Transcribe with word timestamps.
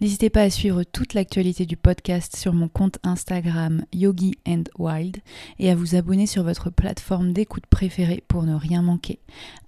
N'hésitez 0.00 0.30
pas 0.30 0.42
à 0.42 0.50
suivre 0.50 0.84
toute 0.84 1.14
l'actualité 1.14 1.66
du 1.66 1.76
podcast 1.76 2.36
sur 2.36 2.52
mon 2.52 2.68
compte 2.68 2.98
Instagram 3.02 3.84
Yogi 3.92 4.34
and 4.46 4.64
Wild 4.78 5.18
et 5.58 5.70
à 5.70 5.74
vous 5.74 5.94
abonner 5.94 6.26
sur 6.26 6.42
votre 6.42 6.70
plateforme 6.70 7.32
d'écoute 7.32 7.66
préférée 7.66 8.22
pour 8.28 8.42
ne 8.42 8.54
rien 8.54 8.82
manquer. 8.82 9.18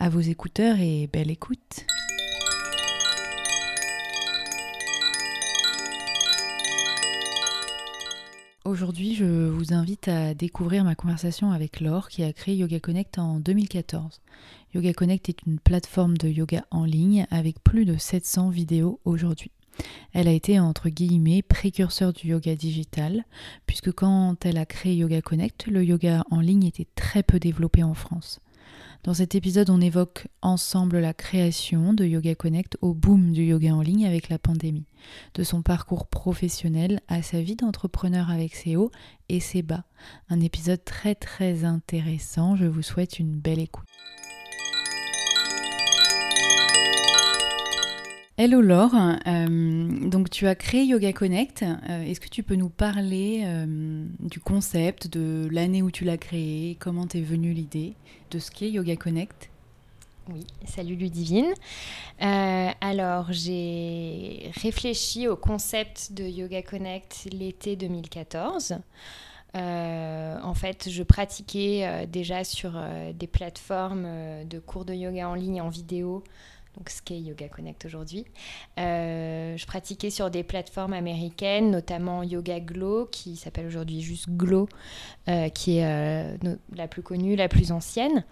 À 0.00 0.08
vos 0.08 0.20
écouteurs 0.20 0.78
et 0.80 1.08
belle 1.12 1.30
écoute. 1.30 1.86
Aujourd'hui, 8.68 9.14
je 9.14 9.48
vous 9.48 9.72
invite 9.72 10.08
à 10.08 10.34
découvrir 10.34 10.84
ma 10.84 10.94
conversation 10.94 11.52
avec 11.52 11.80
Laure 11.80 12.10
qui 12.10 12.22
a 12.22 12.34
créé 12.34 12.54
Yoga 12.54 12.78
Connect 12.80 13.18
en 13.18 13.40
2014. 13.40 14.20
Yoga 14.74 14.92
Connect 14.92 15.30
est 15.30 15.42
une 15.46 15.58
plateforme 15.58 16.18
de 16.18 16.28
yoga 16.28 16.66
en 16.70 16.84
ligne 16.84 17.26
avec 17.30 17.64
plus 17.64 17.86
de 17.86 17.96
700 17.96 18.50
vidéos 18.50 19.00
aujourd'hui. 19.06 19.52
Elle 20.12 20.28
a 20.28 20.32
été 20.32 20.58
entre 20.58 20.88
guillemets 20.88 21.42
précurseur 21.42 22.12
du 22.12 22.28
yoga 22.28 22.54
digital, 22.54 23.24
puisque 23.66 23.92
quand 23.92 24.44
elle 24.44 24.58
a 24.58 24.66
créé 24.66 24.96
Yoga 24.96 25.20
Connect, 25.20 25.66
le 25.66 25.84
yoga 25.84 26.24
en 26.30 26.40
ligne 26.40 26.64
était 26.64 26.88
très 26.94 27.22
peu 27.22 27.38
développé 27.38 27.82
en 27.82 27.94
France. 27.94 28.40
Dans 29.04 29.14
cet 29.14 29.34
épisode, 29.34 29.70
on 29.70 29.80
évoque 29.80 30.26
ensemble 30.42 30.98
la 30.98 31.14
création 31.14 31.94
de 31.94 32.04
Yoga 32.04 32.34
Connect 32.34 32.76
au 32.82 32.94
boom 32.94 33.32
du 33.32 33.44
yoga 33.44 33.72
en 33.72 33.80
ligne 33.80 34.06
avec 34.06 34.28
la 34.28 34.38
pandémie, 34.38 34.86
de 35.34 35.44
son 35.44 35.62
parcours 35.62 36.08
professionnel 36.08 37.00
à 37.06 37.22
sa 37.22 37.40
vie 37.40 37.54
d'entrepreneur 37.54 38.28
avec 38.28 38.54
ses 38.56 38.76
hauts 38.76 38.90
et 39.28 39.40
ses 39.40 39.62
bas. 39.62 39.84
Un 40.28 40.40
épisode 40.40 40.84
très 40.84 41.14
très 41.14 41.64
intéressant, 41.64 42.56
je 42.56 42.66
vous 42.66 42.82
souhaite 42.82 43.18
une 43.18 43.38
belle 43.38 43.60
écoute. 43.60 43.86
Hello 48.40 48.60
Laure, 48.60 48.94
euh, 49.26 50.08
donc 50.08 50.30
tu 50.30 50.46
as 50.46 50.54
créé 50.54 50.84
Yoga 50.84 51.12
Connect. 51.12 51.64
Euh, 51.64 52.02
est-ce 52.02 52.20
que 52.20 52.28
tu 52.28 52.44
peux 52.44 52.54
nous 52.54 52.68
parler 52.68 53.42
euh, 53.44 54.06
du 54.20 54.38
concept, 54.38 55.08
de 55.08 55.48
l'année 55.50 55.82
où 55.82 55.90
tu 55.90 56.04
l'as 56.04 56.18
créé, 56.18 56.76
comment 56.78 57.08
t'es 57.08 57.20
venue 57.20 57.52
l'idée 57.52 57.94
de 58.30 58.38
ce 58.38 58.52
qu'est 58.52 58.70
Yoga 58.70 58.94
Connect? 58.94 59.50
Oui, 60.32 60.46
salut 60.66 60.94
Ludivine. 60.94 61.52
alors 62.20 63.32
j'ai 63.32 64.52
réfléchi 64.62 65.26
au 65.26 65.34
concept 65.34 66.12
de 66.12 66.22
Yoga 66.22 66.62
Connect 66.62 67.26
l'été 67.32 67.74
2014. 67.74 68.78
en 69.56 70.54
fait, 70.54 70.88
je 70.88 71.02
pratiquais 71.02 72.06
déjà 72.06 72.44
sur 72.44 72.80
des 73.14 73.26
plateformes 73.26 74.06
de 74.48 74.60
cours 74.60 74.84
de 74.84 74.94
yoga 74.94 75.28
en 75.28 75.34
ligne 75.34 75.60
en 75.60 75.70
vidéo 75.70 76.22
donc 76.78 76.90
ce 76.90 77.02
qu'est 77.02 77.18
Yoga 77.18 77.48
Connect 77.48 77.84
aujourd'hui. 77.84 78.24
Euh, 78.78 79.56
je 79.56 79.66
pratiquais 79.66 80.10
sur 80.10 80.30
des 80.30 80.44
plateformes 80.44 80.92
américaines, 80.92 81.70
notamment 81.70 82.22
Yoga 82.22 82.60
Glow, 82.60 83.06
qui 83.10 83.36
s'appelle 83.36 83.66
aujourd'hui 83.66 84.00
juste 84.00 84.30
Glow, 84.30 84.68
euh, 85.28 85.48
qui 85.48 85.78
est 85.78 85.86
euh, 85.86 86.54
la 86.74 86.86
plus 86.86 87.02
connue, 87.02 87.34
la 87.34 87.48
plus 87.48 87.72
ancienne. 87.72 88.24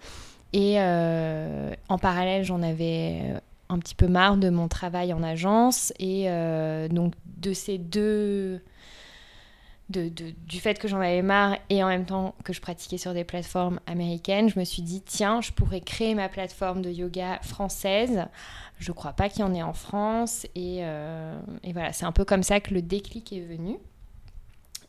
Et 0.53 0.79
en 0.79 1.97
parallèle, 1.97 2.45
j'en 2.45 2.61
avais 2.63 3.21
un 3.67 3.79
petit 3.79 3.95
peu 3.95 4.07
marre 4.07 4.37
de 4.37 4.49
mon 4.49 4.69
travail 4.69 5.11
en 5.11 5.21
agence. 5.21 5.91
Et 5.99 6.29
donc 6.89 7.13
de 7.25 7.51
ces 7.51 7.77
deux 7.77 8.61
du 9.89 10.59
fait 10.59 10.79
que 10.79 10.87
j'en 10.87 10.99
avais 10.99 11.21
marre 11.21 11.57
et 11.69 11.83
en 11.83 11.87
même 11.87 12.05
temps 12.05 12.35
que 12.43 12.51
je 12.51 12.59
pratiquais 12.59 12.97
sur 12.97 13.13
des 13.13 13.23
plateformes 13.23 13.79
américaines, 13.87 14.49
je 14.49 14.59
me 14.59 14.65
suis 14.65 14.81
dit 14.81 15.01
tiens, 15.01 15.39
je 15.39 15.51
pourrais 15.51 15.81
créer 15.81 16.13
ma 16.13 16.27
plateforme 16.27 16.81
de 16.81 16.89
yoga 16.89 17.39
française. 17.41 18.25
Je 18.79 18.91
crois 18.91 19.13
pas 19.13 19.29
qu'il 19.29 19.39
y 19.39 19.43
en 19.43 19.53
ait 19.53 19.63
en 19.63 19.73
France 19.73 20.45
et, 20.55 20.79
euh, 20.81 21.39
voilà, 21.71 21.93
c'est 21.93 22.05
un 22.05 22.11
peu 22.11 22.25
comme 22.25 22.43
ça 22.43 22.59
que 22.59 22.73
le 22.73 22.81
déclic 22.81 23.31
est 23.33 23.41
venu. 23.41 23.77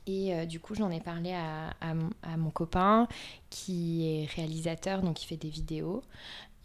Et 0.06 0.34
euh, 0.34 0.46
du 0.46 0.58
coup, 0.58 0.74
j'en 0.74 0.90
ai 0.90 1.00
parlé 1.00 1.34
à, 1.34 1.74
à, 1.82 2.36
mon 2.36 2.50
copain 2.50 3.08
qui 3.50 4.06
est 4.06 4.26
réalisateur, 4.34 5.02
donc 5.02 5.22
il 5.22 5.26
fait 5.26 5.36
des 5.36 5.50
vidéos. 5.50 6.02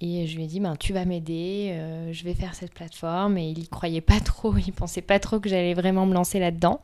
Et 0.06 0.28
je 0.28 0.36
lui 0.36 0.44
ai 0.44 0.48
dit, 0.48 0.60
ben, 0.60 0.76
tu 0.76 0.92
vas 0.92 1.06
m'aider, 1.06 1.70
euh, 1.72 2.12
je 2.12 2.26
vais 2.26 2.34
faire 2.34 2.56
cette 2.56 2.74
plateforme. 2.74 3.38
Et 3.38 3.52
il 3.52 3.60
y 3.60 3.68
croyait 3.70 4.02
pas 4.02 4.20
trop, 4.20 4.54
il 4.58 4.74
pensait 4.74 5.02
pas 5.02 5.18
trop 5.18 5.40
que 5.40 5.48
j'allais 5.48 5.74
vraiment 5.74 6.06
me 6.06 6.14
lancer 6.14 6.40
là-dedans. 6.40 6.82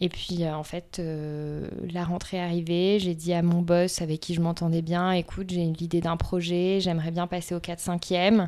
Et 0.00 0.08
puis, 0.08 0.44
euh, 0.44 0.54
en 0.54 0.62
fait, 0.62 0.98
euh, 1.00 1.66
la 1.92 2.04
rentrée 2.04 2.40
arrivée. 2.40 3.00
J'ai 3.00 3.16
dit 3.16 3.32
à 3.32 3.42
mon 3.42 3.62
boss, 3.62 4.00
avec 4.00 4.20
qui 4.20 4.32
je 4.32 4.40
m'entendais 4.40 4.82
bien, 4.82 5.10
écoute, 5.10 5.50
j'ai 5.50 5.64
l'idée 5.64 6.00
d'un 6.00 6.16
projet, 6.16 6.78
j'aimerais 6.80 7.10
bien 7.10 7.26
passer 7.26 7.52
au 7.52 7.58
4-5e. 7.58 8.46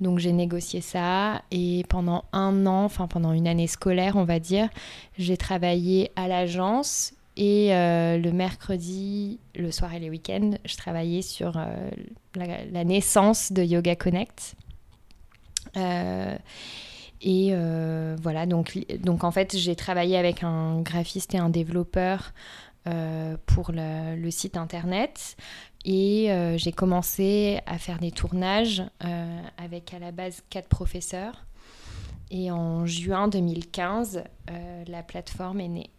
Donc 0.00 0.18
j'ai 0.18 0.32
négocié 0.32 0.80
ça 0.80 1.42
et 1.52 1.84
pendant 1.88 2.24
un 2.32 2.66
an, 2.66 2.84
enfin 2.84 3.06
pendant 3.06 3.32
une 3.32 3.46
année 3.46 3.68
scolaire 3.68 4.16
on 4.16 4.24
va 4.24 4.40
dire, 4.40 4.68
j'ai 5.16 5.36
travaillé 5.36 6.10
à 6.16 6.26
l'agence 6.26 7.12
et 7.36 7.74
euh, 7.74 8.18
le 8.18 8.30
mercredi, 8.30 9.40
le 9.54 9.70
soir 9.70 9.94
et 9.94 9.98
les 9.98 10.10
week-ends, 10.10 10.52
je 10.64 10.76
travaillais 10.76 11.22
sur 11.22 11.56
euh, 11.56 11.90
la, 12.34 12.84
naissance 12.84 13.52
de 13.52 13.62
Yoga 13.62 13.96
Connect. 13.96 14.54
Euh, 15.76 16.36
et 17.22 17.54
voilà, 18.20 18.46
donc, 18.46 18.78
donc 18.98 19.24
en 19.24 19.30
fait, 19.30 19.56
j'ai 19.56 19.76
travaillé 19.76 20.18
avec 20.18 20.42
un 20.42 20.80
graphiste 20.80 21.34
et 21.34 21.38
un 21.38 21.50
développeur 21.50 22.32
pour 23.46 23.70
le, 23.72 24.30
site 24.30 24.56
internet. 24.56 25.36
Et 25.84 26.30
j'ai 26.56 26.72
commencé 26.72 27.60
à 27.66 27.78
faire 27.78 28.00
des 28.00 28.10
tournages 28.10 28.82
avec 29.56 29.94
à 29.94 30.00
la 30.00 30.10
base 30.10 30.42
quatre 30.50 30.68
professeurs. 30.68 31.46
Et 32.32 32.50
en 32.50 32.86
juin 32.86 33.28
2015, 33.28 34.24
la 34.88 35.02
plateforme 35.04 35.60
est 35.60 35.68
née. 35.68 35.90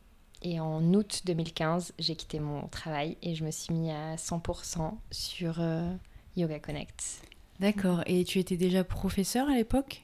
Et 0.43 0.59
en 0.59 0.93
août 0.93 1.21
2015, 1.25 1.93
j'ai 1.99 2.15
quitté 2.15 2.39
mon 2.39 2.67
travail 2.67 3.17
et 3.21 3.33
je 3.33 3.45
me 3.45 3.51
suis 3.51 3.73
mis 3.73 3.91
à 3.91 4.15
100% 4.15 4.93
sur 5.09 5.55
euh, 5.59 5.89
Yoga 6.35 6.59
Connect. 6.59 7.21
D'accord. 7.61 8.01
Et 8.05 8.25
tu 8.25 8.39
étais 8.39 8.57
déjà 8.57 8.83
professeur 8.83 9.47
à 9.47 9.55
l'époque? 9.55 10.03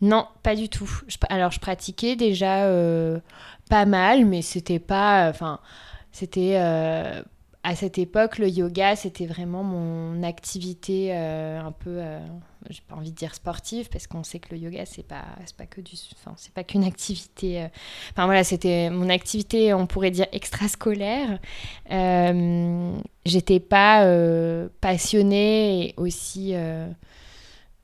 Non, 0.00 0.28
pas 0.44 0.54
du 0.54 0.68
tout. 0.68 0.88
alors, 1.28 1.50
je 1.50 1.58
pratiquais 1.58 2.14
déjà 2.14 2.66
euh, 2.66 3.18
pas 3.68 3.84
mal, 3.84 4.24
mais 4.26 4.42
c'était 4.42 4.78
pas. 4.78 5.28
Enfin, 5.28 5.58
c'était. 6.12 6.54
Euh, 6.56 7.22
à 7.62 7.74
cette 7.74 7.98
époque, 7.98 8.38
le 8.38 8.48
yoga, 8.48 8.96
c'était 8.96 9.26
vraiment 9.26 9.62
mon 9.62 10.22
activité 10.22 11.14
un 11.14 11.72
peu 11.72 12.00
j'ai 12.68 12.82
pas 12.86 12.94
envie 12.94 13.10
de 13.10 13.16
dire 13.16 13.34
sportive 13.34 13.88
parce 13.90 14.06
qu'on 14.06 14.22
sait 14.22 14.38
que 14.38 14.54
le 14.54 14.60
yoga 14.60 14.84
c'est 14.84 15.02
pas 15.02 15.24
c'est 15.46 15.56
pas 15.56 15.66
que 15.66 15.80
du 15.80 15.94
enfin 16.14 16.34
c'est 16.36 16.52
pas 16.52 16.62
qu'une 16.62 16.84
activité 16.84 17.62
euh, 17.62 17.68
enfin 18.10 18.26
voilà 18.26 18.44
c'était 18.44 18.90
mon 18.90 19.08
activité 19.08 19.72
on 19.72 19.86
pourrait 19.86 20.10
dire 20.10 20.26
extrascolaire. 20.32 21.38
Euh, 21.90 22.96
j'étais 23.24 23.60
pas 23.60 24.04
euh, 24.04 24.68
passionnée 24.80 25.94
aussi 25.96 26.52
euh, 26.54 26.86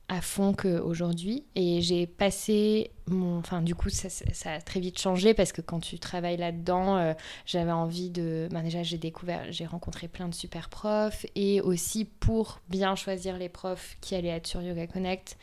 à 0.08 0.20
fond 0.20 0.52
qu'aujourd'hui. 0.52 1.44
Et 1.54 1.80
j'ai 1.80 2.06
passé 2.06 2.90
mon. 3.08 3.38
Enfin, 3.38 3.62
du 3.62 3.74
coup, 3.74 3.90
ça, 3.90 4.08
a 4.50 4.60
très 4.60 4.80
vite 4.80 4.98
changé 4.98 5.34
parce 5.34 5.52
que 5.52 5.60
quand 5.60 5.80
tu 5.80 5.98
travailles 5.98 6.36
là-dedans, 6.36 6.96
euh, 6.96 7.14
j'avais 7.44 7.72
envie 7.72 8.10
de. 8.10 8.48
Ben 8.50 8.62
déjà, 8.62 8.82
j'ai 8.82 8.98
découvert, 8.98 9.50
j'ai 9.50 9.66
rencontré 9.66 10.08
plein 10.08 10.28
de 10.28 10.34
super 10.34 10.68
profs. 10.68 11.26
Et 11.34 11.60
aussi, 11.60 12.04
pour 12.04 12.60
bien 12.68 12.94
choisir 12.94 13.38
les 13.38 13.48
profs 13.48 13.96
qui 14.00 14.14
allaient 14.14 14.28
être 14.28 14.46
sur 14.46 14.62
Yoga 14.62 14.86
Connect, 14.86 15.36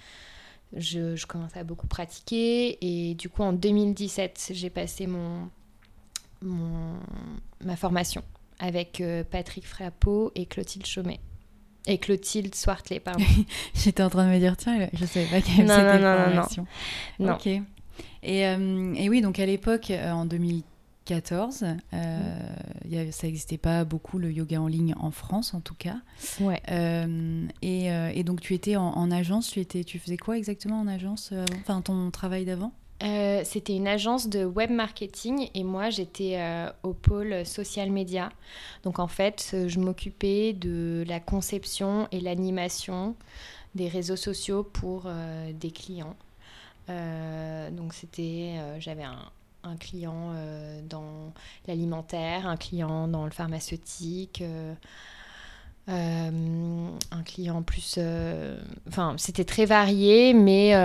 je, 0.76 1.26
commençais 1.26 1.60
à 1.60 1.64
beaucoup 1.64 1.88
pratiquer. 1.88 2.78
Et 2.82 3.16
du 3.16 3.30
coup, 3.30 3.44
en 3.44 3.54
2017, 3.54 4.52
j'ai 4.54 4.70
passé 4.70 5.08
mon, 5.08 5.50
mon, 6.42 6.96
ma 7.64 7.76
formation 7.76 8.24
avec 8.60 9.02
euh, 9.02 9.24
Patrick 9.24 9.66
Frappeau 9.66 10.32
et 10.36 10.46
Clotilde 10.46 10.86
Chaumet 10.86 11.20
et 11.88 11.98
Clotilde 11.98 12.56
Swartley, 12.56 13.00
pardon. 13.00 13.24
J'étais 13.74 14.04
en 14.04 14.10
train 14.10 14.26
de 14.28 14.32
me 14.34 14.40
dire, 14.40 14.56
tiens, 14.58 14.88
je 14.94 15.06
savais 15.06 15.26
pas 15.26 15.42
qu'il 15.42 15.58
y 15.58 15.62
avait 15.62 15.68
cette 15.92 16.02
non, 16.02 16.08
non, 16.08 16.36
non, 17.20 17.34
Ok. 17.34 17.48
Et, 17.48 18.48
euh, 18.48 18.94
et, 18.96 19.10
oui, 19.10 19.22
donc 19.22 19.40
à 19.40 19.46
l'époque, 19.46 19.92
euh, 19.92 20.12
en 20.12 20.26
2015, 20.26 20.64
2014. 21.06 21.66
Euh, 21.94 22.40
y 22.88 22.98
a- 22.98 23.12
ça 23.12 23.28
n'existait 23.28 23.58
pas 23.58 23.84
beaucoup 23.84 24.18
le 24.20 24.32
yoga 24.32 24.62
en 24.62 24.68
ligne 24.68 24.96
en 24.98 25.12
France, 25.12 25.54
en 25.54 25.60
tout 25.60 25.76
cas. 25.76 25.98
Ouais. 26.40 26.62
Euh, 26.72 27.46
et, 27.62 27.92
euh, 27.92 28.10
et 28.16 28.24
donc, 28.24 28.40
tu 28.40 28.54
étais 28.54 28.78
en, 28.78 28.86
en 28.88 29.12
agence. 29.12 29.50
Tu, 29.50 29.60
étais, 29.60 29.84
tu 29.84 30.00
faisais 30.00 30.16
quoi 30.16 30.38
exactement 30.38 30.80
en 30.80 30.88
agence 30.88 31.32
euh, 31.34 31.44
avant? 31.44 31.60
Enfin, 31.60 31.82
ton 31.82 32.10
travail 32.10 32.46
d'avant? 32.46 32.72
Euh, 33.04 33.42
C'était 33.44 33.76
une 33.76 33.88
agence 33.88 34.30
de 34.30 34.46
web 34.46 34.72
marketing 34.72 35.50
et 35.54 35.64
moi 35.64 35.90
j'étais 35.90 36.38
euh, 36.38 36.72
au 36.84 36.94
pôle 36.94 37.46
social 37.46 37.92
media. 37.92 38.32
Donc 38.84 39.00
en 39.00 39.08
fait, 39.08 39.52
euh, 39.54 39.68
je 39.68 39.80
m'occupais 39.80 40.54
de 40.54 41.04
la 41.08 41.20
conception 41.20 42.08
et 42.12 42.22
l'animation 42.22 43.16
des 43.76 43.88
réseaux 43.88 44.16
sociaux 44.16 44.64
pour 44.64 45.08
des 45.52 45.72
clients. 45.72 46.16
Donc 46.88 47.96
c'était, 47.96 48.54
j'avais 48.78 49.02
un, 49.02 49.32
un 49.64 49.76
client 49.78 50.36
dans 50.88 51.34
l'alimentaire, 51.68 52.46
un 52.48 52.56
client 52.56 53.08
dans 53.08 53.26
le 53.26 53.32
pharmaceutique. 53.32 54.44
un 55.88 57.24
client 57.26 57.64
plus... 57.64 57.98
Enfin, 58.88 59.16
c'était 59.18 59.46
très 59.46 59.66
varié, 59.66 60.36
mais 60.36 60.76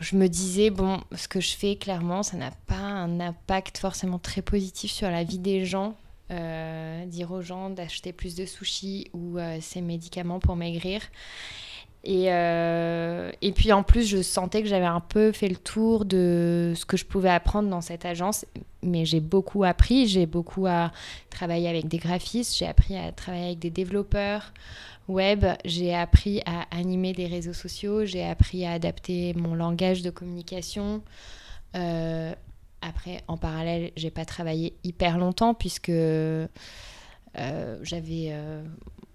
je 0.00 0.16
me 0.16 0.28
disais, 0.28 0.70
bon, 0.70 1.00
ce 1.14 1.28
que 1.28 1.40
je 1.40 1.56
fais, 1.56 1.76
clairement, 1.76 2.22
ça 2.22 2.36
n'a 2.36 2.50
pas 2.66 2.76
un 2.76 3.20
impact 3.20 3.78
forcément 3.78 4.18
très 4.18 4.42
positif 4.42 4.90
sur 4.90 5.10
la 5.10 5.24
vie 5.24 5.38
des 5.38 5.64
gens. 5.64 5.96
Euh, 6.30 7.06
dire 7.06 7.32
aux 7.32 7.40
gens 7.40 7.70
d'acheter 7.70 8.12
plus 8.12 8.34
de 8.34 8.44
sushis 8.44 9.08
ou 9.14 9.38
euh, 9.38 9.58
ces 9.62 9.80
médicaments 9.80 10.40
pour 10.40 10.56
maigrir. 10.56 11.00
Et, 12.04 12.26
euh, 12.28 13.30
et 13.42 13.52
puis 13.52 13.72
en 13.72 13.82
plus, 13.82 14.06
je 14.06 14.22
sentais 14.22 14.62
que 14.62 14.68
j'avais 14.68 14.86
un 14.86 15.00
peu 15.00 15.32
fait 15.32 15.48
le 15.48 15.56
tour 15.56 16.04
de 16.04 16.72
ce 16.76 16.86
que 16.86 16.96
je 16.96 17.04
pouvais 17.04 17.30
apprendre 17.30 17.68
dans 17.68 17.80
cette 17.80 18.04
agence. 18.04 18.46
Mais 18.82 19.04
j'ai 19.04 19.20
beaucoup 19.20 19.64
appris, 19.64 20.06
j'ai 20.06 20.26
beaucoup 20.26 20.66
à 20.66 20.92
travailler 21.30 21.68
avec 21.68 21.88
des 21.88 21.98
graphistes, 21.98 22.56
j'ai 22.56 22.66
appris 22.66 22.96
à 22.96 23.10
travailler 23.12 23.46
avec 23.46 23.58
des 23.58 23.70
développeurs 23.70 24.52
web, 25.08 25.44
j'ai 25.64 25.94
appris 25.94 26.42
à 26.46 26.66
animer 26.70 27.12
des 27.12 27.26
réseaux 27.26 27.54
sociaux, 27.54 28.04
j'ai 28.04 28.24
appris 28.24 28.64
à 28.64 28.72
adapter 28.72 29.34
mon 29.34 29.54
langage 29.54 30.02
de 30.02 30.10
communication. 30.10 31.02
Euh, 31.74 32.32
après, 32.80 33.22
en 33.26 33.36
parallèle, 33.36 33.90
j'ai 33.96 34.10
pas 34.10 34.24
travaillé 34.24 34.74
hyper 34.84 35.18
longtemps 35.18 35.54
puisque 35.54 35.90
j'avais, 37.82 38.28
euh, 38.30 38.62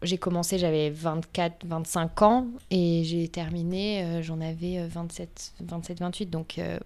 j'ai 0.01 0.17
commencé, 0.17 0.57
j'avais 0.57 0.89
24, 0.89 1.65
25 1.65 2.21
ans 2.21 2.47
et 2.71 3.03
j'ai 3.03 3.27
terminé, 3.27 4.03
euh, 4.03 4.21
j'en 4.21 4.39
avais 4.41 4.79
euh, 4.79 4.87
27, 4.87 5.53
27, 5.61 5.99
28. 5.99 6.25
Donc, 6.29 6.57
euh, 6.59 6.79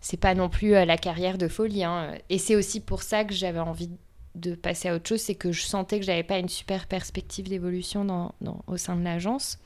c'est 0.00 0.16
pas 0.18 0.34
non 0.34 0.48
plus 0.48 0.74
euh, 0.74 0.84
la 0.84 0.96
carrière 0.96 1.38
de 1.38 1.48
folie. 1.48 1.84
hein. 1.84 2.12
Et 2.30 2.38
c'est 2.38 2.56
aussi 2.56 2.80
pour 2.80 3.02
ça 3.02 3.24
que 3.24 3.34
j'avais 3.34 3.60
envie 3.60 3.90
de 4.34 4.54
passer 4.54 4.88
à 4.88 4.94
autre 4.94 5.08
chose, 5.08 5.20
c'est 5.20 5.34
que 5.34 5.50
je 5.52 5.62
sentais 5.62 5.98
que 5.98 6.04
j'avais 6.06 6.22
pas 6.22 6.38
une 6.38 6.48
super 6.48 6.86
perspective 6.86 7.48
d'évolution 7.48 8.04
dans, 8.04 8.34
dans- 8.40 8.62
au 8.68 8.76
sein 8.76 8.94
de 8.94 9.02
l'agence. 9.02 9.58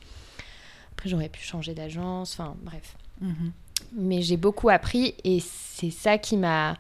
Après, 0.93 1.09
j'aurais 1.11 1.29
pu 1.29 1.43
changer 1.43 1.75
d'agence, 1.75 2.33
enfin 2.39 2.55
bref 2.63 2.97
Mhm. 3.21 3.53
mais 3.95 4.23
j'ai 4.23 4.37
beaucoup 4.37 4.69
appris 4.71 5.15
et 5.25 5.41
c'est 5.41 5.91
ça 5.91 6.17
qui 6.19 6.37
m'a 6.37 6.77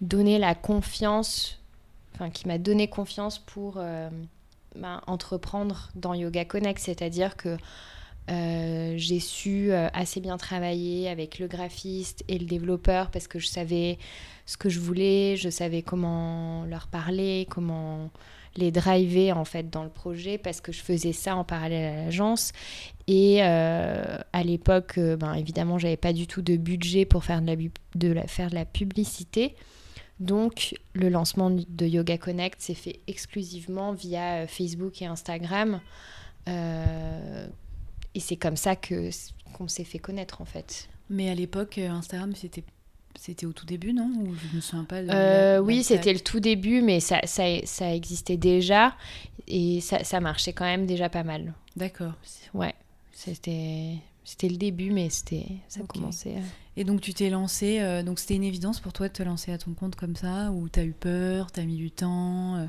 donné 0.00 0.38
la 0.38 0.54
confiance, 0.54 1.57
qui 2.32 2.46
m'a 2.48 2.58
donné 2.58 2.88
confiance 2.88 3.38
pour 3.38 3.74
euh, 3.78 4.10
ben, 4.76 5.00
entreprendre 5.06 5.90
dans 5.94 6.14
Yoga 6.14 6.44
Connect, 6.44 6.78
c'est-à-dire 6.80 7.36
que 7.36 7.56
euh, 8.30 8.94
j'ai 8.96 9.20
su 9.20 9.72
euh, 9.72 9.88
assez 9.94 10.20
bien 10.20 10.36
travailler 10.36 11.08
avec 11.08 11.38
le 11.38 11.46
graphiste 11.46 12.24
et 12.28 12.38
le 12.38 12.44
développeur 12.44 13.10
parce 13.10 13.26
que 13.26 13.38
je 13.38 13.46
savais 13.46 13.98
ce 14.44 14.56
que 14.58 14.68
je 14.68 14.80
voulais, 14.80 15.36
je 15.36 15.48
savais 15.48 15.80
comment 15.82 16.64
leur 16.66 16.88
parler, 16.88 17.46
comment 17.48 18.10
les 18.56 18.70
driver 18.70 19.32
en 19.38 19.44
fait 19.44 19.70
dans 19.70 19.84
le 19.84 19.88
projet 19.88 20.36
parce 20.36 20.60
que 20.60 20.72
je 20.72 20.82
faisais 20.82 21.12
ça 21.12 21.36
en 21.36 21.44
parallèle 21.44 21.94
à 21.94 22.04
l'agence. 22.04 22.52
Et 23.06 23.40
à 23.40 24.42
l'époque 24.44 24.98
ben, 24.98 25.32
évidemment 25.34 25.78
j'avais 25.78 25.96
pas 25.96 26.12
du 26.12 26.26
tout 26.26 26.42
de 26.42 26.56
budget 26.56 27.06
pour 27.06 27.24
faire 27.24 27.40
de 27.40 28.08
la- 28.12 28.26
faire 28.26 28.50
de 28.50 28.54
la 28.54 28.64
publicité 28.66 29.54
donc 30.20 30.74
le 30.94 31.08
lancement 31.08 31.50
de 31.50 31.86
Yoga 31.86 32.18
Connect 32.18 32.60
s'est 32.60 32.74
fait 32.74 33.00
exclusivement 33.06 33.92
via 33.92 34.42
euh, 34.42 34.46
Facebook 34.46 35.00
et 35.02 35.06
Instagram. 35.06 35.80
Euh, 36.48 37.46
et 38.14 38.20
c'est 38.20 38.36
comme 38.36 38.56
ça 38.56 38.74
que 38.76 39.10
qu'on 39.52 39.68
s'est 39.68 39.84
fait 39.84 39.98
connaître 39.98 40.40
en 40.40 40.44
fait. 40.44 40.88
Mais 41.10 41.30
à 41.30 41.34
l'époque, 41.34 41.78
euh, 41.78 41.88
Instagram, 41.90 42.34
c'était 42.34 42.64
c'était 43.18 43.46
au 43.46 43.52
tout 43.52 43.66
début, 43.66 43.92
non? 43.92 44.10
Ou 44.20 44.34
je 44.34 44.56
me 44.56 44.60
souviens 44.60 44.84
pas 44.84 45.02
de 45.02 45.08
Euh, 45.10 45.58
oui, 45.58 45.82
c'était 45.82 46.12
le 46.12 46.20
tout 46.20 46.38
début, 46.38 46.82
mais 46.82 47.00
ça, 47.00 47.20
ça, 47.24 47.42
ça 47.64 47.92
existait 47.92 48.36
déjà. 48.36 48.94
Et 49.48 49.80
ça, 49.80 50.04
ça 50.04 50.20
marchait 50.20 50.52
quand 50.52 50.64
même 50.64 50.86
déjà 50.86 51.08
pas 51.08 51.24
mal. 51.24 51.52
D'accord. 51.74 52.12
Ouais, 52.54 52.74
c'était 53.12 53.96
c'était 54.28 54.48
le 54.48 54.56
début, 54.58 54.90
mais 54.90 55.08
c'était 55.10 55.46
ça 55.68 55.80
Ok. 55.80 55.88
commençait. 55.94 56.36
à- 56.36 56.80
Et 56.80 56.84
donc 56.84 57.00
tu 57.00 57.14
t'es 57.14 57.30
lancé, 57.30 57.80
euh, 57.80 58.02
donc 58.02 58.18
c'était 58.18 58.34
une 58.36 58.44
évidence 58.44 58.78
pour 58.80 58.92
toi 58.92 59.08
de 59.08 59.12
te 59.12 59.22
lancer 59.22 59.52
à 59.52 59.58
ton 59.58 59.72
compte 59.74 59.96
comme 59.96 60.16
ça, 60.16 60.50
ou 60.52 60.68
t'as 60.68 60.84
eu 60.84 60.92
peur, 60.92 61.50
t'as 61.50 61.62
mis 61.64 61.76
du 61.76 61.90
temps 61.90 62.56
euh, 62.56 62.66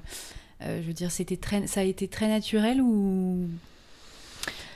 euh, 0.61 0.81
Je 0.81 0.87
veux 0.87 0.93
dire, 0.93 1.11
c'était 1.11 1.37
très, 1.37 1.67
ça 1.67 1.81
a 1.81 1.83
été 1.83 2.07
très 2.07 2.27
naturel 2.27 2.81
ou 2.81 3.47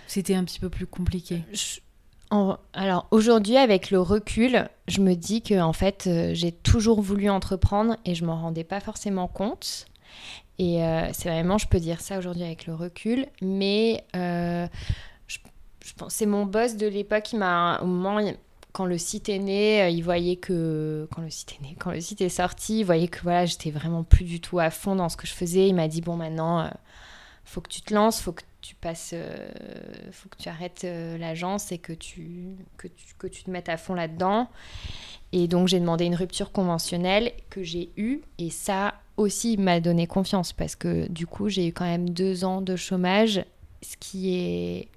c'était 0.07 0.35
un 0.35 0.43
petit 0.43 0.59
peu 0.59 0.69
plus 0.69 0.85
compliqué? 0.85 1.43
Je- 1.51 1.79
en- 2.29 2.57
alors 2.73 3.07
aujourd'hui, 3.11 3.57
avec 3.57 3.89
le 3.91 3.99
recul, 3.99 4.67
je 4.87 5.01
me 5.01 5.13
dis 5.15 5.41
que 5.41 5.59
en 5.61 5.73
fait, 5.73 6.05
euh, 6.07 6.31
j'ai 6.33 6.51
toujours 6.51 7.01
voulu 7.01 7.29
entreprendre 7.29 7.97
et 8.05 8.15
je 8.15 8.25
m'en 8.25 8.39
rendais 8.39 8.63
pas 8.63 8.79
forcément 8.79 9.27
compte. 9.27 9.85
Et 10.59 10.83
euh, 10.83 11.09
c'est 11.13 11.29
vraiment, 11.29 11.57
je 11.57 11.67
peux 11.67 11.79
dire 11.79 11.99
ça 12.01 12.17
aujourd'hui 12.19 12.43
avec 12.43 12.67
le 12.67 12.75
recul, 12.75 13.25
mais 13.41 14.03
euh, 14.15 14.67
je, 15.27 15.39
je 15.82 15.82
pense 15.82 15.82
c'est 16.09 16.25
mon 16.25 16.45
boss 16.45 16.75
de 16.75 16.87
l'époque 16.87 17.23
qui 17.23 17.37
m'a 17.37 17.79
au 17.81 17.85
moment 17.85 18.19
quand 18.73 18.85
le 18.85 18.97
site 18.97 19.29
est 19.29 19.39
né, 19.39 19.83
euh, 19.83 19.89
il 19.89 20.01
voyait 20.03 20.35
que 20.35 21.07
quand 21.13 21.21
le 21.21 21.29
site 21.29 21.53
est 21.53 21.63
né, 21.63 21.75
quand 21.79 21.91
le 21.91 22.01
site 22.01 22.21
est 22.21 22.29
sorti, 22.29 22.79
il 22.79 22.83
voyait 22.83 23.07
que 23.07 23.21
voilà, 23.21 23.45
j'étais 23.45 23.69
vraiment 23.69 24.03
plus 24.03 24.25
du 24.25 24.41
tout 24.41 24.59
à 24.59 24.71
fond 24.71 24.95
dans 24.95 25.09
ce 25.09 25.15
que 25.15 25.27
je 25.27 25.33
faisais. 25.33 25.67
Il 25.67 25.75
m'a 25.75 25.87
dit 25.87 26.01
bon 26.01 26.15
maintenant, 26.15 26.61
euh, 26.61 26.69
faut 27.45 27.61
que 27.61 27.69
tu 27.69 27.81
te 27.81 27.93
lances, 27.93 28.19
faut 28.19 28.31
que 28.31 28.41
tu 28.61 28.73
passes, 28.73 29.11
euh, 29.13 29.47
faut 30.11 30.27
que 30.27 30.37
tu 30.37 30.49
arrêtes 30.49 30.87
l'agence 31.19 31.71
et 31.71 31.77
que 31.77 31.93
tu, 31.93 32.55
que 32.77 32.87
tu 32.87 33.13
que 33.19 33.27
tu 33.27 33.43
te 33.43 33.51
mettes 33.51 33.69
à 33.69 33.77
fond 33.77 33.93
là-dedans. 33.93 34.49
Et 35.33 35.47
donc 35.47 35.67
j'ai 35.67 35.79
demandé 35.79 36.05
une 36.05 36.15
rupture 36.15 36.51
conventionnelle 36.51 37.31
que 37.49 37.63
j'ai 37.63 37.91
eue 37.97 38.21
et 38.39 38.49
ça 38.49 38.95
aussi 39.17 39.57
m'a 39.57 39.79
donné 39.79 40.07
confiance 40.07 40.53
parce 40.53 40.75
que 40.75 41.07
du 41.09 41.27
coup 41.27 41.49
j'ai 41.49 41.67
eu 41.67 41.73
quand 41.73 41.85
même 41.85 42.09
deux 42.09 42.43
ans 42.43 42.61
de 42.61 42.75
chômage, 42.75 43.45
ce 43.81 43.97
qui 43.97 44.35
est 44.35 44.87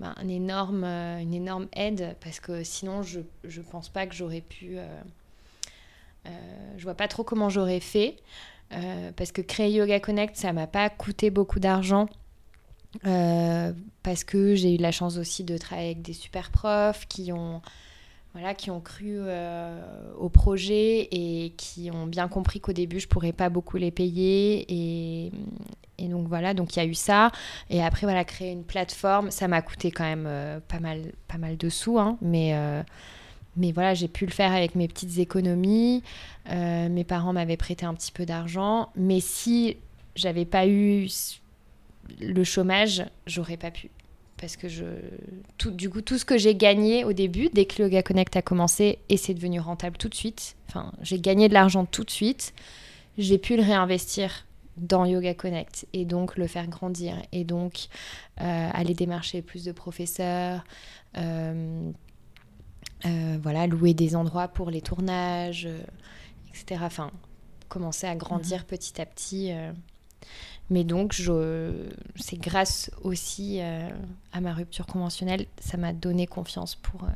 ben, 0.00 0.14
un 0.16 0.28
énorme, 0.28 0.84
euh, 0.84 1.20
une 1.20 1.32
énorme 1.32 1.68
aide 1.72 2.16
parce 2.20 2.38
que 2.38 2.62
sinon 2.64 3.02
je 3.02 3.20
je 3.44 3.62
pense 3.62 3.88
pas 3.88 4.06
que 4.06 4.14
j'aurais 4.14 4.42
pu, 4.42 4.76
euh, 4.76 4.86
euh, 6.26 6.30
je 6.76 6.82
vois 6.82 6.94
pas 6.94 7.08
trop 7.08 7.24
comment 7.24 7.48
j'aurais 7.48 7.80
fait 7.80 8.16
parce 9.16 9.30
que 9.30 9.42
créer 9.42 9.70
Yoga 9.70 10.00
Connect 10.00 10.36
ça 10.36 10.52
m'a 10.52 10.66
pas 10.66 10.90
coûté 10.90 11.30
beaucoup 11.30 11.60
d'argent. 11.60 12.08
parce 13.02 14.24
que 14.24 14.54
j'ai 14.54 14.74
eu 14.74 14.78
la 14.78 14.90
chance 14.90 15.18
aussi 15.18 15.44
de 15.44 15.56
travailler 15.56 15.90
avec 15.90 16.02
des 16.02 16.12
super 16.12 16.50
profs 16.50 17.06
qui 17.06 17.32
ont 17.32 17.62
voilà, 18.38 18.52
qui 18.52 18.70
ont 18.70 18.82
cru 18.82 19.14
euh, 19.16 19.80
au 20.18 20.28
projet 20.28 21.08
et 21.10 21.54
qui 21.56 21.90
ont 21.90 22.06
bien 22.06 22.28
compris 22.28 22.60
qu'au 22.60 22.74
début, 22.74 23.00
je 23.00 23.08
pourrais 23.08 23.32
pas 23.32 23.48
beaucoup 23.48 23.78
les 23.78 23.90
payer. 23.90 24.66
Et, 24.68 25.32
et 25.96 26.08
donc 26.08 26.28
voilà, 26.28 26.52
donc 26.52 26.76
il 26.76 26.80
y 26.80 26.82
a 26.82 26.84
eu 26.84 26.92
ça. 26.92 27.32
Et 27.70 27.82
après, 27.82 28.02
voilà, 28.06 28.24
créer 28.24 28.52
une 28.52 28.64
plateforme, 28.64 29.30
ça 29.30 29.48
m'a 29.48 29.62
coûté 29.62 29.90
quand 29.90 30.04
même 30.04 30.26
euh, 30.26 30.60
pas, 30.68 30.80
mal, 30.80 31.12
pas 31.28 31.38
mal 31.38 31.56
de 31.56 31.68
sous. 31.70 31.98
hein, 31.98 32.18
mais, 32.20 32.54
euh, 32.54 32.82
mais 33.56 33.72
voilà, 33.72 33.94
j'ai 33.94 34.08
pu 34.08 34.26
le 34.26 34.32
faire 34.32 34.52
avec 34.52 34.74
mes 34.74 34.86
petites 34.86 35.16
économies. 35.18 36.02
Mes 36.50 37.04
parents 37.04 37.32
m'avaient 37.32 37.56
prêté 37.56 37.86
un 37.86 37.94
petit 37.94 38.12
peu 38.12 38.26
d'argent. 38.26 38.90
Mais 38.96 39.20
si 39.20 39.78
j'avais 40.14 40.44
pas 40.44 40.66
eu 40.66 41.08
le 42.20 42.44
chômage, 42.44 43.02
j'aurais 43.26 43.56
pas 43.56 43.70
pu 43.70 43.88
parce 44.38 44.56
que 44.56 44.68
je 44.68 44.84
tout, 45.58 45.70
du 45.70 45.88
coup 45.88 46.02
tout 46.02 46.18
ce 46.18 46.24
que 46.24 46.36
j'ai 46.36 46.54
gagné 46.54 47.04
au 47.04 47.12
début 47.12 47.48
dès 47.52 47.64
que 47.64 47.82
le 47.82 47.88
Yoga 47.88 48.02
Connect 48.02 48.36
a 48.36 48.42
commencé 48.42 48.98
et 49.08 49.16
c'est 49.16 49.34
devenu 49.34 49.60
rentable 49.60 49.96
tout 49.96 50.08
de 50.08 50.14
suite 50.14 50.56
enfin 50.68 50.92
j'ai 51.02 51.18
gagné 51.18 51.48
de 51.48 51.54
l'argent 51.54 51.86
tout 51.86 52.04
de 52.04 52.10
suite 52.10 52.52
j'ai 53.18 53.38
pu 53.38 53.56
le 53.56 53.62
réinvestir 53.62 54.46
dans 54.76 55.04
Yoga 55.04 55.34
Connect 55.34 55.86
et 55.92 56.04
donc 56.04 56.36
le 56.36 56.46
faire 56.46 56.68
grandir. 56.68 57.16
Et 57.32 57.44
donc 57.44 57.86
euh, 58.40 58.70
aller 58.72 58.94
démarcher 58.94 59.42
plus 59.42 59.64
de 59.64 59.72
professeurs 59.72 60.64
euh, 61.16 61.90
euh, 63.04 63.38
voilà 63.42 63.66
louer 63.66 63.94
des 63.94 64.16
endroits 64.16 64.48
pour 64.48 64.70
les 64.70 64.80
tournages 64.80 65.68
etc 66.50 66.80
enfin 66.82 67.10
commencer 67.68 68.06
à 68.06 68.14
grandir 68.14 68.64
petit 68.64 69.00
à 69.00 69.06
petit 69.06 69.52
mais 70.70 70.84
donc, 70.84 71.12
je... 71.12 71.88
c'est 72.16 72.38
grâce 72.38 72.90
aussi 73.02 73.58
euh, 73.60 73.88
à 74.32 74.40
ma 74.40 74.52
rupture 74.54 74.86
conventionnelle, 74.86 75.46
ça 75.60 75.76
m'a 75.76 75.92
donné 75.92 76.26
confiance 76.26 76.74
pour. 76.74 77.04
euh, 77.04 77.08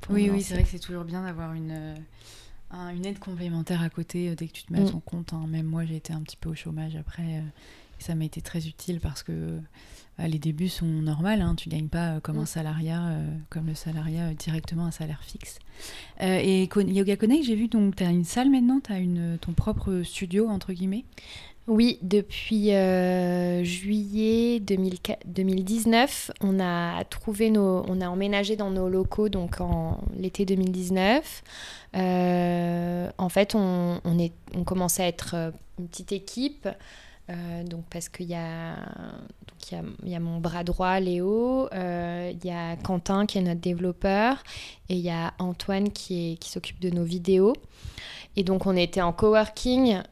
pour 0.00 0.14
Oui, 0.14 0.30
oui, 0.30 0.42
c'est 0.42 0.54
vrai 0.54 0.62
que 0.64 0.68
c'est 0.68 0.78
toujours 0.78 1.04
bien 1.04 1.22
d'avoir 1.24 1.52
une, 1.54 1.70
euh, 1.72 1.94
une 2.94 3.04
aide 3.06 3.18
complémentaire 3.18 3.82
à 3.82 3.90
côté 3.90 4.34
dès 4.34 4.46
que 4.48 4.52
tu 4.52 4.64
te 4.64 4.72
mets 4.72 4.80
à 4.80 4.82
Mm. 4.84 4.90
ton 4.90 5.00
compte. 5.00 5.32
hein. 5.32 5.44
Même 5.48 5.66
moi, 5.66 5.84
j'ai 5.84 5.96
été 5.96 6.12
un 6.12 6.20
petit 6.22 6.36
peu 6.36 6.48
au 6.50 6.54
chômage 6.54 6.96
après. 6.96 7.22
et 7.22 7.42
ça 8.04 8.16
m'a 8.16 8.24
été 8.24 8.40
très 8.40 8.66
utile 8.66 8.98
parce 8.98 9.22
que 9.22 9.60
bah, 10.18 10.26
les 10.26 10.40
débuts 10.40 10.68
sont 10.68 10.86
normaux. 10.86 11.28
Hein. 11.28 11.54
Tu 11.54 11.68
gagnes 11.68 11.86
pas 11.88 12.18
comme 12.20 12.36
un 12.38 12.42
Mm. 12.42 12.46
salariat, 12.46 13.06
euh, 13.10 13.36
comme 13.48 13.66
le 13.68 13.74
salariat, 13.76 14.34
directement 14.34 14.86
un 14.86 14.90
salaire 14.90 15.22
fixe. 15.22 15.58
Et 16.20 16.68
Yoga 16.74 17.16
Connect, 17.16 17.44
j'ai 17.44 17.54
vu, 17.54 17.68
donc 17.68 17.94
tu 17.96 18.02
as 18.04 18.10
une 18.10 18.24
salle 18.24 18.50
maintenant, 18.50 18.80
tu 18.80 18.92
as 18.92 18.98
une, 18.98 19.38
ton 19.40 19.52
propre 19.52 20.02
studio, 20.02 20.48
entre 20.48 20.72
guillemets? 20.72 21.04
Oui, 21.68 21.98
depuis 22.02 22.74
euh, 22.74 23.62
juillet 23.62 24.58
2004 24.58 25.20
2019, 25.26 26.32
on 26.40 26.58
a 26.58 27.04
emménagé 28.08 28.56
dans 28.56 28.70
nos 28.70 28.88
locaux 28.88 29.28
donc 29.28 29.60
en 29.60 30.00
l'été 30.16 30.44
2019. 30.44 31.44
Euh, 31.94 33.10
en 33.16 33.28
fait, 33.28 33.54
on, 33.54 34.00
on 34.04 34.64
commence 34.64 34.98
à 34.98 35.06
être 35.06 35.34
euh, 35.34 35.50
une 35.78 35.86
petite 35.86 36.10
équipe. 36.10 36.68
donc 37.64 37.84
parce 37.90 38.08
qu'il 38.08 38.26
y 38.26 38.30
y 38.30 40.14
a, 40.14 40.20
mon 40.20 40.38
bras 40.38 40.64
droit 40.64 40.98
Léo, 40.98 41.68
il 41.72 42.44
y 42.44 42.50
a 42.50 42.76
Quentin 42.82 43.24
qui 43.24 43.38
est 43.38 43.42
notre 43.42 43.60
développeur 43.60 44.42
et 44.88 44.96
il 44.96 45.00
y 45.00 45.10
a 45.10 45.32
Antoine 45.38 45.90
qui 45.90 46.32
est 46.32 46.36
qui 46.38 46.50
s'occupe 46.50 46.80
de 46.80 46.90
nos 46.90 47.04
vidéos. 47.04 47.54
Et 48.34 48.42
donc 48.42 48.66
on 48.66 48.76
était 48.76 49.00
en 49.00 49.12
coworking. 49.12 50.02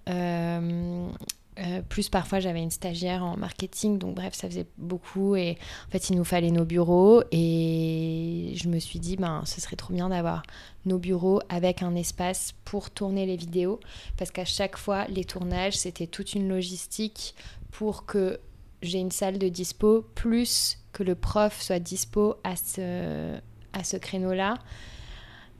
Euh, 1.59 1.83
plus 1.83 2.09
parfois 2.09 2.39
j'avais 2.41 2.63
une 2.63 2.71
stagiaire 2.71 3.25
en 3.25 3.37
marketing, 3.37 3.99
donc 3.99 4.15
bref, 4.15 4.35
ça 4.35 4.49
faisait 4.49 4.67
beaucoup 4.79 5.35
et 5.37 5.59
en 5.89 5.91
fait 5.91 6.09
il 6.09 6.17
nous 6.17 6.25
fallait 6.25 6.51
nos 6.51 6.65
bureaux 6.65 7.23
et 7.33 8.53
je 8.55 8.69
me 8.69 8.79
suis 8.79 9.01
dit 9.01 9.17
ben 9.17 9.43
ce 9.45 9.61
serait 9.61 9.77
trop 9.77 9.93
bien 9.93 10.09
d'avoir 10.09 10.43
nos 10.87 10.99
bureaux 10.99 11.41
avec 11.49 11.83
un 11.83 11.95
espace 11.97 12.55
pour 12.65 12.91
tourner 12.91 13.27
les 13.27 13.37
vidéos 13.37 13.81
parce 14.17 14.31
qu'à 14.31 14.45
chaque 14.45 14.77
fois 14.77 15.07
les 15.09 15.25
tournages 15.25 15.77
c'était 15.77 16.07
toute 16.07 16.35
une 16.35 16.49
logistique 16.49 17.35
pour 17.73 18.07
que 18.07 18.39
j'ai 18.83 18.99
une 18.99 19.11
salle 19.11 19.39
de 19.39 19.49
dispo 19.49 20.07
plus 20.15 20.79
que 20.93 21.03
le 21.03 21.15
prof 21.15 21.61
soit 21.61 21.79
dispo 21.79 22.37
à 22.45 22.57
ce, 22.57 23.37
à 23.73 23.85
ce 23.85 23.97
créneau-là. 23.97 24.55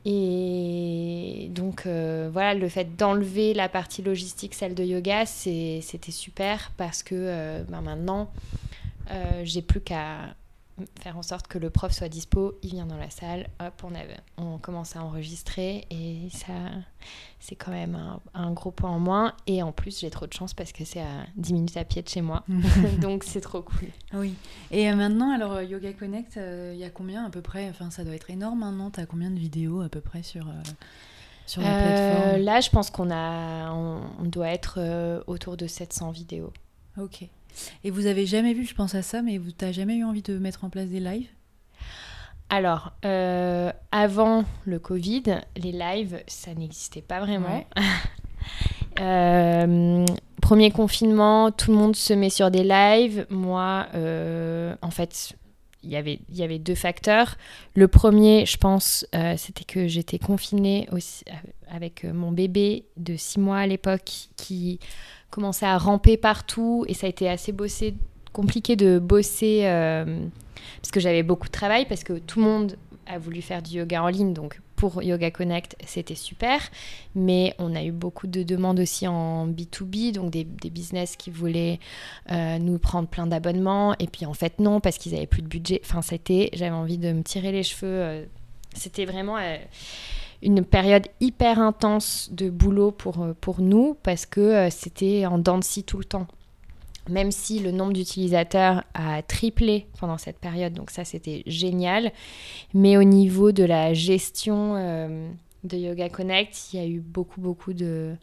Et 0.07 1.49
donc 1.51 1.85
euh, 1.87 2.31
voilà, 2.33 2.55
le 2.55 2.69
fait 2.69 2.97
d'enlever 2.97 3.53
la 3.53 3.69
partie 3.69 4.03
logistique, 4.03 4.55
celle 4.55 4.75
de 4.75 4.83
yoga, 4.83 5.27
c'était 5.27 6.11
super 6.11 6.73
parce 6.77 7.03
que 7.03 7.15
euh, 7.15 7.63
ben 7.69 7.83
maintenant, 7.83 8.31
euh, 9.11 9.43
j'ai 9.45 9.61
plus 9.61 9.81
qu'à 9.81 10.35
faire 11.01 11.17
en 11.19 11.23
sorte 11.23 11.47
que 11.49 11.59
le 11.59 11.71
prof 11.71 11.93
soit 11.93 12.09
dispo, 12.09 12.59
il 12.63 12.71
vient 12.71 12.87
dans 12.87 12.97
la 12.97 13.11
salle, 13.11 13.49
hop, 13.61 13.83
on, 13.85 13.95
avait- 13.95 14.21
on 14.37 14.59
commence 14.59 14.97
à 14.97 15.03
enregistrer 15.03 15.87
et 15.91 16.29
ça, 16.33 16.53
c'est 17.39 17.57
quand 17.57 17.71
même 17.71 17.95
un, 17.95 18.21
un 18.35 18.53
gros 18.53 18.71
point 18.71 18.91
en 18.91 18.99
moins. 18.99 19.35
Et 19.47 19.63
en 19.63 19.73
plus, 19.73 20.01
j'ai 20.01 20.11
trop 20.11 20.27
de 20.27 20.33
chance 20.33 20.55
parce 20.55 20.73
que 20.73 20.85
c'est 20.85 21.01
à 21.01 21.27
10 21.37 21.53
minutes 21.53 21.77
à 21.77 21.85
pied 21.85 22.03
de 22.03 22.09
chez 22.09 22.23
moi, 22.23 22.45
donc 23.01 23.25
c'est 23.25 23.41
trop 23.41 23.63
cool. 23.63 23.89
Oui. 24.15 24.35
Et 24.71 24.91
euh, 24.91 24.95
maintenant, 24.97 25.31
alors 25.33 25.53
euh, 25.53 25.65
Yoga 25.65 25.93
Connect, 25.93 26.37
il 26.37 26.79
y 26.79 26.85
a 26.85 26.91
combien 26.91 27.25
à 27.25 27.31
peu 27.31 27.43
près? 27.43 27.69
Enfin, 27.71 27.91
ça 27.91 28.05
doit 28.05 28.15
être 28.15 28.31
énorme 28.31 28.61
maintenant. 28.61 28.91
Tu 28.91 29.01
as 29.01 29.07
combien 29.07 29.31
de 29.31 29.39
vidéos 29.39 29.81
à 29.81 29.89
peu 29.89 30.01
près 30.01 30.23
sur, 30.23 30.49
euh, 30.49 30.53
sur 31.47 31.63
la 31.63 31.69
Euh, 31.69 31.75
plateforme? 31.77 32.37
là, 32.43 32.61
je 32.61 32.71
pense 32.71 32.91
qu'on 32.91 33.11
a, 33.11 33.73
on, 33.73 34.01
on 34.21 34.25
doit 34.25 34.49
être 34.49 34.75
euh, 34.79 35.23
autour 35.27 35.57
de 35.57 35.67
700 35.67 36.11
vidéos. 36.11 36.53
Ok. 36.99 37.25
Et 37.85 37.91
vous 37.91 38.07
avez 38.07 38.27
jamais 38.27 38.55
vu, 38.55 38.65
je 38.65 38.75
pense 38.75 38.95
à 38.95 39.03
ça, 39.03 39.23
mais 39.23 39.39
vous 39.39 39.53
t'as 39.53 39.73
jamais 39.73 39.97
eu 39.97 40.05
envie 40.05 40.23
de 40.23 40.39
mettre 40.39 40.65
en 40.65 40.71
place 40.71 40.89
des 40.89 41.01
lives? 41.01 41.29
Alors, 42.49 42.93
euh, 43.05 43.71
avant 43.93 44.45
le 44.65 44.81
Covid, 44.81 45.23
les 45.57 45.73
lives, 45.73 46.21
ça 46.27 46.53
n'existait 46.55 47.03
pas 47.03 47.21
vraiment. 47.21 47.65
Euh, 48.99 50.05
premier 50.43 50.71
confinement, 50.71 51.51
tout 51.53 51.71
le 51.71 51.77
monde 51.79 51.97
se 51.97 52.13
met 52.13 52.29
sur 52.29 52.51
des 52.51 52.65
lives. 52.65 53.27
Moi, 53.31 53.87
euh, 53.95 54.75
en 54.83 54.91
fait, 54.91 55.37
il 55.83 55.91
y 55.91 55.97
avait- 55.97 56.21
y 56.33 56.43
avait 56.43 56.59
deux 56.59 56.75
facteurs. 56.75 57.37
Le 57.75 57.89
premier, 57.89 58.45
je 58.47 58.57
pense, 58.57 59.07
euh, 59.15 59.35
c'était 59.37 59.65
que 59.65 59.89
j'étais 59.89 60.19
confinée 60.19 60.89
aussi 60.93 61.25
euh, 61.29 61.33
avec 61.71 62.05
euh, 62.05 62.13
mon 62.13 62.33
bébé 62.33 62.85
de 62.97 63.17
six 63.17 63.41
mois 63.41 63.59
à 63.59 63.67
l'époque 63.67 64.11
qui 64.37 64.79
commençait 65.31 65.67
à 65.67 65.79
ramper 65.79 66.17
partout 66.17 66.85
et 66.89 66.95
ça 66.95 67.07
a 67.07 67.11
été 67.11 67.29
assez 67.29 67.55
compliqué 68.33 68.77
de 68.77 68.99
bosser 68.99 69.61
parce 69.63 70.91
que 70.93 71.01
j'avais 71.01 71.23
beaucoup 71.23 71.47
de 71.47 71.53
travail 71.53 71.87
parce 71.87 72.03
que 72.05 72.15
tout 72.19 72.41
le 72.41 72.45
monde 72.47 72.77
a 73.07 73.19
voulu 73.19 73.41
faire 73.43 73.63
du 73.63 73.77
yoga 73.79 74.03
en 74.03 74.09
ligne 74.09 74.33
donc 74.33 74.61
pour 74.81 75.03
Yoga 75.03 75.31
Connect 75.31 75.77
c'était 75.85 76.15
super. 76.15 76.59
Mais 77.15 77.55
on 77.59 77.77
a 77.77 77.85
eu 77.85 77.93
beaucoup 77.93 78.27
de 78.27 78.43
demandes 78.43 78.81
aussi 78.81 79.07
en 79.07 79.47
B2B 79.47 80.13
donc 80.13 80.31
des, 80.31 80.45
des 80.45 80.71
business 80.71 81.17
qui 81.17 81.31
voulaient 81.31 81.79
euh, 82.33 82.59
nous 82.59 82.79
prendre 82.79 83.07
plein 83.07 83.27
d'abonnements. 83.27 83.95
Et 83.99 84.07
puis 84.07 84.25
en 84.25 84.33
fait 84.33 84.59
non 84.59 84.81
parce 84.81 84.97
qu'ils 84.97 85.15
avaient 85.15 85.27
plus 85.27 85.43
de 85.43 85.49
budget. 85.49 85.83
Enfin 85.85 86.01
c'était 86.01 86.49
j'avais 86.55 86.71
envie 86.71 86.97
de 86.97 87.13
me 87.13 87.23
tirer 87.23 87.53
les 87.53 87.63
cheveux 87.63 87.89
euh, 87.89 88.25
c'était 88.75 89.05
vraiment 89.05 89.37
euh, 89.37 89.59
une 90.43 90.65
période 90.65 91.09
hyper 91.21 91.59
intense 91.59 92.31
de 92.33 92.49
boulot 92.49 92.91
pour, 92.91 93.27
pour 93.39 93.61
nous 93.61 93.99
parce 94.03 94.25
que 94.25 94.71
c'était 94.71 95.27
en 95.27 95.39
dents 95.39 95.59
de 95.59 95.65
scie 95.65 95.85
tout 95.85 95.99
le 95.99 96.05
temps. 96.05 96.27
Même 97.09 97.31
si 97.31 97.59
le 97.59 97.71
nombre 97.71 97.93
d'utilisateurs 97.93 98.85
a 98.95 99.23
triplé 99.23 99.87
pendant 99.99 100.19
cette 100.19 100.39
période, 100.39 100.75
donc 100.75 100.91
ça 100.91 101.05
c'était 101.05 101.43
génial. 101.47 102.13
Mais 102.75 102.97
au 102.97 103.05
niveau 103.05 103.53
de 103.53 103.65
la 103.65 103.95
gestion 103.95 104.75
euh, 104.77 105.29
de 105.65 105.77
Yoga 105.77 106.09
Connect, 106.09 106.73
il 106.73 106.81
y 106.81 106.83
a 106.83 106.87
eu 106.87 107.01
beaucoup 107.01 107.41
beaucoup 107.41 107.73
de, 107.73 108.15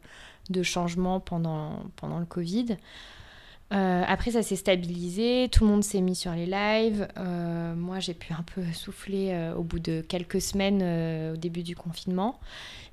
de 0.50 0.62
changements 0.62 1.20
pendant, 1.20 1.82
pendant 1.96 2.18
le 2.18 2.24
Covid. 2.24 2.76
Euh, 3.70 4.02
après, 4.06 4.30
ça 4.30 4.42
s'est 4.42 4.56
stabilisé, 4.56 5.50
tout 5.52 5.64
le 5.64 5.70
monde 5.70 5.84
s'est 5.84 6.00
mis 6.00 6.14
sur 6.14 6.32
les 6.32 6.46
lives. 6.46 7.06
Euh, 7.18 7.74
moi, 7.74 7.98
j'ai 7.98 8.14
pu 8.14 8.32
un 8.32 8.42
peu 8.54 8.62
souffler 8.72 9.50
au 9.58 9.62
bout 9.62 9.80
de 9.80 10.00
quelques 10.00 10.40
semaines 10.40 11.34
au 11.34 11.36
début 11.36 11.62
du 11.62 11.76
confinement. 11.76 12.40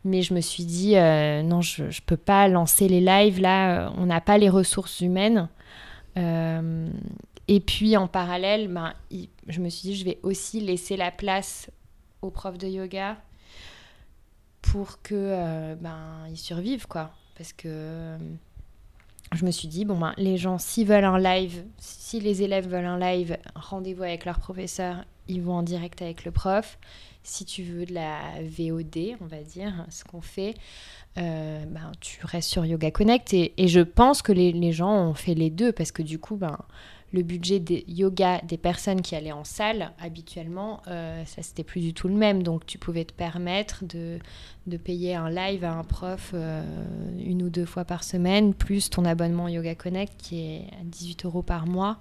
Mais 0.04 0.22
je 0.22 0.34
me 0.34 0.42
suis 0.42 0.66
dit, 0.66 0.96
non, 0.96 1.62
je 1.62 1.84
ne 1.84 2.06
peux 2.06 2.18
pas 2.18 2.50
lancer 2.50 2.90
les 2.90 3.00
lives 3.00 3.40
là, 3.40 3.94
on 3.98 4.08
n'a 4.08 4.20
pas 4.20 4.38
les 4.38 4.50
ressources 4.50 5.00
humaines. 5.00 5.48
Euh, 6.18 6.90
et 7.48 7.60
puis 7.60 7.96
en 7.98 8.08
parallèle, 8.08 8.68
ben, 8.68 8.94
je 9.48 9.60
me 9.60 9.70
suis 9.70 9.90
dit, 9.90 9.96
je 9.96 10.06
vais 10.06 10.20
aussi 10.24 10.62
laisser 10.62 10.98
la 10.98 11.12
place 11.12 11.70
aux 12.22 12.32
profs 12.32 12.58
de 12.58 12.68
yoga 12.68 13.18
pour 14.62 15.02
que 15.02 15.14
euh, 15.14 15.76
ben, 15.76 16.28
ils 16.30 16.38
survivent, 16.38 16.88
quoi. 16.88 17.12
Parce 17.38 17.54
que 17.54 17.68
euh, 17.68 18.18
je 19.34 19.46
me 19.46 19.52
suis 19.52 19.68
dit, 19.68 19.86
bon, 19.86 19.98
ben, 19.98 20.14
les 20.18 20.38
gens, 20.38 20.58
s'ils 20.58 20.88
veulent 20.88 21.04
un 21.04 21.20
live, 21.20 21.64
si 21.78 22.20
les 22.20 22.42
élèves 22.42 22.68
veulent 22.68 22.86
un 22.86 23.00
live, 23.00 23.38
rendez-vous 23.56 24.04
avec 24.04 24.26
leur 24.26 24.40
professeur, 24.40 25.06
ils 25.28 25.42
vont 25.42 25.54
en 25.54 25.64
direct 25.64 26.02
avec 26.02 26.26
le 26.26 26.32
prof. 26.32 26.78
Si 27.24 27.46
tu 27.46 27.64
veux 27.64 27.86
de 27.86 27.94
la 27.94 28.20
VOD, 28.42 29.18
on 29.22 29.26
va 29.26 29.42
dire, 29.42 29.86
ce 29.90 30.04
qu'on 30.04 30.22
fait, 30.22 30.54
euh, 31.18 31.66
ben, 31.66 31.92
tu 32.00 32.20
restes 32.24 32.50
sur 32.50 32.66
Yoga 32.66 32.92
Connect. 32.92 33.34
Et, 33.34 33.54
je 33.68 33.82
pense 33.82 34.22
que 34.22 34.32
les, 34.32 34.52
les 34.52 34.72
gens 34.72 34.94
ont 34.94 35.14
fait 35.14 35.34
les 35.34 35.50
deux 35.50 35.72
parce 35.72 35.92
que 35.92 36.04
du 36.04 36.20
coup, 36.20 36.36
ben, 36.36 36.58
le 37.16 37.24
budget 37.24 37.60
des 37.60 37.86
yoga 37.88 38.42
des 38.42 38.58
personnes 38.58 39.02
qui 39.02 39.16
allaient 39.16 39.32
en 39.32 39.46
salle 39.46 39.94
habituellement, 40.00 40.82
euh, 40.88 41.24
ça 41.26 41.42
c'était 41.42 41.64
plus 41.64 41.82
du 41.82 41.94
tout 41.94 42.08
le 42.08 42.14
même. 42.14 42.44
Donc 42.44 42.66
tu 42.66 42.78
pouvais 42.78 43.06
te 43.06 43.14
permettre 43.14 43.86
de, 43.86 44.20
de 44.68 44.78
payer 44.78 45.16
un 45.16 45.30
live 45.30 45.64
à 45.64 45.74
un 45.74 45.84
prof 45.84 46.32
euh, 46.34 46.62
une 47.18 47.42
ou 47.42 47.50
deux 47.50 47.66
fois 47.66 47.86
par 47.86 48.04
semaine, 48.04 48.54
plus 48.54 48.90
ton 48.90 49.06
abonnement 49.06 49.48
Yoga 49.48 49.76
Connect 49.76 50.14
qui 50.18 50.42
est 50.42 50.68
à 50.80 50.84
18 50.84 51.26
euros 51.26 51.42
par 51.42 51.66
mois. 51.66 51.98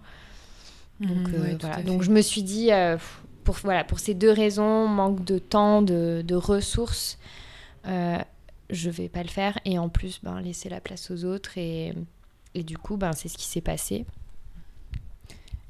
Donc, 1.00 1.28
Mhm, 1.28 1.34
euh, 1.34 1.42
ouais, 1.42 1.56
voilà. 1.60 1.82
Donc 1.82 2.02
je 2.02 2.10
me 2.10 2.20
suis 2.22 2.42
dit, 2.42 2.72
euh, 2.72 2.96
pour, 3.42 3.56
voilà, 3.56 3.84
pour 3.84 3.98
ces 3.98 4.14
deux 4.14 4.30
raisons, 4.30 4.86
manque 4.88 5.24
de 5.24 5.38
temps, 5.38 5.82
de, 5.82 6.22
de 6.26 6.34
ressources, 6.34 7.18
euh, 7.86 8.18
je 8.70 8.90
vais 8.90 9.08
pas 9.08 9.22
le 9.22 9.28
faire. 9.28 9.58
Et 9.64 9.78
en 9.78 9.88
plus, 9.88 10.20
ben, 10.22 10.40
laisser 10.40 10.68
la 10.68 10.80
place 10.80 11.10
aux 11.10 11.24
autres. 11.24 11.58
Et, 11.58 11.92
et 12.54 12.62
du 12.62 12.78
coup, 12.78 12.96
ben, 12.96 13.12
c'est 13.12 13.28
ce 13.28 13.36
qui 13.36 13.46
s'est 13.46 13.60
passé. 13.60 14.06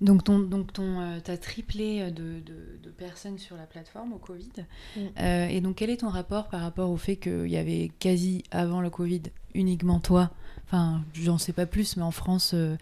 Donc, 0.01 0.25
ton, 0.25 0.39
donc 0.41 0.73
ton, 0.73 1.01
euh, 1.01 1.19
t'as 1.23 1.37
triplé 1.37 2.11
de, 2.11 2.41
de- 2.41 2.79
de 2.83 2.91
personnes 2.91 3.39
sur 3.39 3.57
la 3.57 3.65
plateforme 3.65 4.13
au 4.13 4.19
Covid. 4.19 4.51
Mm. 4.97 5.01
Euh, 5.21 5.47
et 5.49 5.61
donc, 5.61 5.77
quel 5.77 5.89
est 5.91 5.99
ton 5.99 6.09
rapport 6.11 6.49
par 6.49 6.61
rapport 6.61 6.91
au 6.91 6.97
fait 6.97 7.17
qu'il 7.17 7.47
y 7.49 7.57
avait 7.57 7.91
quasi 8.01 8.43
avant 8.51 8.81
le 8.81 8.91
Covid 8.91 9.23
uniquement 9.55 10.01
toi 10.01 10.31
Enfin, 10.67 11.03
j'en 11.15 11.39
sais 11.39 11.53
pas 11.53 11.67
plus, 11.67 11.97
mais 11.97 12.03
en 12.03 12.11
France, 12.11 12.53
euh, 12.55 12.77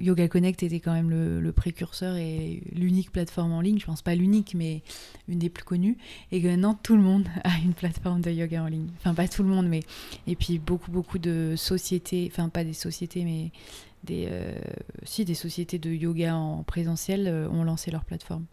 Yoga 0.00 0.28
Connect 0.28 0.62
était 0.62 0.80
quand 0.80 0.92
même 0.92 1.10
le, 1.10 1.52
précurseur 1.52 2.16
et 2.16 2.62
l'unique 2.72 3.12
plateforme 3.12 3.52
en 3.52 3.60
ligne. 3.60 3.78
Je 3.78 3.86
pense 3.86 4.02
pas 4.02 4.14
l'unique, 4.14 4.54
mais 4.54 4.82
une 5.28 5.38
des 5.38 5.48
plus 5.48 5.64
connues. 5.64 5.96
Et 6.32 6.40
maintenant, 6.40 6.74
tout 6.74 6.96
le 6.96 7.02
monde 7.02 7.28
a 7.44 7.58
une 7.64 7.74
plateforme 7.74 8.20
de 8.20 8.30
yoga 8.30 8.62
en 8.62 8.66
ligne. 8.66 8.88
Enfin, 8.98 9.14
pas 9.14 9.28
tout 9.28 9.42
le 9.42 9.48
monde, 9.48 9.68
mais. 9.68 9.80
Et 10.26 10.36
puis, 10.36 10.58
beaucoup, 10.58 10.90
beaucoup 10.90 11.18
de 11.18 11.54
sociétés, 11.56 12.28
enfin, 12.32 12.48
pas 12.48 12.64
des 12.64 12.72
sociétés, 12.72 13.24
mais 13.24 13.50
des, 14.04 14.28
euh, 14.30 14.52
si, 15.02 15.24
des 15.24 15.34
sociétés 15.34 15.78
de 15.78 15.90
yoga 15.90 16.34
en 16.36 16.62
présentiel 16.62 17.26
euh, 17.26 17.48
ont 17.50 17.64
lancé 17.64 17.90
leur 17.90 18.04
plateforme. 18.04 18.44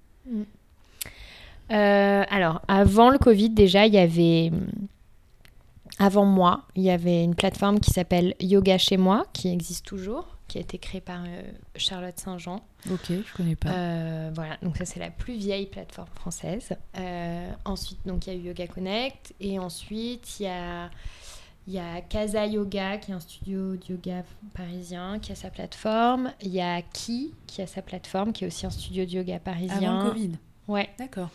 Euh, 1.71 2.23
alors, 2.29 2.61
avant 2.67 3.09
le 3.09 3.17
Covid, 3.17 3.49
déjà, 3.49 3.85
il 3.85 3.93
y 3.93 3.97
avait. 3.97 4.51
Avant 5.99 6.25
moi, 6.25 6.63
il 6.75 6.83
y 6.83 6.89
avait 6.89 7.23
une 7.23 7.35
plateforme 7.35 7.79
qui 7.79 7.91
s'appelle 7.91 8.35
Yoga 8.39 8.77
chez 8.77 8.97
moi, 8.97 9.25
qui 9.33 9.49
existe 9.49 9.85
toujours, 9.85 10.37
qui 10.47 10.57
a 10.57 10.61
été 10.61 10.77
créée 10.77 11.01
par 11.01 11.23
euh, 11.23 11.41
Charlotte 11.75 12.19
Saint-Jean. 12.19 12.61
Ok, 12.91 13.09
je 13.09 13.33
connais 13.35 13.55
pas. 13.55 13.69
Euh, 13.69 14.31
voilà, 14.33 14.57
donc 14.61 14.77
ça 14.77 14.85
c'est 14.85 14.99
la 14.99 15.11
plus 15.11 15.35
vieille 15.35 15.67
plateforme 15.67 16.09
française. 16.15 16.73
Euh, 16.97 17.51
ensuite, 17.65 17.99
donc 18.05 18.25
il 18.25 18.33
y 18.33 18.35
a 18.35 18.39
eu 18.39 18.43
Yoga 18.47 18.67
Connect, 18.67 19.33
et 19.39 19.59
ensuite 19.59 20.39
il 20.39 20.43
y 20.43 20.47
a 20.47 20.89
il 21.65 21.73
y 21.73 21.79
a 21.79 22.01
Casa 22.01 22.45
Yoga, 22.45 22.97
qui 22.97 23.11
est 23.11 23.13
un 23.13 23.21
studio 23.21 23.77
de 23.77 23.85
yoga 23.89 24.23
parisien, 24.53 25.19
qui 25.19 25.31
a 25.31 25.35
sa 25.35 25.49
plateforme. 25.49 26.33
Il 26.41 26.49
y 26.49 26.59
a 26.59 26.81
Ki, 26.81 27.33
qui 27.47 27.61
a 27.61 27.67
sa 27.67 27.81
plateforme, 27.81 28.33
qui 28.33 28.43
est 28.43 28.47
aussi 28.47 28.65
un 28.65 28.69
studio 28.69 29.05
de 29.05 29.11
yoga 29.11 29.39
parisien. 29.39 29.77
Avant 29.77 30.03
le 30.03 30.09
Covid. 30.09 30.31
Ouais. 30.67 30.89
D'accord. 30.99 31.29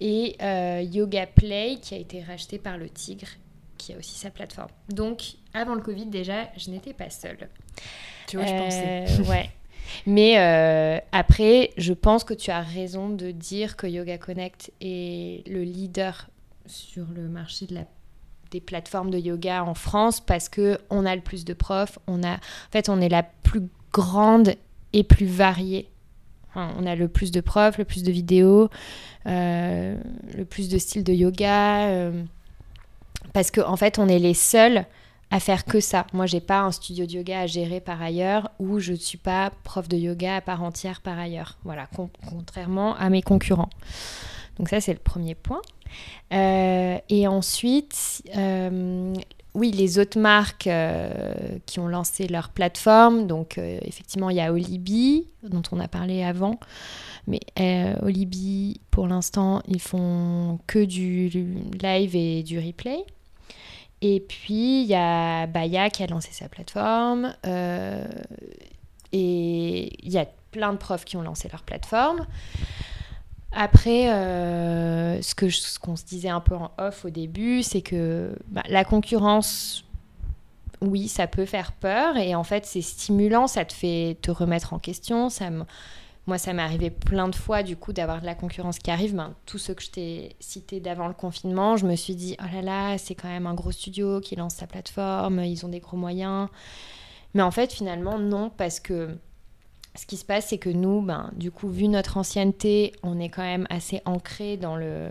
Et 0.00 0.36
Yoga 0.90 1.28
Play, 1.28 1.78
qui 1.80 1.94
a 1.94 1.98
été 1.98 2.24
racheté 2.24 2.58
par 2.58 2.76
le 2.76 2.88
Tigre, 2.88 3.28
qui 3.82 3.92
a 3.92 3.98
aussi 3.98 4.18
sa 4.18 4.30
plateforme. 4.30 4.70
Donc, 4.88 5.34
avant 5.54 5.74
le 5.74 5.80
Covid, 5.80 6.06
déjà, 6.06 6.48
je 6.56 6.70
n'étais 6.70 6.92
pas 6.92 7.10
seule. 7.10 7.48
Tu 8.28 8.36
vois, 8.36 8.46
je 8.46 8.52
pensais. 8.52 9.06
ouais. 9.28 9.50
Mais 10.06 10.38
euh, 10.38 10.98
après, 11.10 11.72
je 11.76 11.92
pense 11.92 12.24
que 12.24 12.34
tu 12.34 12.50
as 12.50 12.60
raison 12.60 13.10
de 13.10 13.30
dire 13.30 13.76
que 13.76 13.86
Yoga 13.86 14.18
Connect 14.18 14.72
est 14.80 15.46
le 15.48 15.62
leader 15.62 16.28
sur 16.66 17.06
le 17.14 17.28
marché 17.28 17.66
de 17.66 17.74
la, 17.74 17.84
des 18.52 18.60
plateformes 18.60 19.10
de 19.10 19.18
yoga 19.18 19.64
en 19.64 19.74
France 19.74 20.20
parce 20.20 20.48
que 20.48 20.78
on 20.90 21.04
a 21.04 21.16
le 21.16 21.20
plus 21.20 21.44
de 21.44 21.54
profs, 21.54 21.98
on 22.06 22.22
a, 22.22 22.34
en 22.34 22.70
fait, 22.70 22.88
on 22.88 23.00
est 23.00 23.08
la 23.08 23.24
plus 23.24 23.62
grande 23.92 24.54
et 24.92 25.02
plus 25.02 25.26
variée. 25.26 25.88
on 26.54 26.86
a 26.86 26.94
le 26.94 27.08
plus 27.08 27.32
de 27.32 27.40
profs, 27.40 27.78
le 27.78 27.84
plus 27.84 28.04
de 28.04 28.12
vidéos, 28.12 28.68
euh, 29.26 29.96
le 30.36 30.44
plus 30.44 30.68
de 30.68 30.78
styles 30.78 31.04
de 31.04 31.12
yoga. 31.12 31.88
Euh, 31.88 32.22
parce 33.32 33.50
qu'en 33.50 33.72
en 33.72 33.76
fait, 33.76 33.98
on 33.98 34.08
est 34.08 34.18
les 34.18 34.34
seuls 34.34 34.84
à 35.30 35.40
faire 35.40 35.64
que 35.64 35.80
ça. 35.80 36.06
Moi, 36.12 36.26
j'ai 36.26 36.40
pas 36.40 36.60
un 36.60 36.72
studio 36.72 37.06
de 37.06 37.12
yoga 37.12 37.40
à 37.40 37.46
gérer 37.46 37.80
par 37.80 38.02
ailleurs 38.02 38.50
ou 38.58 38.78
je 38.78 38.92
ne 38.92 38.98
suis 38.98 39.18
pas 39.18 39.50
prof 39.64 39.88
de 39.88 39.96
yoga 39.96 40.36
à 40.36 40.40
part 40.42 40.62
entière 40.62 41.00
par 41.00 41.18
ailleurs. 41.18 41.56
Voilà, 41.64 41.88
contrairement 42.28 42.94
à 42.96 43.08
mes 43.08 43.22
concurrents. 43.22 43.70
Donc 44.58 44.68
ça, 44.68 44.80
c'est 44.80 44.92
le 44.92 44.98
premier 44.98 45.34
point. 45.34 45.62
Euh, 46.32 46.98
et 47.08 47.26
ensuite, 47.26 48.22
euh, 48.36 49.14
oui, 49.54 49.70
les 49.70 49.98
autres 49.98 50.18
marques 50.18 50.66
euh, 50.66 51.58
qui 51.66 51.78
ont 51.78 51.88
lancé 51.88 52.26
leur 52.26 52.50
plateforme. 52.50 53.26
Donc 53.26 53.58
effectivement, 53.58 54.30
il 54.30 54.36
y 54.36 54.40
a 54.40 54.52
Olibi, 54.52 55.28
dont 55.42 55.62
on 55.72 55.80
a 55.80 55.88
parlé 55.88 56.22
avant. 56.22 56.58
Mais 57.26 57.40
Olibi, 58.02 58.80
pour 58.90 59.06
l'instant, 59.06 59.62
ils 59.68 59.80
font 59.80 60.58
que 60.66 60.84
du 60.84 61.28
live 61.28 62.16
et 62.16 62.42
du 62.42 62.58
replay. 62.58 63.04
Et 64.02 64.18
puis, 64.18 64.82
il 64.82 64.88
y 64.88 64.96
a 64.96 65.46
Baya 65.46 65.88
qui 65.88 66.02
a 66.02 66.08
lancé 66.08 66.32
sa 66.32 66.48
plateforme. 66.48 67.34
Euh, 67.46 68.04
et 69.12 70.04
il 70.04 70.12
y 70.12 70.18
a 70.18 70.26
plein 70.50 70.72
de 70.72 70.78
profs 70.78 71.04
qui 71.04 71.16
ont 71.16 71.22
lancé 71.22 71.48
leur 71.50 71.62
plateforme. 71.62 72.26
Après, 73.54 74.10
euh, 74.10 75.20
ce 75.20 75.78
qu'on 75.78 75.96
se 75.96 76.04
disait 76.04 76.30
un 76.30 76.40
peu 76.40 76.54
en 76.54 76.70
off 76.78 77.04
au 77.04 77.10
début, 77.10 77.62
c'est 77.62 77.82
que 77.82 78.34
bah, 78.48 78.62
la 78.68 78.84
concurrence, 78.84 79.84
oui, 80.80 81.06
ça 81.08 81.26
peut 81.26 81.44
faire 81.44 81.72
peur. 81.72 82.16
Et 82.16 82.34
en 82.34 82.44
fait, 82.44 82.64
c'est 82.64 82.82
stimulant, 82.82 83.46
ça 83.46 83.64
te 83.64 83.72
fait 83.72 84.16
te 84.22 84.30
remettre 84.30 84.72
en 84.72 84.78
question. 84.78 85.28
Moi, 86.26 86.38
ça 86.38 86.52
m'est 86.52 86.62
arrivé 86.62 86.90
plein 86.90 87.28
de 87.28 87.34
fois, 87.34 87.62
du 87.62 87.76
coup, 87.76 87.92
d'avoir 87.92 88.20
de 88.20 88.26
la 88.26 88.36
concurrence 88.36 88.78
qui 88.78 88.90
arrive. 88.90 89.14
Ben, 89.14 89.34
tout 89.44 89.58
ce 89.58 89.72
que 89.72 89.82
je 89.82 89.90
t'ai 89.90 90.36
cité 90.38 90.78
d'avant 90.78 91.08
le 91.08 91.14
confinement, 91.14 91.76
je 91.76 91.86
me 91.86 91.96
suis 91.96 92.14
dit, 92.14 92.36
oh 92.40 92.46
là 92.54 92.62
là, 92.62 92.96
c'est 92.96 93.16
quand 93.16 93.28
même 93.28 93.46
un 93.46 93.54
gros 93.54 93.72
studio 93.72 94.20
qui 94.20 94.36
lance 94.36 94.54
sa 94.54 94.66
plateforme, 94.66 95.40
ils 95.40 95.66
ont 95.66 95.68
des 95.68 95.80
gros 95.80 95.96
moyens. 95.96 96.48
Mais 97.34 97.42
en 97.42 97.50
fait, 97.50 97.72
finalement, 97.72 98.18
non, 98.18 98.50
parce 98.56 98.78
que 98.78 99.16
ce 99.94 100.06
qui 100.06 100.16
se 100.16 100.24
passe, 100.24 100.48
c'est 100.48 100.58
que 100.58 100.70
nous, 100.70 101.02
ben, 101.02 101.30
du 101.36 101.50
coup, 101.50 101.68
vu 101.68 101.88
notre 101.88 102.16
ancienneté, 102.16 102.92
on 103.02 103.18
est 103.20 103.28
quand 103.28 103.42
même 103.42 103.66
assez 103.68 104.00
ancré 104.06 104.56
dans 104.56 104.76
le, 104.76 105.08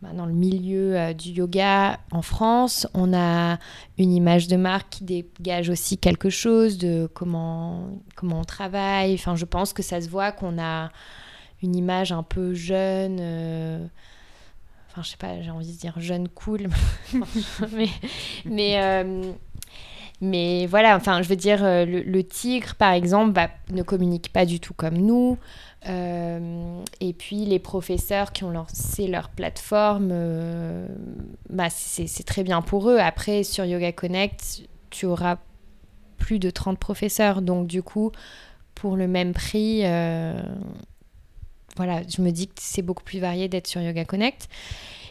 bah, 0.00 0.10
dans 0.14 0.26
le 0.26 0.32
milieu 0.32 0.96
euh, 0.96 1.12
du 1.12 1.30
yoga 1.30 1.98
en 2.10 2.22
France. 2.22 2.86
On 2.94 3.12
a 3.12 3.58
une 3.98 4.12
image 4.12 4.48
de 4.48 4.56
marque 4.56 4.88
qui 4.90 5.04
dégage 5.04 5.68
aussi 5.68 5.98
quelque 5.98 6.30
chose 6.30 6.78
de 6.78 7.08
comment, 7.12 7.98
comment 8.14 8.40
on 8.40 8.44
travaille. 8.44 9.14
Enfin, 9.14 9.34
je 9.34 9.44
pense 9.44 9.72
que 9.72 9.82
ça 9.82 10.00
se 10.00 10.08
voit 10.08 10.32
qu'on 10.32 10.58
a 10.58 10.90
une 11.62 11.76
image 11.76 12.12
un 12.12 12.22
peu 12.22 12.54
jeune. 12.54 13.18
Euh, 13.20 13.84
enfin, 14.90 15.02
je 15.02 15.10
sais 15.10 15.16
pas, 15.16 15.42
j'ai 15.42 15.50
envie 15.50 15.72
de 15.72 15.78
dire 15.78 15.98
jeune 15.98 16.28
cool. 16.28 16.68
mais, 17.72 17.88
mais, 18.44 18.82
euh, 18.82 19.32
mais, 20.20 20.66
voilà, 20.66 20.96
enfin, 20.96 21.22
je 21.22 21.28
veux 21.28 21.36
dire, 21.36 21.60
le, 21.62 22.02
le 22.02 22.24
tigre, 22.24 22.74
par 22.74 22.92
exemple, 22.92 23.32
bah, 23.32 23.48
ne 23.70 23.82
communique 23.82 24.32
pas 24.32 24.44
du 24.44 24.60
tout 24.60 24.74
comme 24.74 24.98
nous. 24.98 25.38
Euh, 25.88 26.82
et 27.00 27.14
puis 27.14 27.46
les 27.46 27.58
professeurs 27.58 28.32
qui 28.32 28.44
ont 28.44 28.50
lancé 28.50 29.06
leur 29.06 29.30
plateforme, 29.30 30.10
euh, 30.12 30.86
bah, 31.48 31.70
c'est 31.70 32.24
très 32.24 32.42
bien 32.42 32.60
pour 32.62 32.90
eux. 32.90 32.98
Après, 32.98 33.42
sur 33.44 33.64
Yoga 33.64 33.92
Connect, 33.92 34.62
tu 34.90 35.06
auras 35.06 35.38
plus 36.18 36.38
de 36.38 36.50
30 36.50 36.78
professeurs. 36.78 37.40
Donc 37.40 37.66
du 37.66 37.82
coup, 37.82 38.12
pour 38.74 38.96
le 38.96 39.08
même 39.08 39.32
prix, 39.32 39.82
euh, 39.84 40.40
voilà, 41.76 42.02
je 42.06 42.20
me 42.20 42.30
dis 42.30 42.48
que 42.48 42.54
c'est 42.56 42.82
beaucoup 42.82 43.04
plus 43.04 43.20
varié 43.20 43.48
d'être 43.48 43.66
sur 43.66 43.80
Yoga 43.80 44.04
Connect. 44.04 44.48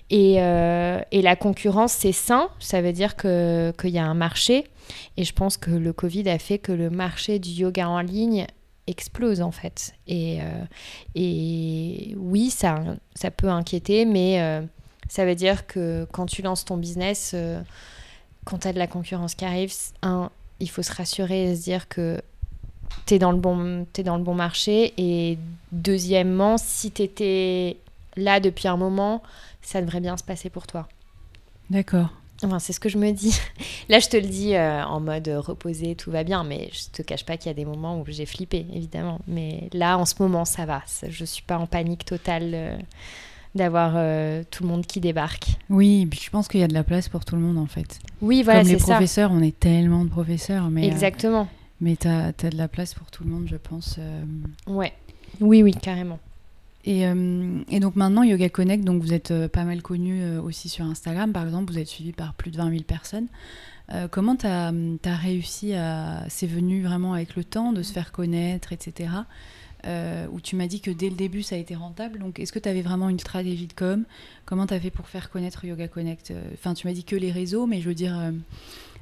Et, 0.09 0.35
et 0.35 1.21
la 1.21 1.35
concurrence, 1.35 1.91
c'est 1.91 2.11
sain. 2.11 2.49
Ça 2.59 2.81
veut 2.81 2.93
dire 2.93 3.15
qu'il 3.15 3.89
y 3.89 3.99
a 3.99 4.05
un 4.05 4.13
marché. 4.13 4.65
Et 5.17 5.23
je 5.23 5.33
pense 5.33 5.57
que 5.57 5.71
le 5.71 5.93
Covid 5.93 6.27
a 6.29 6.39
fait 6.39 6.57
que 6.57 6.71
le 6.71 6.89
marché 6.89 7.39
du 7.39 7.49
yoga 7.49 7.87
en 7.87 8.01
ligne 8.01 8.47
explose 8.89 9.41
en 9.41 9.51
fait. 9.51 9.93
Et, 10.07 10.39
euh, 10.41 12.15
oui, 12.17 12.49
ça, 12.49 12.79
ça 13.15 13.31
peut 13.31 13.49
inquiéter, 13.49 14.05
mais 14.05 14.41
euh, 14.41 14.61
ça 15.07 15.25
veut 15.25 15.35
dire 15.35 15.67
que 15.67 16.07
quand 16.11 16.25
tu 16.25 16.41
lances 16.41 16.65
ton 16.65 16.77
business, 16.77 17.31
euh, 17.33 17.61
quand 18.45 18.59
tu 18.59 18.67
as 18.67 18.73
de 18.73 18.79
la 18.79 18.87
concurrence 18.87 19.35
qui 19.35 19.45
arrive, 19.45 19.71
un, 20.01 20.29
il 20.59 20.69
faut 20.69 20.81
se 20.81 20.93
rassurer 20.93 21.51
et 21.51 21.55
se 21.55 21.63
dire 21.63 21.87
que 21.87 22.21
tu 23.05 23.19
dans 23.19 23.31
le 23.31 23.37
bon, 23.37 23.85
es 23.97 24.03
dans 24.03 24.17
le 24.17 24.23
bon 24.23 24.33
marché. 24.33 24.93
Et 24.97 25.37
deuxièmement, 25.71 26.57
si 26.57 26.91
tu 26.91 27.03
étais 27.03 27.77
là 28.15 28.39
depuis 28.39 28.67
un 28.67 28.77
moment, 28.77 29.21
ça 29.69 29.81
devrait 29.81 30.01
bien 30.01 30.17
se 30.17 30.23
passer 30.23 30.49
pour 30.49 30.65
toi. 30.65 30.87
D'accord. 31.69 32.09
Enfin, 32.43 32.57
c'est 32.59 32.73
ce 32.73 32.79
que 32.79 32.89
je 32.89 32.97
me 32.97 33.11
dis. 33.11 33.37
Là, 33.89 33.99
je 33.99 34.07
te 34.07 34.17
le 34.17 34.25
dis 34.27 34.55
euh, 34.55 34.83
en 34.83 34.99
mode 34.99 35.27
reposé, 35.27 35.95
tout 35.95 36.09
va 36.09 36.23
bien, 36.23 36.43
mais 36.43 36.69
je 36.71 36.89
te 36.91 37.01
cache 37.01 37.25
pas 37.25 37.37
qu'il 37.37 37.47
y 37.47 37.51
a 37.51 37.53
des 37.53 37.65
moments 37.65 37.99
où 37.99 38.05
j'ai 38.07 38.25
flippé, 38.25 38.65
évidemment. 38.73 39.19
Mais 39.27 39.69
là, 39.73 39.97
en 39.97 40.05
ce 40.05 40.15
moment, 40.19 40.45
ça 40.45 40.65
va. 40.65 40.81
Je 41.07 41.25
suis 41.25 41.43
pas 41.43 41.57
en 41.57 41.67
panique 41.67 42.05
totale 42.05 42.51
euh, 42.53 42.77
d'avoir 43.55 43.93
euh, 43.95 44.43
tout 44.49 44.63
le 44.63 44.69
monde 44.69 44.85
qui 44.85 45.01
débarque. 45.01 45.49
Oui, 45.69 46.07
puis 46.07 46.19
je 46.23 46.29
pense 46.29 46.47
qu'il 46.47 46.61
y 46.61 46.63
a 46.63 46.67
de 46.67 46.73
la 46.73 46.83
place 46.83 47.09
pour 47.09 47.25
tout 47.25 47.35
le 47.35 47.41
monde, 47.41 47.57
en 47.57 47.67
fait. 47.67 47.99
Oui, 48.21 48.41
voilà, 48.41 48.61
Comme 48.61 48.69
les 48.71 48.77
professeurs, 48.77 49.31
on 49.31 49.41
est 49.41 49.59
tellement 49.59 50.03
de 50.05 50.09
professeurs, 50.09 50.69
mais 50.69 50.87
exactement. 50.87 51.47
mais 51.81 51.95
tu 51.97 52.07
as, 52.07 52.27
as, 52.27 52.49
de 52.49 52.57
la 52.57 52.69
place 52.69 52.93
pour 52.93 53.11
tout 53.11 53.23
le 53.23 53.29
monde, 53.29 53.47
je 53.47 53.57
pense. 53.57 53.99
Ouais. 54.65 54.93
Oui, 55.41 55.61
oui, 55.61 55.73
carrément. 55.73 56.19
Euh, 56.89 57.61
et, 57.69 57.79
donc 57.79 57.95
maintenant, 57.95 58.23
Yoga 58.23 58.49
Connect, 58.49 58.83
donc 58.83 59.01
vous 59.01 59.13
êtes 59.13 59.31
euh, 59.31 59.47
pas 59.47 59.63
mal 59.63 59.81
connu 59.81 60.23
euh, 60.23 60.41
aussi 60.41 60.69
sur 60.69 60.85
Instagram, 60.85 61.31
par 61.31 61.45
exemple, 61.45 61.71
vous 61.71 61.79
êtes 61.79 61.87
suivi 61.87 62.13
par 62.13 62.33
plus 62.33 62.51
de 62.51 62.57
20 62.57 62.71
000 62.71 62.83
personnes. 62.83 63.27
comment 64.11 64.35
tu 64.35 64.47
as, 64.47 64.71
réussi 65.03 65.73
à... 65.73 66.23
C'est 66.29 66.47
venu 66.47 66.83
vraiment 66.83 67.13
avec 67.13 67.35
le 67.35 67.43
temps 67.43 67.73
de 67.73 67.83
se 67.83 67.91
faire 67.91 68.11
connaître, 68.11 68.73
etc. 68.73 69.09
où 70.31 70.41
tu 70.41 70.55
m'as 70.55 70.67
dit 70.67 70.81
que 70.81 70.91
dès 70.91 71.09
le 71.09 71.15
début, 71.15 71.43
ça 71.43 71.55
a 71.55 71.57
été 71.57 71.75
rentable. 71.75 72.19
Donc 72.19 72.39
est-ce 72.39 72.51
que 72.51 72.59
tu 72.59 72.69
avais 72.69 72.81
vraiment 72.81 73.09
une 73.09 73.19
stratégie 73.19 73.67
de 73.67 73.73
com? 73.73 74.03
Comment 74.45 74.67
tu 74.67 74.73
as 74.73 74.79
fait 74.79 74.91
pour 74.91 75.07
faire 75.07 75.29
connaître 75.29 75.65
Yoga 75.65 75.87
Connect? 75.87 76.33
Enfin, 76.53 76.73
tu 76.73 76.87
m'as 76.87 76.93
dit 76.93 77.03
que 77.03 77.15
les 77.15 77.31
réseaux, 77.31 77.65
mais 77.65 77.81
je 77.81 77.87
veux 77.87 77.95
dire, 77.95 78.15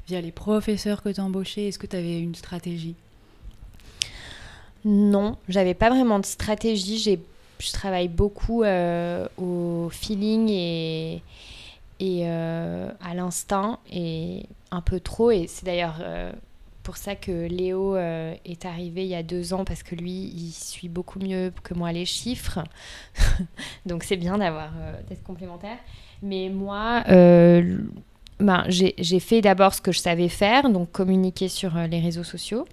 via 0.07 0.21
les 0.21 0.31
professeurs 0.31 1.03
que 1.03 1.09
tu 1.09 1.19
embauchés, 1.19 1.67
est-ce 1.67 1.79
que 1.79 1.87
tu 1.87 1.95
avais 1.95 2.19
une 2.19 2.35
stratégie? 2.35 2.95
Non, 4.85 5.37
j'avais 5.49 5.73
pas 5.73 5.89
vraiment 5.89 6.19
de 6.19 6.25
stratégie. 6.25 6.97
J'ai 6.97 7.19
je 7.59 7.71
travaille 7.71 8.07
beaucoup 8.07 8.63
euh, 8.63 9.27
au 9.37 9.89
feeling 9.91 10.49
et, 10.49 11.21
euh, 12.01 12.89
à 13.01 13.13
l'instinct 13.13 13.79
et 13.91 14.45
un 14.71 14.81
peu 14.81 14.99
trop. 14.99 15.31
Et 15.31 15.47
c'est 15.47 15.65
d'ailleurs 15.65 15.97
euh, 16.01 16.31
pour 16.83 16.97
ça 16.97 17.15
que 17.15 17.47
Léo 17.47 17.97
est 17.97 18.65
arrivé 18.65 19.03
il 19.03 19.09
y 19.09 19.15
a 19.15 19.23
deux 19.23 19.53
ans 19.53 19.65
parce 19.65 19.83
que 19.83 19.95
lui, 19.95 20.31
il 20.35 20.51
suit 20.51 20.89
beaucoup 20.89 21.19
mieux 21.19 21.51
que 21.63 21.73
moi 21.73 21.91
les 21.91 22.05
chiffres. 22.05 22.59
Donc 23.85 24.03
c'est 24.03 24.17
bien 24.17 24.37
d'avoir 24.37 24.71
d'être 25.09 25.23
complémentaire. 25.23 25.77
Mais 26.21 26.49
moi, 26.49 27.03
ben, 27.07 28.63
j'ai 28.67 29.19
fait 29.19 29.41
d'abord 29.41 29.73
ce 29.73 29.81
que 29.81 29.91
je 29.91 29.99
savais 29.99 30.29
faire, 30.29 30.69
donc 30.69 30.91
communiquer 30.91 31.49
sur 31.49 31.75
les 31.75 31.99
réseaux 31.99 32.23
sociaux. 32.23 32.65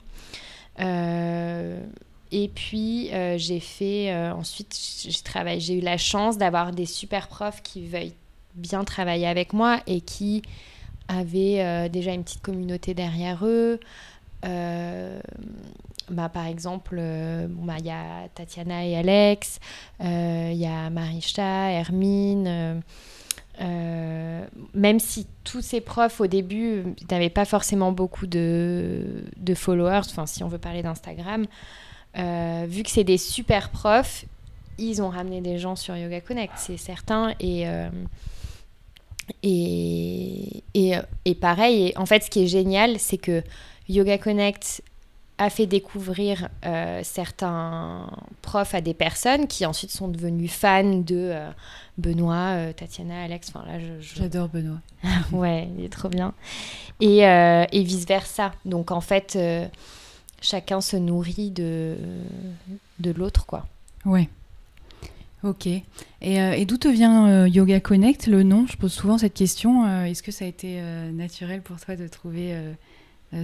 Et 2.36 2.48
puis, 2.48 3.14
euh, 3.14 3.38
j'ai 3.38 3.60
fait. 3.60 4.12
Euh, 4.12 4.32
ensuite, 4.32 4.76
j'ai 5.58 5.74
eu 5.74 5.80
la 5.80 5.96
chance 5.96 6.36
d'avoir 6.36 6.72
des 6.72 6.84
super 6.84 7.28
profs 7.28 7.62
qui 7.62 7.86
veuillent 7.86 8.16
bien 8.56 8.82
travailler 8.82 9.28
avec 9.28 9.52
moi 9.52 9.80
et 9.86 10.00
qui 10.00 10.42
avaient 11.06 11.88
déjà 11.90 12.12
une 12.12 12.24
petite 12.24 12.42
communauté 12.42 12.94
derrière 12.94 13.44
eux. 13.46 13.78
Bah, 14.42 16.28
par 16.28 16.46
exemple, 16.46 16.96
bah, 16.96 17.74
il 17.78 17.86
y 17.86 17.90
a 17.90 18.28
Tatiana 18.34 18.84
et 18.84 18.96
Alex, 18.96 19.60
il 20.00 20.56
y 20.56 20.66
a 20.66 20.90
Marisha, 20.90 21.70
Hermine. 21.70 22.82
même 23.60 24.98
si 24.98 25.26
tous 25.44 25.60
ces 25.60 25.80
profs 25.80 26.20
au 26.20 26.26
début 26.26 26.84
n'avaient 27.10 27.28
pas 27.28 27.44
forcément 27.44 27.92
beaucoup 27.92 28.26
de, 28.26 29.24
de 29.36 29.54
followers, 29.54 30.02
enfin 30.10 30.26
si 30.26 30.42
on 30.42 30.48
veut 30.48 30.58
parler 30.58 30.82
d'Instagram, 30.82 31.46
vu 32.14 32.82
que 32.82 32.90
c'est 32.90 33.04
des 33.04 33.18
super 33.18 33.70
profs, 33.70 34.24
ils 34.78 35.02
ont 35.02 35.08
ramené 35.08 35.40
des 35.40 35.58
gens 35.58 35.76
sur 35.76 35.96
Yoga 35.96 36.20
Connect, 36.20 36.54
c'est 36.56 36.76
certain. 36.76 37.34
Et, 37.40 37.68
euh, 37.68 37.88
et, 39.42 40.62
et, 40.74 40.94
et, 41.24 41.34
pareil, 41.34 41.92
en 41.96 42.06
fait, 42.06 42.24
ce 42.24 42.30
qui 42.30 42.44
est 42.44 42.46
génial, 42.46 42.98
c'est 42.98 43.18
que 43.18 43.42
Yoga 43.88 44.18
Connect 44.18 44.82
a 45.38 45.50
fait 45.50 45.66
découvrir 45.66 46.48
euh, 46.64 47.00
certains 47.02 48.08
profs 48.40 48.74
à 48.74 48.80
des 48.80 48.94
personnes 48.94 49.48
qui 49.48 49.66
ensuite 49.66 49.90
sont 49.90 50.06
devenus 50.06 50.52
fans 50.52 50.84
de 50.84 51.30
euh, 51.32 51.50
Benoît, 51.98 52.72
Tatiana, 52.76 53.24
Alex. 53.24 53.48
Enfin, 53.48 53.66
là, 53.66 53.78
J'adore 54.00 54.48
Benoît. 54.48 54.80
ouais, 55.32 55.68
il 55.76 55.84
est 55.84 55.92
trop 55.92 56.08
bien. 56.08 56.34
Et, 57.00 57.18
et 57.20 57.82
vice-versa. 57.82 58.52
Donc, 58.64 58.90
en 58.90 59.00
fait, 59.00 59.38
chacun 60.44 60.80
se 60.80 60.96
nourrit 60.96 61.50
de, 61.50 61.96
de 63.00 63.10
l'autre, 63.10 63.46
quoi. 63.46 63.66
Ouais. 64.04 64.28
Ok. 65.42 65.66
Et, 65.66 65.82
euh, 66.22 66.52
et 66.52 66.64
d'où 66.64 66.76
te 66.76 66.88
vient 66.88 67.28
euh, 67.28 67.48
Yoga 67.48 67.80
Connect, 67.80 68.26
le 68.26 68.42
nom? 68.42 68.66
Je 68.66 68.76
pose 68.76 68.92
souvent 68.92 69.18
cette 69.18 69.34
question. 69.34 69.86
Euh, 69.86 70.04
est-ce 70.04 70.22
que 70.22 70.32
ça 70.32 70.44
a 70.44 70.48
été 70.48 70.80
naturel 71.12 71.62
pour 71.62 71.80
toi 71.80 71.96
de 71.96 72.06
trouver 72.08 72.56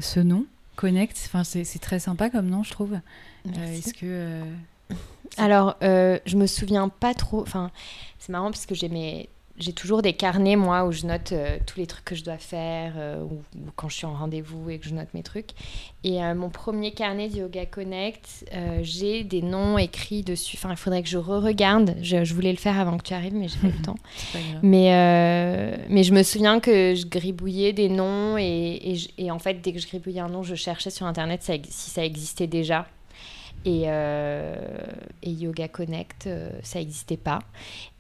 ce 0.01 0.21
nom 0.21 0.47
Connect? 0.77 1.21
Enfin, 1.27 1.45
c'est 1.45 1.79
très 1.81 1.99
sympa 1.99 2.31
comme 2.31 2.49
nom, 2.49 2.63
je 2.63 2.71
trouve. 2.71 2.99
Est-ce 3.55 3.93
que. 3.95 4.43
Alors, 5.37 5.77
je 5.81 6.37
me 6.37 6.47
souviens 6.47 6.89
pas 6.89 7.15
trop. 7.15 7.43
Enfin, 7.43 7.71
c'est 8.19 8.33
marrant 8.33 8.51
parce 8.51 8.67
que 8.67 8.75
j'ai 8.75 8.89
mes 8.89 9.29
j'ai 9.61 9.73
toujours 9.73 10.01
des 10.03 10.15
carnets, 10.15 10.57
moi, 10.57 10.85
où 10.85 10.93
je 10.93 11.07
note 11.07 11.33
euh, 11.33 11.59
tous 11.67 11.79
les 11.79 11.87
trucs 11.87 12.05
que 12.05 12.15
je 12.15 12.25
dois 12.25 12.39
faire, 12.39 12.95
euh, 12.97 13.23
ou, 13.23 13.43
quand 13.77 13.89
je 13.89 13.97
suis 13.97 14.07
en 14.07 14.15
rendez-vous 14.15 14.71
et 14.71 14.79
que 14.79 14.87
je 14.87 14.95
note 14.95 15.09
mes 15.13 15.23
trucs. 15.23 15.51
Et 16.03 16.25
euh, 16.25 16.35
mon 16.35 16.49
premier 16.49 16.93
carnet 16.93 17.29
de 17.29 17.39
Yoga 17.39 17.67
Connect, 17.67 18.51
j'ai 18.83 19.23
des 19.23 19.43
noms 19.43 19.77
écrits 19.77 20.23
dessus. 20.23 20.57
Enfin, 20.57 20.71
il 20.71 20.77
faudrait 20.77 21.03
que 21.03 21.09
je 21.09 21.19
re-regarde. 21.19 21.97
Je, 22.01 22.35
voulais 22.35 22.53
le 22.53 22.59
faire 22.59 22.81
avant 22.81 22.97
que 22.97 23.03
tu 23.03 23.15
arrives, 23.15 23.35
mais 23.35 23.49
j'ai 23.49 23.59
pas 23.59 23.69
eu 23.69 23.77
le 23.77 23.83
temps. 23.85 23.99
Mais, 24.63 25.89
mais 25.89 26.03
je 26.03 26.13
me 26.13 26.23
souviens 26.23 26.61
que 26.61 26.95
je 26.95 27.07
gribouillais 27.07 27.73
des 27.73 27.89
noms, 27.89 28.39
et, 28.39 28.97
et, 29.19 29.31
en 29.31 29.39
fait, 29.39 29.61
dès 29.61 29.73
que 29.73 29.79
je 29.79 29.87
gribouillais 29.87 30.21
un 30.21 30.29
nom, 30.29 30.43
je 30.43 30.55
cherchais 30.55 30.91
sur 30.91 31.07
Internet 31.07 31.43
si 31.43 31.91
ça 31.91 32.05
existait 32.05 32.47
déjà. 32.47 32.87
Et, 33.65 33.85
euh, 33.87 34.57
et, 35.23 35.31
Yoga 35.31 35.69
Connect, 35.69 36.27
euh, 36.27 36.51
ça 36.63 36.79
n'existait 36.79 37.19
pas. 37.19 37.41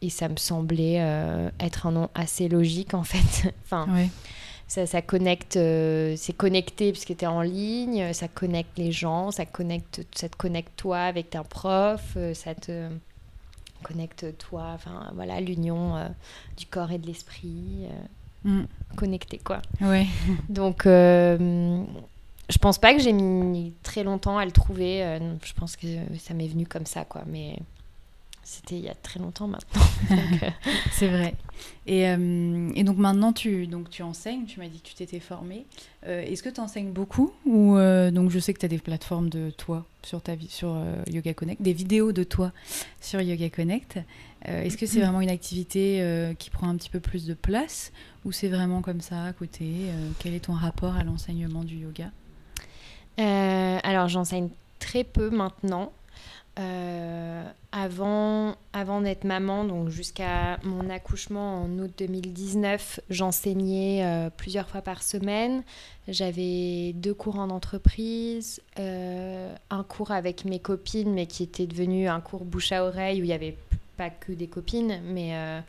Et 0.00 0.08
ça 0.08 0.28
me 0.28 0.36
semblait 0.36 1.00
euh, 1.00 1.50
être 1.60 1.86
un 1.86 1.92
nom 1.92 2.08
assez 2.14 2.48
logique, 2.48 2.94
en 2.94 3.04
fait. 3.04 3.52
enfin, 3.64 3.86
ça, 4.66 4.86
ça, 4.86 5.02
connecte, 5.02 5.54
c'est 5.54 6.34
connecté 6.36 6.92
puisque 6.92 7.16
tu 7.16 7.24
es 7.24 7.28
en 7.28 7.42
ligne, 7.42 8.12
ça 8.12 8.28
connecte 8.28 8.78
les 8.78 8.92
gens, 8.92 9.30
ça, 9.30 9.44
connecte, 9.44 10.06
ça 10.14 10.28
te 10.28 10.36
connecte 10.36 10.72
toi 10.76 11.00
avec 11.00 11.30
ta 11.30 11.42
prof, 11.42 12.16
ça 12.34 12.54
te 12.54 12.88
connecte 13.82 14.38
toi, 14.38 14.72
enfin 14.74 15.10
voilà, 15.14 15.40
l'union 15.40 15.96
du 16.56 16.66
corps 16.66 16.92
et 16.92 16.98
de 16.98 17.06
l'esprit. 17.06 17.86
Mm. 18.42 18.62
connecté 18.96 19.36
quoi. 19.36 19.60
Ouais. 19.82 20.06
Donc 20.48 20.86
je 22.50 22.58
pense 22.58 22.78
pas 22.78 22.94
que 22.94 23.00
j'ai 23.00 23.12
mis 23.12 23.72
très 23.82 24.02
longtemps 24.02 24.36
à 24.36 24.44
le 24.44 24.50
trouver. 24.50 25.04
Euh, 25.04 25.18
je 25.42 25.52
pense 25.52 25.76
que 25.76 25.86
ça 26.18 26.34
m'est 26.34 26.48
venu 26.48 26.66
comme 26.66 26.86
ça, 26.86 27.04
quoi. 27.04 27.22
Mais 27.26 27.56
c'était 28.42 28.74
il 28.74 28.84
y 28.84 28.88
a 28.88 28.94
très 28.94 29.20
longtemps 29.20 29.46
maintenant. 29.46 29.82
Euh, 30.10 30.50
c'est 30.92 31.06
vrai. 31.06 31.34
Et, 31.86 32.08
euh, 32.08 32.70
et, 32.74 32.82
donc 32.82 32.96
maintenant, 32.96 33.32
tu, 33.32 33.66
donc, 33.68 33.90
tu 33.90 34.02
enseignes, 34.02 34.46
tu 34.46 34.58
m'as 34.58 34.66
dit 34.66 34.80
que 34.80 34.88
tu 34.88 34.94
t'étais 34.94 35.20
formée. 35.20 35.66
Est-ce 36.04 36.42
que 36.42 36.48
tu 36.48 36.60
enseignes 36.60 36.90
beaucoup 36.90 37.32
ou 37.44 37.76
Donc 38.10 38.30
je 38.30 38.38
sais 38.40 38.54
que 38.54 38.58
tu 38.58 38.64
as 38.64 38.68
des 38.68 38.78
plateformes 38.78 39.28
de 39.28 39.50
toi 39.50 39.84
sur, 40.02 40.20
ta, 40.22 40.32
sur 40.48 40.82
Yoga 41.08 41.34
Connect, 41.34 41.62
des 41.62 41.74
vidéos 41.74 42.12
de 42.12 42.24
toi 42.24 42.52
sur 43.00 43.20
Yoga 43.20 43.50
Connect. 43.50 44.00
Est-ce 44.46 44.76
que 44.76 44.86
c'est 44.86 44.98
mm. 44.98 45.02
vraiment 45.02 45.20
une 45.20 45.30
activité 45.30 46.34
qui 46.38 46.50
prend 46.50 46.68
un 46.68 46.76
petit 46.76 46.90
peu 46.90 47.00
plus 47.00 47.26
de 47.26 47.34
place 47.34 47.92
ou 48.24 48.32
c'est 48.32 48.48
vraiment 48.48 48.80
comme 48.80 49.02
ça 49.02 49.24
à 49.24 49.32
côté 49.32 49.66
Quel 50.18 50.34
est 50.34 50.46
ton 50.46 50.54
rapport 50.54 50.96
à 50.96 51.04
l'enseignement 51.04 51.62
du 51.62 51.76
yoga? 51.76 52.10
Euh, 53.18 53.78
alors 53.82 54.08
j'enseigne 54.08 54.48
très 54.78 55.04
peu 55.04 55.30
maintenant. 55.30 55.92
Euh, 56.58 57.44
avant, 57.72 58.56
avant 58.72 59.00
d'être 59.00 59.24
maman, 59.24 59.64
donc 59.64 59.88
jusqu'à 59.88 60.58
mon 60.62 60.90
accouchement 60.90 61.62
en 61.62 61.78
août 61.78 61.92
2019, 61.96 63.00
j'enseignais 63.08 64.04
euh, 64.04 64.30
plusieurs 64.36 64.68
fois 64.68 64.82
par 64.82 65.02
semaine. 65.02 65.62
J'avais 66.08 66.92
deux 66.94 67.14
cours 67.14 67.38
en 67.38 67.50
entreprise, 67.50 68.60
un 68.76 69.84
cours 69.88 70.10
avec 70.10 70.44
mes 70.44 70.58
copines, 70.58 71.14
mais 71.14 71.26
qui 71.26 71.44
était 71.44 71.66
devenu 71.66 72.08
un 72.08 72.20
cours 72.20 72.44
bouche 72.44 72.72
à 72.72 72.84
oreille 72.84 73.20
où 73.20 73.24
il 73.24 73.28
n'y 73.28 73.32
avait 73.32 73.56
pas 73.96 74.10
que 74.10 74.32
des 74.32 74.48
copines, 74.48 75.00
mais 75.04 75.62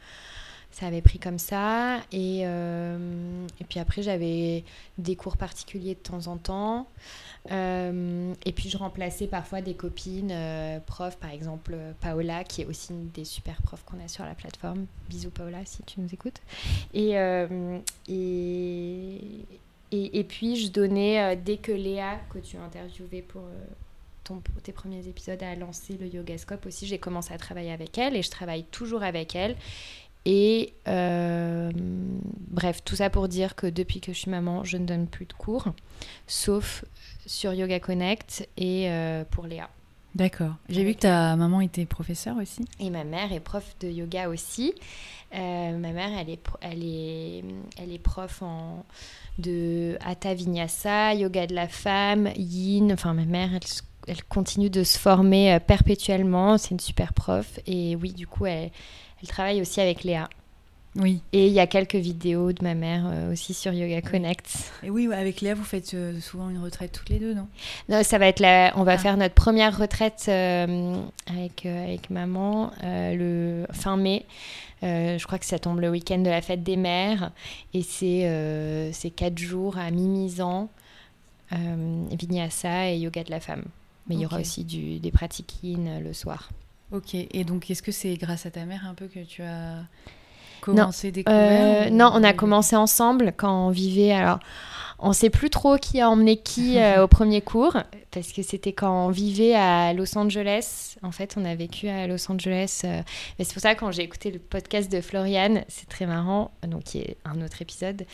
ça 0.71 0.87
avait 0.87 1.01
pris 1.01 1.19
comme 1.19 1.39
ça. 1.39 1.99
Et, 2.11 2.41
et 2.41 3.63
puis 3.69 3.79
après, 3.79 4.01
j'avais 4.01 4.63
des 4.97 5.15
cours 5.15 5.37
particuliers 5.37 5.95
de 5.95 5.99
temps 5.99 6.27
en 6.27 6.37
temps. 6.37 6.87
Euh, 7.49 8.33
et 8.45 8.51
puis 8.51 8.69
je 8.69 8.77
remplaçais 8.77 9.25
parfois 9.27 9.61
des 9.61 9.73
copines, 9.73 10.31
euh, 10.31 10.79
profs, 10.79 11.17
par 11.17 11.31
exemple 11.31 11.75
Paola, 11.99 12.43
qui 12.43 12.61
est 12.61 12.65
aussi 12.65 12.93
une 12.93 13.09
des 13.09 13.25
super 13.25 13.59
profs 13.63 13.83
qu'on 13.83 14.03
a 14.03 14.07
sur 14.07 14.25
la 14.25 14.35
plateforme. 14.35 14.85
Bisous 15.09 15.31
Paola, 15.31 15.59
si 15.65 15.81
tu 15.83 16.01
nous 16.01 16.09
écoutes. 16.13 16.39
Et, 16.93 17.17
euh, 17.17 17.79
et, 18.07 19.19
et, 19.91 20.23
puis 20.23 20.55
je 20.57 20.71
donnais, 20.71 21.35
dès 21.35 21.57
que 21.57 21.71
Léa, 21.71 22.19
que 22.29 22.39
tu 22.39 22.57
as 22.57 22.61
interviewé 22.61 23.23
pour, 23.23 23.41
ton, 24.23 24.41
tes 24.63 24.71
premiers 24.71 25.07
épisodes, 25.07 25.41
a 25.41 25.55
lancé 25.55 25.97
le 25.99 26.07
Yogascope 26.07 26.65
aussi, 26.67 26.85
j'ai 26.85 26.99
commencé 26.99 27.33
à 27.33 27.37
travailler 27.37 27.71
avec 27.71 27.97
elle 27.97 28.15
et 28.15 28.21
je 28.21 28.29
travaille 28.29 28.63
toujours 28.65 29.01
avec 29.03 29.35
elle. 29.35 29.55
Et 30.25 30.73
bref, 32.51 32.83
tout 32.83 32.95
ça 32.95 33.09
pour 33.09 33.27
dire 33.27 33.55
que 33.55 33.67
depuis 33.67 34.01
que 34.01 34.13
je 34.13 34.19
suis 34.19 34.31
maman, 34.31 34.63
je 34.63 34.77
ne 34.77 34.85
donne 34.85 35.07
plus 35.07 35.25
de 35.25 35.33
cours, 35.33 35.65
sauf 36.27 36.85
sur 37.25 37.53
Yoga 37.53 37.79
Connect 37.79 38.47
et 38.57 38.89
euh, 38.89 39.23
pour 39.29 39.47
Léa. 39.47 39.69
D'accord. 40.13 40.55
J'ai 40.67 40.83
vu 40.83 40.93
que 40.93 40.99
ta 40.99 41.35
maman 41.37 41.61
était 41.61 41.85
professeure 41.85 42.35
aussi. 42.35 42.65
Et 42.81 42.89
ma 42.89 43.05
mère 43.05 43.31
est 43.31 43.39
prof 43.39 43.75
de 43.79 43.87
yoga 43.87 44.27
aussi. 44.27 44.73
Euh, 45.33 45.77
ma 45.77 45.91
mère, 45.93 46.09
elle 46.19 46.29
est, 46.29 46.41
elle 46.59 46.83
est, 46.83 47.43
elle 47.81 47.93
est 47.93 47.99
prof 47.99 48.41
en, 48.41 48.83
de 49.39 49.97
Hatha 50.01 50.33
Vinyasa, 50.33 51.13
yoga 51.13 51.47
de 51.47 51.55
la 51.55 51.69
femme, 51.69 52.29
yin. 52.35 52.91
Enfin, 52.91 53.13
ma 53.13 53.23
mère, 53.23 53.51
elle, 53.53 53.61
elle 54.09 54.23
continue 54.25 54.69
de 54.69 54.83
se 54.83 54.99
former 54.99 55.53
euh, 55.53 55.59
perpétuellement. 55.59 56.57
C'est 56.57 56.71
une 56.71 56.81
super 56.81 57.13
prof. 57.13 57.61
Et 57.65 57.95
oui, 57.95 58.11
du 58.11 58.27
coup, 58.27 58.45
elle, 58.47 58.71
elle 59.21 59.29
travaille 59.29 59.61
aussi 59.61 59.81
avec 59.81 60.03
Léa. 60.03 60.29
Oui. 60.97 61.21
Et 61.31 61.47
il 61.47 61.53
y 61.53 61.59
a 61.61 61.67
quelques 61.67 61.95
vidéos 61.95 62.51
de 62.51 62.61
ma 62.63 62.73
mère 62.73 63.03
euh, 63.05 63.31
aussi 63.31 63.53
sur 63.53 63.71
Yoga 63.71 64.01
Connect. 64.01 64.71
Et 64.83 64.89
oui, 64.89 65.09
avec 65.13 65.39
Léa, 65.39 65.53
vous 65.53 65.63
faites 65.63 65.93
euh, 65.93 66.19
souvent 66.19 66.49
une 66.49 66.61
retraite 66.61 66.91
toutes 66.91 67.07
les 67.07 67.19
deux, 67.19 67.33
non? 67.33 67.47
Non, 67.87 68.03
ça 68.03 68.17
va 68.17 68.27
être 68.27 68.41
la... 68.41 68.73
On 68.75 68.83
va 68.83 68.93
ah. 68.93 68.97
faire 68.97 69.15
notre 69.15 69.33
première 69.33 69.77
retraite 69.77 70.25
euh, 70.27 70.97
avec, 71.27 71.65
avec 71.65 72.09
maman 72.09 72.71
le 72.83 73.65
fin 73.71 73.95
mai. 73.95 74.25
je 74.81 75.23
crois 75.23 75.39
que 75.39 75.45
ça 75.45 75.59
tombe 75.59 75.79
le 75.79 75.89
week-end 75.89 76.19
de 76.19 76.29
la 76.29 76.41
fête 76.41 76.63
des 76.63 76.77
mères. 76.77 77.31
Et 77.73 77.83
c'est 77.83 78.91
c'est 78.91 79.11
quatre 79.11 79.37
jours 79.37 79.77
à 79.77 79.91
Mimizan, 79.91 80.69
Vinyasa 81.51 82.91
et 82.91 82.97
Yoga 82.97 83.23
de 83.23 83.31
la 83.31 83.39
femme. 83.39 83.63
Mais 84.07 84.15
il 84.15 84.21
y 84.21 84.25
aura 84.25 84.39
aussi 84.41 84.65
du, 84.65 84.99
des 84.99 85.11
pratiques 85.11 85.59
le 85.63 86.11
soir. 86.11 86.49
Ok, 86.91 87.15
et 87.15 87.43
donc 87.45 87.71
est-ce 87.71 87.81
que 87.81 87.91
c'est 87.91 88.15
grâce 88.15 88.45
à 88.45 88.51
ta 88.51 88.65
mère 88.65 88.85
un 88.85 88.93
peu 88.93 89.07
que 89.07 89.19
tu 89.19 89.41
as 89.41 89.85
commencé 90.61 91.11
non. 91.11 91.23
Euh, 91.27 91.89
non, 91.89 92.11
on 92.13 92.23
a 92.23 92.33
commencé 92.33 92.75
ensemble 92.75 93.33
quand 93.35 93.67
on 93.67 93.69
vivait. 93.69 94.11
Alors, 94.11 94.39
on 94.99 95.13
sait 95.13 95.29
plus 95.29 95.49
trop 95.49 95.77
qui 95.77 96.01
a 96.01 96.09
emmené 96.09 96.37
qui 96.37 96.77
euh, 96.77 97.03
au 97.03 97.07
premier 97.07 97.41
cours 97.41 97.77
parce 98.11 98.33
que 98.33 98.43
c'était 98.43 98.73
quand 98.73 99.07
on 99.07 99.09
vivait 99.09 99.55
à 99.55 99.93
Los 99.93 100.17
Angeles. 100.17 100.95
En 101.01 101.11
fait, 101.11 101.35
on 101.37 101.45
a 101.45 101.55
vécu 101.55 101.87
à 101.87 102.07
Los 102.07 102.29
Angeles. 102.29 102.81
Euh, 102.83 103.01
mais 103.39 103.45
c'est 103.45 103.53
pour 103.53 103.61
ça 103.61 103.73
quand 103.73 103.91
j'ai 103.91 104.03
écouté 104.03 104.29
le 104.29 104.39
podcast 104.39 104.91
de 104.91 104.99
Floriane, 104.99 105.63
c'est 105.69 105.87
très 105.87 106.05
marrant. 106.05 106.51
Donc, 106.67 106.83
qui 106.83 106.99
est 106.99 107.17
un 107.25 107.41
autre 107.41 107.61
épisode. 107.61 108.05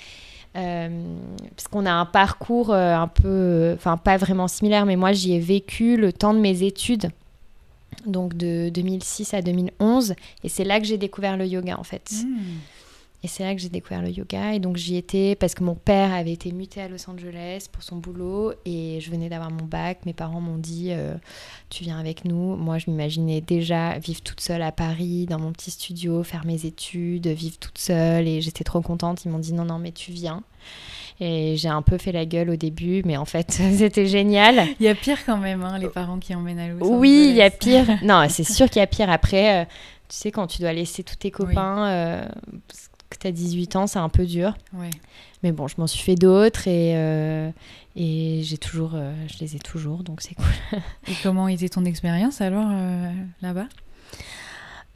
parce 0.54 1.68
qu'on 1.72 1.86
a 1.88 1.92
un 1.92 2.06
parcours 2.06 2.74
un 2.74 3.08
peu, 3.08 3.74
enfin 3.76 3.98
pas 3.98 4.18
vraiment 4.18 4.48
similaire, 4.48 4.86
mais 4.86 4.96
moi 4.96 5.14
j'y 5.14 5.34
ai 5.34 5.40
vécu 5.40 5.98
le 5.98 6.14
temps 6.14 6.36
de 6.36 6.40
mes 6.40 6.64
études 6.64 7.10
donc 8.06 8.36
de 8.36 8.70
2006 8.70 9.34
à 9.34 9.42
2011. 9.42 10.16
Et 10.44 10.50
c'est 10.50 10.64
là 10.64 10.80
que 10.80 10.86
j'ai 10.86 10.98
découvert 10.98 11.38
le 11.38 11.46
yoga 11.46 11.78
en 11.78 11.84
fait. 11.84 12.12
Hmm. 12.24 12.60
Et 13.24 13.28
c'est 13.28 13.44
là 13.44 13.56
que 13.56 13.60
j'ai 13.60 13.70
découvert 13.70 14.02
le 14.04 14.10
yoga. 14.10 14.54
Et 14.54 14.60
donc 14.60 14.78
j'y 14.78 14.96
étais 14.96 15.36
parce 15.36 15.56
que 15.56 15.64
mon 15.64 15.74
père 15.74 16.14
avait 16.14 16.32
été 16.32 16.52
muté 16.52 16.82
à 16.82 16.88
Los 16.88 17.10
Angeles 17.10 17.68
pour 17.72 17.82
son 17.82 17.98
boulot 17.98 18.54
et 18.64 19.00
je 19.02 19.10
venais 19.10 19.28
d'avoir 19.28 19.50
mon 19.50 19.66
bac. 19.66 20.06
Mes 20.06 20.14
parents 20.14 20.40
m'ont 20.40 20.58
dit 20.58 20.90
euh, 20.92 21.16
Tu 21.70 21.84
viens 21.84 22.00
avec 22.00 22.26
nous. 22.26 22.56
Moi, 22.56 22.78
je 22.78 22.92
m'imaginais 22.92 23.42
déjà 23.42 23.98
vivre 23.98 24.22
toute 24.22 24.40
seule 24.40 24.62
à 24.62 24.72
Paris, 24.72 25.26
dans 25.26 25.40
mon 25.40 25.52
petit 25.52 25.72
studio, 25.72 26.24
faire 26.24 26.46
mes 26.46 26.66
études, 26.66 27.28
vivre 27.28 27.58
toute 27.58 27.80
seule. 27.80 28.28
Et 28.28 28.40
j'étais 28.42 28.64
trop 28.64 28.82
contente. 28.82 29.26
Ils 29.26 29.32
m'ont 29.32 29.40
dit 29.40 29.54
Non, 29.54 29.66
non, 29.66 29.80
mais 29.80 29.92
tu 29.92 30.12
viens. 30.12 30.44
Et 31.20 31.56
j'ai 31.58 31.70
un 31.70 31.82
peu 31.82 31.98
fait 31.98 32.12
la 32.12 32.26
gueule 32.26 32.52
au 32.52 32.56
début, 32.56 33.02
mais 33.04 33.18
en 33.18 33.26
fait, 33.26 33.52
c'était 33.78 34.06
génial. 34.06 34.68
Il 34.80 34.86
y 34.86 34.90
a 34.90 34.96
pire 34.96 35.18
quand 35.26 35.38
même, 35.38 35.64
hein, 35.64 35.78
les 35.80 35.90
parents 35.90 36.20
qui 36.20 36.36
emmènent 36.36 36.60
à 36.60 36.68
Los. 36.68 36.86
Oui, 36.86 37.28
il 37.30 37.36
y 37.36 37.42
a 37.42 37.50
pire. 37.50 37.86
non, 38.04 38.28
c'est 38.30 38.44
sûr 38.44 38.70
qu'il 38.70 38.80
y 38.80 38.84
a 38.84 38.88
pire. 38.88 39.10
Après, 39.10 39.62
euh, 39.62 39.66
tu 40.10 40.18
sais, 40.18 40.32
quand 40.32 40.48
tu 40.48 40.62
dois 40.62 40.74
laisser 40.74 41.04
tous 41.04 41.16
tes 41.16 41.32
copains, 41.32 41.88
euh, 41.88 42.28
parce 42.68 42.90
que 43.10 43.18
tu 43.20 43.28
as 43.28 43.32
18 43.32 43.76
ans, 43.78 43.88
c'est 43.88 44.00
un 44.00 44.10
peu 44.10 44.26
dur. 44.26 44.54
Ouais. 44.74 44.92
Mais 45.44 45.52
bon, 45.52 45.68
je 45.68 45.76
m'en 45.78 45.88
suis 45.88 46.04
fait 46.04 46.16
d'autres 46.16 46.68
et, 46.68 46.94
euh, 46.96 47.50
et 47.96 48.42
j'ai 48.44 48.58
toujours, 48.58 48.92
je 48.92 49.40
les 49.40 49.56
ai 49.56 49.60
toujours, 49.60 50.04
donc 50.04 50.22
c'est 50.22 50.36
cool. 50.36 50.46
Et 51.08 51.14
comment 51.22 51.48
était 51.48 51.70
ton 51.70 51.86
expérience 51.86 52.42
alors 52.42 52.72
là-bas? 53.42 53.68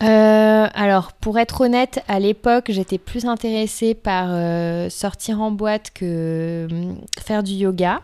Euh, 0.02 0.68
alors, 0.74 1.14
pour 1.14 1.38
être 1.38 1.62
honnête, 1.62 2.04
à 2.08 2.20
l'époque, 2.20 2.66
j'étais 2.70 2.98
plus 2.98 3.26
intéressée 3.26 3.94
par 3.94 4.30
euh, 4.30 4.90
sortir 4.90 5.42
en 5.42 5.52
boîte 5.52 5.92
que 5.94 6.68
hum, 6.72 6.98
faire 7.20 7.44
du 7.44 7.54
yoga. 7.54 8.02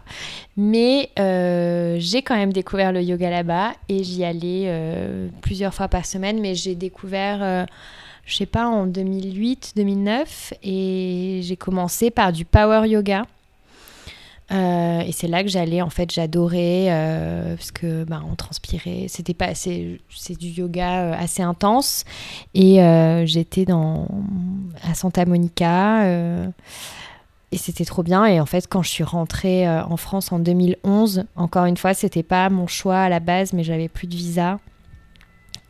Mais 0.57 1.09
euh, 1.17 1.95
j'ai 1.99 2.21
quand 2.21 2.35
même 2.35 2.53
découvert 2.53 2.91
le 2.91 3.01
yoga 3.01 3.29
là-bas 3.29 3.71
et 3.89 4.03
j'y 4.03 4.23
allais 4.23 4.65
euh, 4.67 5.29
plusieurs 5.41 5.73
fois 5.73 5.87
par 5.87 6.05
semaine. 6.05 6.39
Mais 6.39 6.53
j'ai 6.53 6.75
découvert, 6.75 7.39
euh, 7.41 7.65
je 8.25 8.35
sais 8.35 8.45
pas, 8.45 8.67
en 8.67 8.85
2008, 8.85 9.73
2009. 9.75 10.53
Et 10.63 11.39
j'ai 11.43 11.57
commencé 11.57 12.11
par 12.11 12.31
du 12.31 12.45
power 12.45 12.87
yoga. 12.87 13.23
Euh, 14.51 15.01
et 15.01 15.11
c'est 15.11 15.27
là 15.27 15.43
que 15.43 15.49
j'allais, 15.49 15.81
en 15.81 15.89
fait, 15.89 16.11
j'adorais 16.11 16.87
euh, 16.89 17.55
parce 17.55 17.71
que 17.71 18.03
bah, 18.05 18.21
on 18.29 18.35
transpirait. 18.35 19.05
C'était 19.09 19.33
pas 19.33 19.53
c'est 19.55 19.99
du 20.39 20.47
yoga 20.47 21.01
euh, 21.01 21.13
assez 21.17 21.41
intense. 21.41 22.05
Et 22.53 22.79
j'étais 23.25 23.65
dans 23.65 24.07
à 24.83 24.93
Santa 24.93 25.25
Monica 25.25 26.05
et 27.51 27.57
c'était 27.57 27.85
trop 27.85 28.03
bien. 28.03 28.25
Et 28.25 28.39
en 28.39 28.45
fait, 28.45 28.67
quand 28.67 28.83
je 28.83 28.89
suis 28.89 29.03
rentrée 29.03 29.67
en 29.67 29.97
France 29.97 30.31
en 30.31 30.39
2011, 30.39 31.25
encore 31.35 31.65
une 31.65 31.77
fois, 31.77 31.93
c'était 31.93 32.23
pas 32.23 32.49
mon 32.49 32.67
choix 32.67 32.99
à 32.99 33.09
la 33.09 33.19
base, 33.19 33.53
mais 33.53 33.63
j'avais 33.63 33.89
plus 33.89 34.07
de 34.07 34.15
visa. 34.15 34.59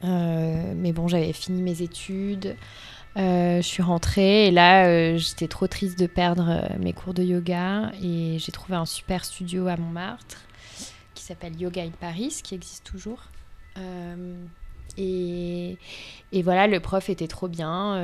Mais 0.04 0.92
bon, 0.92 1.08
j'avais 1.08 1.34
fini 1.34 1.62
mes 1.62 1.82
études. 1.82 2.56
Euh, 3.18 3.58
je 3.58 3.68
suis 3.68 3.82
rentrée 3.82 4.48
et 4.48 4.52
là, 4.52 4.86
euh, 4.88 5.18
j'étais 5.18 5.48
trop 5.48 5.66
triste 5.68 5.98
de 5.98 6.06
perdre 6.06 6.50
euh, 6.50 6.78
mes 6.80 6.94
cours 6.94 7.16
de 7.16 7.24
yoga 7.24 7.92
et 8.02 8.38
j'ai 8.38 8.52
trouvé 8.52 8.76
un 8.76 8.86
super 8.86 9.26
studio 9.26 9.68
à 9.68 9.76
Montmartre 9.76 10.42
qui 11.16 11.24
s'appelle 11.24 11.60
Yoga 11.60 11.82
in 11.82 11.90
Paris, 11.90 12.42
qui 12.44 12.54
existe 12.54 12.84
toujours. 12.86 13.24
Et, 15.00 15.78
et 16.32 16.42
voilà, 16.42 16.68
le 16.68 16.80
prof 16.80 17.10
était 17.10 17.28
trop 17.28 17.48
bien. 17.48 18.00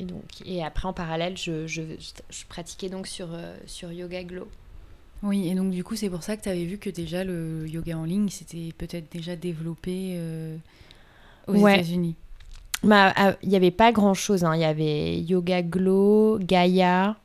et, 0.00 0.04
donc, 0.04 0.22
et 0.44 0.64
après, 0.64 0.88
en 0.88 0.92
parallèle, 0.92 1.36
je, 1.36 1.66
je, 1.66 1.82
je 2.30 2.44
pratiquais 2.48 2.88
donc 2.88 3.06
sur, 3.06 3.28
sur 3.66 3.92
Yoga 3.92 4.24
Glow. 4.24 4.48
Oui, 5.22 5.48
et 5.48 5.54
donc 5.54 5.70
du 5.70 5.82
coup, 5.82 5.96
c'est 5.96 6.10
pour 6.10 6.22
ça 6.22 6.36
que 6.36 6.42
tu 6.42 6.48
avais 6.48 6.64
vu 6.64 6.78
que 6.78 6.90
déjà 6.90 7.24
le 7.24 7.66
yoga 7.68 7.96
en 7.96 8.04
ligne, 8.04 8.28
c'était 8.28 8.72
peut-être 8.76 9.10
déjà 9.10 9.34
développé 9.34 10.14
euh, 10.16 10.56
aux 11.48 11.54
Ouais. 11.54 11.74
États-Unis. 11.74 12.16
Bah, 12.82 13.12
ah, 13.16 13.34
Il 13.42 13.48
n'y 13.48 13.56
avait 13.56 13.70
pas 13.70 13.92
grand-chose. 13.92 14.44
hein. 14.44 14.54
Il 14.54 14.60
y 14.60 14.64
avait 14.64 15.18
Yoga 15.20 15.62
Glow, 15.62 16.38
Gaia. 16.40 17.16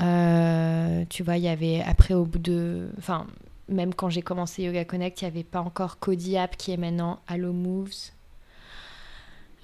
euh, 0.00 1.04
tu 1.10 1.22
vois, 1.22 1.36
il 1.36 1.42
y 1.44 1.48
avait 1.48 1.82
après 1.86 2.14
au 2.14 2.24
bout 2.24 2.38
de... 2.38 2.88
Enfin, 2.98 3.26
même 3.68 3.94
quand 3.94 4.08
j'ai 4.08 4.22
commencé 4.22 4.62
Yoga 4.62 4.84
Connect, 4.84 5.20
il 5.20 5.24
n'y 5.24 5.28
avait 5.30 5.44
pas 5.44 5.60
encore 5.60 5.98
Cody 5.98 6.36
App 6.38 6.56
qui 6.56 6.72
est 6.72 6.76
maintenant 6.76 7.20
Allo 7.28 7.52
Moves. 7.52 7.92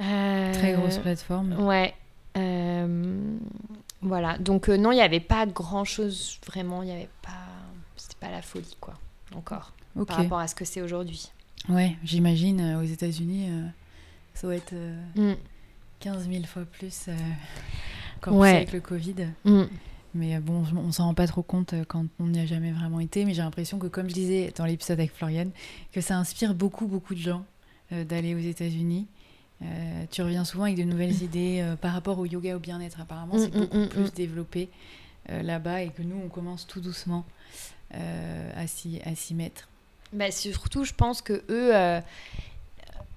Euh, 0.01 0.53
Très 0.53 0.75
grosse 0.75 0.99
plateforme. 0.99 1.55
Ouais. 1.65 1.95
euh, 2.37 3.37
voilà. 4.03 4.37
Donc 4.39 4.69
non, 4.69 4.93
il 4.93 4.97
n'y 4.97 5.01
avait 5.01 5.21
pas 5.21 5.47
grand-chose 5.47 6.39
vraiment. 6.47 6.83
Il 6.83 6.87
n'y 6.87 6.93
avait 6.95 7.09
pas... 7.23 7.31
C'était 7.97 8.17
pas 8.21 8.31
la 8.31 8.43
folie, 8.43 8.77
quoi. 8.81 8.95
Encore. 9.35 9.73
Par 10.07 10.19
rapport 10.19 10.39
à 10.39 10.47
ce 10.47 10.55
que 10.55 10.67
c'est 10.67 10.83
aujourd'hui. 10.83 11.31
Ouais, 11.71 11.97
j'imagine 12.05 12.77
aux 12.77 12.85
États-Unis, 12.85 13.49
ça 14.37 14.47
doit 14.47 14.57
être 14.57 14.73
euh, 14.75 14.95
Mm. 15.17 15.37
15 16.01 16.29
000 16.31 16.45
fois 16.45 16.65
plus, 16.65 17.07
euh, 17.09 17.13
encore 18.19 18.35
Ouais. 18.37 18.57
avec 18.57 18.73
le 18.73 18.81
Covid. 18.81 19.29
Mm. 19.45 19.63
Mais 20.15 20.37
euh, 20.37 20.41
bon, 20.41 20.65
on 20.77 20.93
s'en 20.93 21.05
rend 21.07 21.15
pas 21.15 21.27
trop 21.27 21.43
compte 21.43 21.73
euh, 21.75 21.85
quand 21.87 22.05
on 22.21 22.27
n'y 22.29 22.39
a 22.41 22.47
jamais 22.47 22.71
vraiment 22.73 23.01
été. 23.01 23.25
Mais 23.25 23.35
j'ai 23.35 23.43
l'impression 23.43 23.79
que, 23.79 23.87
comme 23.87 24.09
je 24.09 24.15
disais 24.15 24.53
dans 24.57 24.65
l'épisode 24.65 24.99
avec 24.99 25.13
Floriane, 25.13 25.51
que 25.93 26.01
ça 26.01 26.17
inspire 26.17 26.55
beaucoup, 26.55 26.87
beaucoup 26.87 27.15
de 27.15 27.21
gens 27.21 27.45
euh, 27.93 28.05
d'aller 28.05 28.35
aux 28.35 28.39
États-Unis. 28.39 29.07
Euh, 29.63 30.05
tu 30.11 30.21
reviens 30.23 30.45
souvent 30.45 30.65
avec 30.65 30.77
de 30.77 30.83
nouvelles 30.85 31.23
idées 31.23 31.61
euh, 31.63 31.77
par 31.77 31.93
rapport 31.95 32.19
au 32.19 32.27
yoga 32.27 32.57
au 32.57 32.59
bien-être. 32.59 33.01
Apparemment, 33.01 33.39
c'est 33.39 33.55
Mm, 33.55 33.59
mm, 33.59 33.61
beaucoup 33.61 33.77
mm, 33.79 33.89
plus 33.89 34.05
mm. 34.05 34.11
développé 34.15 34.69
euh, 35.31 35.43
là-bas 35.43 35.83
et 35.83 35.89
que 35.91 36.03
nous, 36.03 36.21
on 36.25 36.29
commence 36.29 36.67
tout 36.67 36.81
doucement 36.81 37.25
euh, 37.95 38.51
à 38.55 38.67
s'y 38.67 39.01
à 39.05 39.15
s'y 39.15 39.35
mettre. 39.35 39.69
Bah, 40.13 40.31
surtout, 40.31 40.85
je 40.85 40.93
pense 40.93 41.21
que 41.23 41.33
eux, 41.49 41.75
euh, 41.75 42.01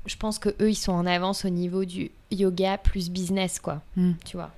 je 0.05 0.15
pense 0.15 0.39
que 0.39 0.49
eux, 0.61 0.69
ils 0.71 0.75
sont 0.75 0.91
en 0.93 1.05
avance 1.05 1.45
au 1.45 1.49
niveau 1.49 1.85
du 1.85 2.11
yoga 2.31 2.77
plus 2.77 3.09
business, 3.09 3.59
quoi. 3.59 3.81
Mm. 3.95 4.13
Tu 4.25 4.37
vois. 4.37 4.51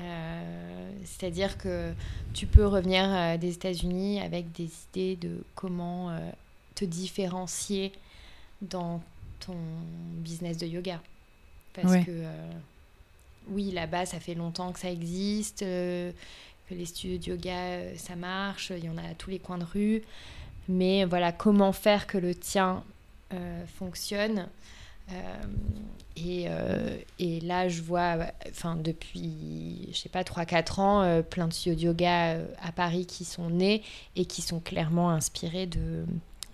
Euh, 0.00 0.90
C'est-à-dire 1.04 1.58
que 1.58 1.92
tu 2.34 2.46
peux 2.46 2.66
revenir 2.66 3.04
euh, 3.04 3.36
des 3.36 3.54
États-Unis 3.54 4.20
avec 4.20 4.52
des 4.52 4.70
idées 4.92 5.16
de 5.16 5.42
comment 5.54 6.10
euh, 6.10 6.18
te 6.74 6.84
différencier 6.84 7.92
dans 8.62 9.02
ton 9.40 9.56
business 10.18 10.58
de 10.58 10.66
yoga. 10.66 11.00
Parce 11.74 11.92
Ouais. 11.92 12.04
que 12.04 12.24
oui, 13.48 13.70
là-bas, 13.70 14.04
ça 14.06 14.20
fait 14.20 14.34
longtemps 14.34 14.72
que 14.72 14.78
ça 14.80 14.90
existe, 14.90 15.60
que 15.60 16.12
les 16.70 16.84
studios 16.84 17.18
de 17.18 17.24
yoga, 17.30 17.96
ça 17.96 18.14
marche, 18.16 18.72
il 18.76 18.84
y 18.84 18.88
en 18.90 18.98
a 18.98 19.02
à 19.02 19.14
tous 19.14 19.30
les 19.30 19.38
coins 19.38 19.58
de 19.58 19.64
rue. 19.64 20.02
Mais 20.68 21.04
voilà, 21.04 21.32
comment 21.32 21.72
faire 21.72 22.06
que 22.06 22.18
le 22.18 22.34
tien 22.34 22.82
fonctionne 23.78 24.48
euh, 25.12 25.14
et, 26.16 26.46
euh, 26.48 26.96
et 27.18 27.40
là, 27.40 27.68
je 27.68 27.82
vois, 27.82 28.16
enfin, 28.48 28.76
depuis, 28.76 29.88
je 29.92 29.96
sais 29.96 30.08
pas, 30.08 30.22
3-4 30.22 30.80
ans, 30.80 31.02
euh, 31.02 31.22
plein 31.22 31.48
de 31.48 31.52
studios 31.52 31.76
de 31.76 31.80
yoga 31.80 32.34
euh, 32.34 32.46
à 32.60 32.72
Paris 32.72 33.06
qui 33.06 33.24
sont 33.24 33.50
nés 33.50 33.82
et 34.16 34.24
qui 34.24 34.42
sont 34.42 34.60
clairement 34.60 35.10
inspirés 35.10 35.66
de. 35.66 36.04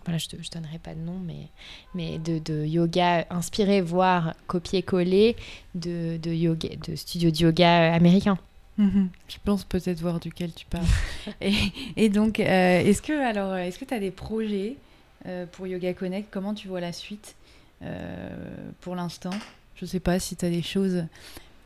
Voilà, 0.05 0.19
je 0.19 0.27
ne 0.37 0.43
donnerai 0.53 0.79
pas 0.79 0.95
de 0.95 1.01
nom, 1.01 1.19
mais, 1.19 1.49
mais 1.95 2.19
de, 2.19 2.39
de 2.39 2.67
yoga 2.67 3.27
inspiré, 3.31 3.81
voire 3.81 4.35
copier-coller 4.49 5.35
de, 5.75 6.19
de, 6.19 6.31
yoga, 6.31 6.69
de 6.87 6.95
studios 6.95 7.31
de 7.31 7.39
yoga 7.39 7.91
euh, 7.91 7.97
américains. 7.97 8.39
Mhm. 8.77 9.09
Je 9.29 9.37
pense 9.43 9.65
peut-être 9.65 10.01
voir 10.01 10.21
duquel 10.21 10.53
tu 10.53 10.67
parles. 10.67 10.85
et, 11.41 11.55
et 11.97 12.09
donc, 12.11 12.39
euh, 12.39 12.81
est-ce 12.81 13.01
que 13.01 13.19
alors, 13.19 13.57
est-ce 13.57 13.79
que 13.79 13.87
tu 13.87 13.95
as 13.95 14.01
des 14.01 14.11
projets 14.11 14.77
euh, 14.77 14.84
pour 15.53 15.67
Yoga 15.67 15.93
Connect 15.95 16.29
Comment 16.31 16.55
tu 16.55 16.69
vois 16.69 16.81
la 16.81 16.93
suite 16.93 17.35
euh, 17.83 18.29
pour 18.81 18.95
l'instant? 18.95 19.31
Je 19.77 19.87
sais 19.87 20.01
pas 20.01 20.19
si 20.19 20.37
tu 20.37 20.45
as 20.45 20.51
des 20.51 20.63
choses 20.63 21.05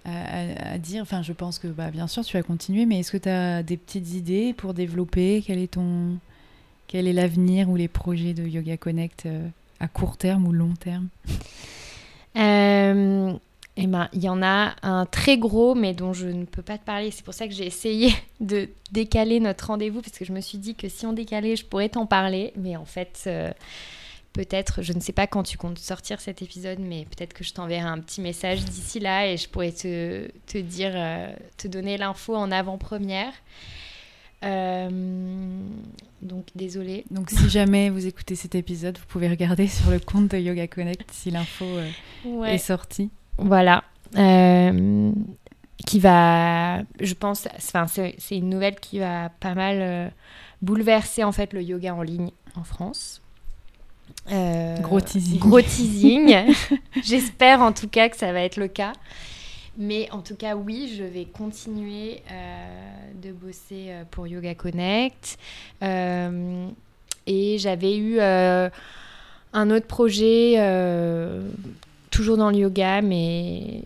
à, 0.05 0.11
à- 0.11 0.73
à 0.75 0.79
dire. 0.79 1.03
Enfin, 1.03 1.23
je 1.23 1.33
pense 1.33 1.59
que 1.59 1.69
bah, 1.69 1.91
bien 1.91 2.07
sûr, 2.07 2.25
tu 2.25 2.37
vas 2.37 2.43
continuer, 2.43 2.87
mais 2.87 3.01
est-ce 3.01 3.13
que 3.13 3.19
tu 3.19 3.29
as 3.29 3.63
des 3.63 3.77
petites 3.77 4.13
idées 4.15 4.55
pour 4.55 4.75
développer? 4.75 5.43
Quel 5.47 5.59
est 5.59 5.73
ton 5.73 6.17
quel 6.87 7.07
est 7.07 7.13
l'avenir 7.13 7.69
ou 7.69 7.77
les 7.77 7.89
projets 7.89 8.33
de 8.33 8.45
Yoga 8.47 8.79
Connect 8.79 9.27
euh, 9.27 9.47
à 9.79 9.89
court 9.89 10.17
terme 10.17 10.47
ou 10.47 10.53
long 10.53 10.73
terme? 10.75 11.09
Euh, 12.37 13.33
eh 13.81 13.87
ben, 13.87 14.09
il 14.13 14.23
y 14.23 14.29
en 14.29 14.43
a 14.43 14.75
un 14.83 15.07
très 15.07 15.39
gros, 15.39 15.75
mais 15.75 15.95
dont 15.95 16.13
je 16.13 16.27
ne 16.27 16.45
peux 16.45 16.63
pas 16.63 16.79
te 16.79 16.85
parler. 16.85 17.11
C'est 17.11 17.25
pour 17.25 17.35
ça 17.35 17.47
que 17.47 17.55
j'ai 17.55 17.67
essayé 17.67 18.13
de 18.41 18.69
décaler 18.93 19.41
notre 19.41 19.69
rendez-vous, 19.69 20.01
parce 20.03 20.19
que 20.19 20.25
je 20.25 20.33
me 20.33 20.41
suis 20.41 20.59
dit 20.59 20.75
que 20.75 20.89
si 20.89 21.07
on 21.07 21.13
décalait, 21.13 21.57
je 21.57 21.65
pourrais 21.65 21.89
t'en 21.89 22.05
parler. 22.07 22.53
Mais 22.57 22.77
en 22.77 22.85
fait, 22.85 23.25
euh, 23.27 23.51
peut-être, 24.33 24.83
je 24.83 24.93
ne 24.93 25.01
sais 25.01 25.13
pas 25.13 25.27
quand 25.27 25.43
tu 25.45 25.57
comptes 25.57 25.79
sortir 25.79 26.21
cet 26.21 26.43
épisode, 26.43 26.79
mais 26.81 27.07
peut-être 27.17 27.33
que 27.35 27.45
je 27.45 27.53
t'enverrai 27.53 27.89
un 27.89 27.99
petit 28.01 28.21
message 28.21 28.65
d'ici 28.65 28.99
là 29.01 29.27
et 29.31 29.37
je 29.37 29.49
pourrais 29.49 29.73
te, 29.73 30.29
te 30.47 30.59
dire, 30.59 30.93
euh, 30.95 31.33
te 31.57 31.69
donner 31.69 31.97
l'info 31.99 32.35
en 32.37 32.51
avant-première. 32.51 33.33
Euh, 34.45 35.61
donc, 36.23 36.47
désolée. 36.55 37.05
Donc, 37.11 37.31
si 37.31 37.49
jamais 37.49 37.91
vous 37.91 38.07
écoutez 38.07 38.37
cet 38.37 38.55
épisode, 38.55 38.97
vous 38.99 39.07
pouvez 39.07 39.29
regarder 39.29 39.67
sur 39.67 39.91
le 39.91 39.99
compte 39.99 40.29
de 40.29 40.39
Yoga 40.39 40.67
Connect 40.69 41.11
si 41.13 41.31
l'info 41.31 41.65
euh, 41.65 41.89
Ouais. 42.25 42.55
est 42.55 42.59
sortie. 42.59 43.11
Voilà. 43.39 43.85
Euh, 44.17 45.13
qui 45.87 46.01
va, 46.01 46.81
je 47.01 47.15
pense, 47.15 47.49
enfin, 47.57 47.87
c'est 47.87 48.15
c'est 48.19 48.37
une 48.37 48.51
nouvelle 48.51 48.77
qui 48.77 48.99
va 48.99 49.31
pas 49.41 49.55
mal 49.55 49.79
euh, 49.81 50.09
bouleverser 50.61 51.25
en 51.25 51.33
fait 51.33 51.53
le 51.53 51.63
yoga 51.63 51.95
en 51.95 52.03
ligne 52.03 52.31
en 52.57 52.65
France. 52.65 53.23
Euh, 54.31 54.77
Gros 54.79 55.01
teasing. 55.01 55.39
Gros 55.39 55.63
teasing. 55.63 56.55
J'espère 57.05 57.63
en 57.63 57.73
tout 57.73 57.89
cas 57.89 58.09
que 58.09 58.17
ça 58.17 58.33
va 58.33 58.43
être 58.43 58.57
le 58.57 58.69
cas. 58.69 58.93
Mais 59.79 60.11
en 60.11 60.21
tout 60.21 60.35
cas, 60.35 60.57
oui, 60.57 60.93
je 60.99 61.05
vais 61.05 61.25
continuer 61.25 62.21
de 63.23 63.31
bosser 63.31 63.93
pour 64.11 64.27
Yoga 64.27 64.57
Connect. 64.57 65.39
et 65.81 67.59
j'avais 67.59 67.97
eu 67.97 68.19
un 68.21 69.71
autre 69.71 69.87
projet, 69.87 70.57
toujours 72.19 72.37
dans 72.37 72.51
le 72.51 72.57
yoga, 72.57 73.01
mais, 73.01 73.85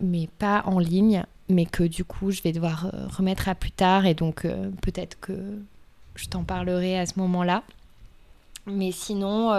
mais 0.00 0.30
pas 0.38 0.62
en 0.64 0.78
ligne, 0.78 1.24
mais 1.50 1.66
que 1.66 1.82
du 1.82 2.06
coup, 2.06 2.30
je 2.30 2.40
vais 2.40 2.52
devoir 2.52 2.90
remettre 3.14 3.50
à 3.50 3.54
plus 3.54 3.70
tard. 3.70 4.06
Et 4.06 4.14
donc, 4.14 4.46
peut-être 4.80 5.20
que 5.20 5.34
je 6.14 6.26
t'en 6.26 6.42
parlerai 6.42 6.98
à 6.98 7.04
ce 7.04 7.18
moment-là. 7.18 7.62
Mais 8.66 8.92
sinon, 8.92 9.52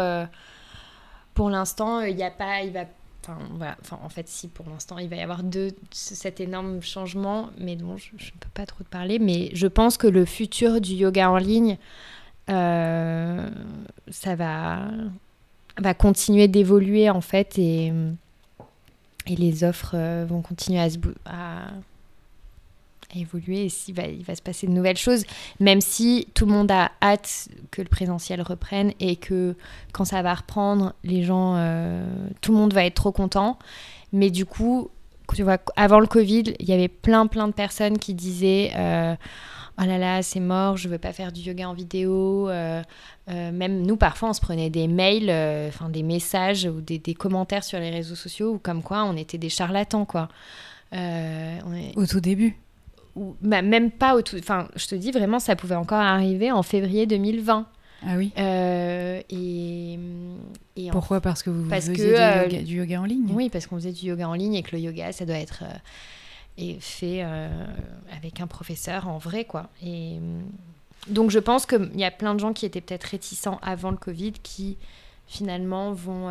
pour 1.36 1.52
l'instant, 1.52 2.02
il 2.02 2.16
n'y 2.16 2.24
a 2.24 2.32
pas, 2.32 2.64
il 2.64 2.72
va, 2.72 2.86
enfin 3.24 3.38
voilà, 3.52 3.78
en 3.92 4.10
fait 4.10 4.28
si 4.28 4.48
pour 4.48 4.66
l'instant 4.68 4.98
il 4.98 5.10
va 5.10 5.18
y 5.18 5.22
avoir 5.22 5.44
deux 5.44 5.70
cet 5.92 6.40
énorme 6.40 6.82
changement, 6.82 7.52
mais 7.60 7.76
bon, 7.76 7.98
je 7.98 8.10
ne 8.16 8.40
peux 8.40 8.50
pas 8.56 8.66
trop 8.66 8.84
te 8.84 8.90
parler, 8.90 9.20
mais 9.20 9.52
je 9.54 9.68
pense 9.68 9.98
que 9.98 10.08
le 10.08 10.26
futur 10.26 10.82
du 10.82 10.94
yoga 10.94 11.30
en 11.30 11.38
ligne, 11.38 11.78
euh, 12.50 13.48
ça 14.10 14.36
va 14.36 14.88
va 15.80 15.94
continuer 15.94 16.48
d'évoluer 16.48 17.10
en 17.10 17.22
fait 17.22 17.58
et 17.58 17.94
et 19.30 19.36
les 19.36 19.64
offres 19.64 19.92
euh, 19.94 20.26
vont 20.28 20.42
continuer 20.42 20.80
à 20.80 21.70
évoluer 23.16 23.66
et 23.66 23.72
il 23.88 24.24
va 24.24 24.36
se 24.36 24.42
passer 24.42 24.68
de 24.68 24.72
nouvelles 24.72 24.98
choses, 24.98 25.24
même 25.60 25.82
si 25.82 26.28
tout 26.34 26.46
le 26.46 26.52
monde 26.52 26.72
a 26.72 26.92
hâte 27.02 27.50
que 27.72 27.82
le 27.82 27.88
présentiel 27.88 28.42
reprenne 28.42 28.94
et 29.00 29.16
que 29.16 29.56
quand 29.94 30.06
ça 30.06 30.22
va 30.22 30.34
reprendre, 30.34 30.94
les 31.04 31.24
gens, 31.24 31.56
euh, 31.58 32.06
tout 32.42 32.52
le 32.52 32.58
monde 32.58 32.74
va 32.74 32.86
être 32.86 32.96
trop 32.96 33.12
content. 33.12 33.58
Mais 34.14 34.30
du 34.30 34.46
coup, 34.46 34.90
tu 35.34 35.44
vois, 35.44 35.58
avant 35.76 36.00
le 36.00 36.08
Covid, 36.08 36.54
il 36.60 36.68
y 36.68 36.74
avait 36.74 36.88
plein 36.88 37.28
plein 37.28 37.48
de 37.48 37.54
personnes 37.54 37.98
qui 37.98 38.14
disaient 38.14 38.72
euh, 38.76 39.16
oh 39.80 39.84
là 39.86 39.98
là, 39.98 40.22
c'est 40.22 40.40
mort, 40.40 40.78
je 40.78 40.90
veux 40.90 40.98
pas 40.98 41.14
faire 41.14 41.32
du 41.32 41.42
yoga 41.42 41.70
en 41.70 41.74
vidéo. 41.74 42.50
Euh, 42.50 42.82
même 43.28 43.82
nous, 43.82 43.98
parfois, 43.98 44.30
on 44.30 44.34
se 44.34 44.42
prenait 44.42 44.70
des 44.70 44.88
mails, 44.88 45.30
enfin 45.68 45.90
des 45.90 46.04
messages 46.04 46.66
ou 46.66 46.82
des, 46.82 47.00
des, 47.00 47.14
commentaires 47.14 47.64
sur 47.64 47.80
les 47.80 47.90
réseaux 47.90 48.16
sociaux 48.16 48.54
où 48.54 48.58
comme 48.58 48.82
quoi 48.82 49.04
on 49.04 49.16
était 49.18 49.38
des 49.38 49.50
charlatans, 49.50 50.06
quoi. 50.06 50.30
Au 50.94 52.06
tout 52.06 52.20
début 52.22 52.58
bah, 53.42 53.62
même 53.62 53.92
pas 53.92 54.16
au 54.16 54.22
tout. 54.22 54.38
Enfin, 54.38 54.68
je 54.76 54.88
te 54.88 54.96
dis 54.96 55.12
vraiment, 55.12 55.40
ça 55.40 55.56
pouvait 55.56 55.76
encore 55.76 56.00
arriver 56.00 56.52
en 56.52 56.64
février 56.64 57.06
2020. 57.06 57.66
Ah 58.04 58.10
oui. 58.16 58.32
Euh, 58.38 59.22
et, 59.30 60.00
Pourquoi? 60.92 61.20
Parce 61.20 61.42
que 61.42 61.50
vous 61.50 61.68
faisiez 61.68 62.16
euh, 62.20 62.48
du, 62.48 62.78
yoga, 62.78 63.02
en 63.02 63.06
ligne 63.06 63.28
Oui, 63.32 63.50
parce 63.50 63.66
qu'on 63.66 63.78
faisait 63.78 63.92
du 63.92 64.06
yoga 64.06 64.30
en 64.30 64.36
ligne 64.36 64.54
et 64.54 64.64
que 64.64 64.76
le 64.76 64.82
yoga, 64.82 65.12
ça 65.12 65.26
doit 65.26 65.38
être 65.38 65.64
euh, 66.60 66.76
fait 66.80 67.22
avec 68.16 68.42
un 68.42 68.48
professeur 68.48 69.08
en 69.08 69.18
vrai, 69.18 69.46
quoi. 69.46 69.70
Et 69.84 70.20
donc, 71.08 71.32
je 71.32 71.40
pense 71.40 71.66
qu'il 71.66 71.96
y 71.96 72.04
a 72.04 72.12
plein 72.12 72.34
de 72.34 72.40
gens 72.40 72.54
qui 72.54 72.66
étaient 72.66 72.82
peut-être 72.82 73.06
réticents 73.06 73.60
avant 73.62 73.92
le 73.92 73.98
Covid 73.98 74.34
qui 74.44 74.78
finalement 75.28 75.92
vont 75.92 76.30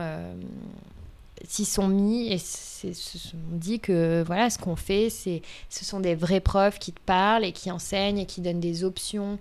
s'y 1.45 1.65
sont 1.65 1.89
mis 1.89 2.33
et 2.33 2.39
se 2.39 2.93
sont 2.93 3.37
dit 3.51 3.81
que 3.81 4.23
voilà 4.27 4.51
ce 4.51 4.59
qu'on 4.59 4.77
fait 4.77 5.11
c'est 5.11 5.43
ce 5.69 5.85
sont 5.85 6.01
des 6.01 6.15
vrais 6.15 6.41
profs 6.41 6.79
qui 6.79 6.93
te 6.93 7.01
parlent 7.01 7.45
et 7.45 7.53
qui 7.53 7.71
enseignent 7.71 8.19
et 8.19 8.27
qui 8.27 8.41
donnent 8.41 8.61
des 8.61 8.85
options 8.85 9.39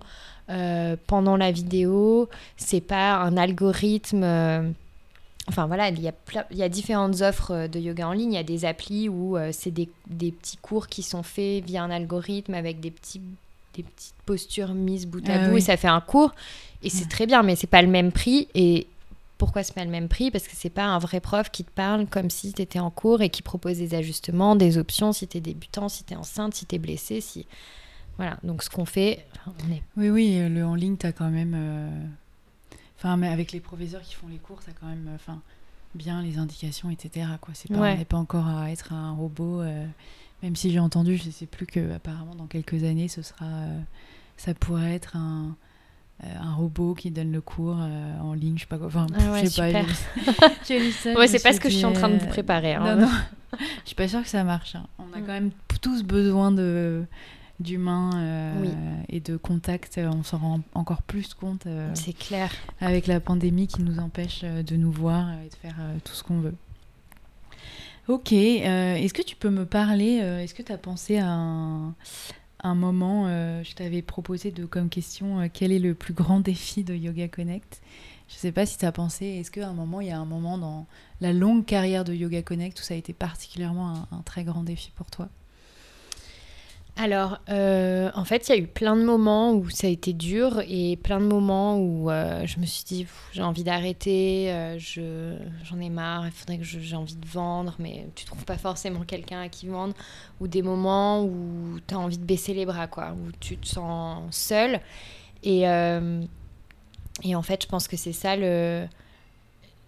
euh, 0.50 0.96
pendant 1.06 1.36
la 1.36 1.50
vidéo 1.50 2.28
c'est 2.56 2.80
pas 2.80 3.14
un 3.14 3.36
algorithme 3.36 4.22
euh, 4.22 4.70
enfin 5.48 5.66
voilà 5.66 5.88
il 5.88 6.00
y 6.00 6.08
a 6.08 6.12
il 6.50 6.56
y 6.56 6.62
a 6.62 6.68
différentes 6.68 7.20
offres 7.22 7.68
de 7.68 7.78
yoga 7.78 8.08
en 8.08 8.12
ligne. 8.12 8.32
Il 8.32 8.36
y 8.36 8.38
a 8.38 8.42
des 8.42 8.64
applis 8.64 9.08
où 9.08 9.36
euh, 9.36 9.50
c'est 9.52 9.70
des, 9.70 9.88
des, 10.08 10.32
petits 10.32 10.56
cours 10.56 10.88
qui 10.88 11.02
sont 11.02 11.22
faits 11.22 11.64
via 11.64 11.82
un 11.82 11.90
algorithme 11.90 12.54
avec 12.54 12.80
des 12.80 12.90
petits 12.90 13.20
des 13.74 13.82
petites 13.82 14.14
postures 14.24 14.74
mises 14.74 15.06
bout 15.06 15.26
à 15.28 15.34
ah 15.34 15.48
bout 15.48 15.58
et 15.58 15.60
ça 15.60 15.76
fait 15.76 15.88
un 15.88 16.00
cours. 16.00 16.34
Et 16.82 16.90
c'est 16.90 17.08
très 17.08 17.26
bien 17.26 17.42
mais 17.42 17.56
c'est 17.56 17.66
pas 17.66 17.82
le 17.82 17.88
même 17.88 18.12
prix. 18.12 18.48
Et 18.54 18.86
pourquoi 19.38 19.62
c'est 19.62 19.74
pas 19.74 19.84
le 19.84 19.90
même 19.90 20.08
prix? 20.08 20.30
Parce 20.30 20.48
que 20.48 20.54
c'est 20.54 20.70
pas 20.70 20.84
un 20.84 20.98
vrai 20.98 21.20
prof 21.20 21.50
qui 21.50 21.64
te 21.64 21.70
parle 21.70 22.06
comme 22.06 22.30
si 22.30 22.52
tu 22.52 22.62
étais 22.62 22.78
en 22.78 22.90
cours 22.90 23.22
et 23.22 23.28
qui 23.28 23.42
propose 23.42 23.78
des 23.78 23.94
ajustements, 23.94 24.56
des 24.56 24.78
options 24.78 25.12
si 25.12 25.28
tu 25.28 25.38
es 25.38 25.40
débutant, 25.40 25.88
si 25.88 26.04
tu 26.04 26.14
es 26.14 26.16
enceinte, 26.16 26.54
si 26.54 26.66
tu 26.66 26.76
es 26.76 26.78
blessé. 26.78 27.20
Si... 27.20 27.46
Voilà, 28.16 28.38
donc 28.42 28.62
ce 28.62 28.70
qu'on 28.70 28.86
fait, 28.86 29.26
Oui, 29.96 30.08
oui, 30.08 30.38
le 30.48 30.64
en 30.64 30.74
ligne, 30.74 30.96
tu 30.96 31.06
as 31.06 31.12
quand 31.12 31.28
même... 31.28 31.54
Euh, 31.54 32.06
enfin, 33.06 33.16
mais 33.16 33.28
avec 33.28 33.52
les 33.52 33.60
professeurs 33.60 34.02
qui 34.02 34.14
font 34.14 34.28
les 34.28 34.38
cours, 34.38 34.62
ça 34.62 34.72
quand 34.80 34.86
même... 34.86 35.08
Enfin, 35.14 35.40
bien 35.96 36.22
les 36.22 36.38
indications, 36.38 36.90
etc. 36.90 37.26
Quoi. 37.40 37.54
C'est 37.54 37.68
pas, 37.68 37.78
On 37.78 37.96
n'est 37.96 38.04
pas 38.04 38.16
encore 38.16 38.46
à 38.46 38.70
être 38.70 38.92
un 38.92 39.12
robot, 39.12 39.62
euh, 39.62 39.86
même 40.42 40.54
si 40.54 40.70
j'ai 40.70 40.78
entendu, 40.78 41.16
je 41.16 41.30
sais 41.30 41.46
plus 41.46 41.66
que 41.66 41.92
apparemment 41.92 42.34
dans 42.34 42.46
quelques 42.46 42.84
années, 42.84 43.08
ce 43.08 43.22
sera... 43.22 43.46
Euh, 43.46 43.80
ça 44.36 44.52
pourrait 44.54 44.94
être 44.94 45.16
un 45.16 45.56
euh, 46.24 46.26
un 46.40 46.54
robot 46.54 46.94
qui 46.94 47.10
donne 47.10 47.30
le 47.30 47.42
cours 47.42 47.76
en 47.76 48.32
ligne, 48.32 48.56
je 48.56 48.62
sais 48.62 48.66
pas 48.66 48.78
quoi. 48.78 48.86
Enfin, 48.86 49.06
ah 49.14 49.40
je 49.42 49.48
sais 49.48 49.72
pas. 49.72 49.82
J'ai 50.66 50.78
ouais, 51.14 51.26
c'est 51.26 51.42
pas 51.42 51.52
ce 51.52 51.60
que 51.60 51.68
je 51.68 51.76
suis 51.76 51.84
en 51.84 51.92
train 51.92 52.08
de 52.08 52.16
vous 52.16 52.26
préparer. 52.26 52.74
Hein. 52.74 52.96
Non, 52.96 53.02
non. 53.02 53.12
je 53.82 53.86
suis 53.86 53.94
pas 53.94 54.08
sûre 54.08 54.22
que 54.22 54.28
ça 54.28 54.42
marche. 54.42 54.76
Hein. 54.76 54.86
On 54.98 55.12
a 55.14 55.20
mm. 55.20 55.26
quand 55.26 55.32
même 55.32 55.50
tous 55.82 56.02
besoin 56.04 56.52
de 56.52 57.04
d'humain 57.60 58.10
euh, 58.16 59.02
et 59.08 59.20
de 59.20 59.36
contact. 59.36 59.98
On 60.02 60.22
s'en 60.22 60.38
rend 60.38 60.60
encore 60.74 61.02
plus 61.02 61.34
compte. 61.34 61.66
c'est 61.94 62.16
clair. 62.16 62.52
Avec 62.80 63.06
la 63.06 63.20
pandémie 63.20 63.66
qui 63.66 63.82
nous 63.82 63.98
empêche 63.98 64.42
de 64.42 64.76
nous 64.76 64.92
voir 64.92 65.32
et 65.44 65.48
de 65.48 65.54
faire 65.54 65.76
tout 66.04 66.14
ce 66.14 66.22
qu'on 66.22 66.40
veut. 66.40 66.54
Ok. 68.08 68.32
Est-ce 68.32 69.14
que 69.14 69.22
tu 69.22 69.36
peux 69.36 69.50
me 69.50 69.64
parler 69.64 70.16
Est-ce 70.16 70.54
que 70.54 70.62
tu 70.62 70.72
as 70.72 70.78
pensé 70.78 71.18
à 71.18 71.28
un 71.28 71.94
un 72.66 72.74
moment, 72.74 73.26
euh, 73.26 73.62
je 73.62 73.74
t'avais 73.74 74.02
proposé 74.02 74.50
de, 74.50 74.64
comme 74.64 74.88
question 74.88 75.40
euh, 75.40 75.46
quel 75.52 75.72
est 75.72 75.78
le 75.78 75.94
plus 75.94 76.14
grand 76.14 76.40
défi 76.40 76.84
de 76.84 76.94
Yoga 76.94 77.28
Connect? 77.28 77.80
Je 78.28 78.34
ne 78.34 78.38
sais 78.38 78.52
pas 78.52 78.66
si 78.66 78.76
tu 78.76 78.84
as 78.84 78.92
pensé, 78.92 79.26
est-ce 79.26 79.50
qu'à 79.50 79.68
un 79.68 79.72
moment, 79.72 80.00
il 80.00 80.08
y 80.08 80.10
a 80.10 80.18
un 80.18 80.24
moment 80.24 80.58
dans 80.58 80.86
la 81.20 81.32
longue 81.32 81.64
carrière 81.64 82.04
de 82.04 82.12
Yoga 82.12 82.42
Connect 82.42 82.78
où 82.80 82.82
ça 82.82 82.94
a 82.94 82.96
été 82.96 83.12
particulièrement 83.12 84.08
un 84.10 84.22
très 84.22 84.42
grand 84.42 84.64
défi 84.64 84.90
pour 84.96 85.10
toi? 85.10 85.28
Alors, 86.98 87.40
euh, 87.50 88.10
en 88.14 88.24
fait, 88.24 88.48
il 88.48 88.52
y 88.52 88.58
a 88.58 88.58
eu 88.58 88.66
plein 88.66 88.96
de 88.96 89.04
moments 89.04 89.52
où 89.52 89.68
ça 89.68 89.86
a 89.86 89.90
été 89.90 90.14
dur 90.14 90.62
et 90.66 90.96
plein 90.96 91.20
de 91.20 91.26
moments 91.26 91.78
où 91.78 92.10
euh, 92.10 92.46
je 92.46 92.58
me 92.58 92.64
suis 92.64 92.84
dit, 92.84 93.06
j'ai 93.32 93.42
envie 93.42 93.64
d'arrêter, 93.64 94.50
euh, 94.50 94.78
j'en 95.62 95.78
ai 95.78 95.90
marre, 95.90 96.26
il 96.26 96.32
faudrait 96.32 96.56
que 96.56 96.64
j'ai 96.64 96.96
envie 96.96 97.16
de 97.16 97.26
vendre, 97.26 97.74
mais 97.78 98.08
tu 98.14 98.24
trouves 98.24 98.46
pas 98.46 98.56
forcément 98.56 99.00
quelqu'un 99.04 99.42
à 99.42 99.50
qui 99.50 99.68
vendre. 99.68 99.92
Ou 100.40 100.48
des 100.48 100.62
moments 100.62 101.22
où 101.22 101.78
tu 101.86 101.94
as 101.94 101.98
envie 101.98 102.16
de 102.16 102.24
baisser 102.24 102.54
les 102.54 102.64
bras, 102.64 102.86
quoi, 102.86 103.12
où 103.12 103.30
tu 103.40 103.58
te 103.58 103.66
sens 103.66 104.34
seul. 104.34 104.80
Et, 105.42 105.64
et 107.22 107.36
en 107.36 107.42
fait, 107.42 107.62
je 107.62 107.68
pense 107.68 107.88
que 107.88 107.98
c'est 107.98 108.12
ça 108.12 108.36
le. 108.36 108.86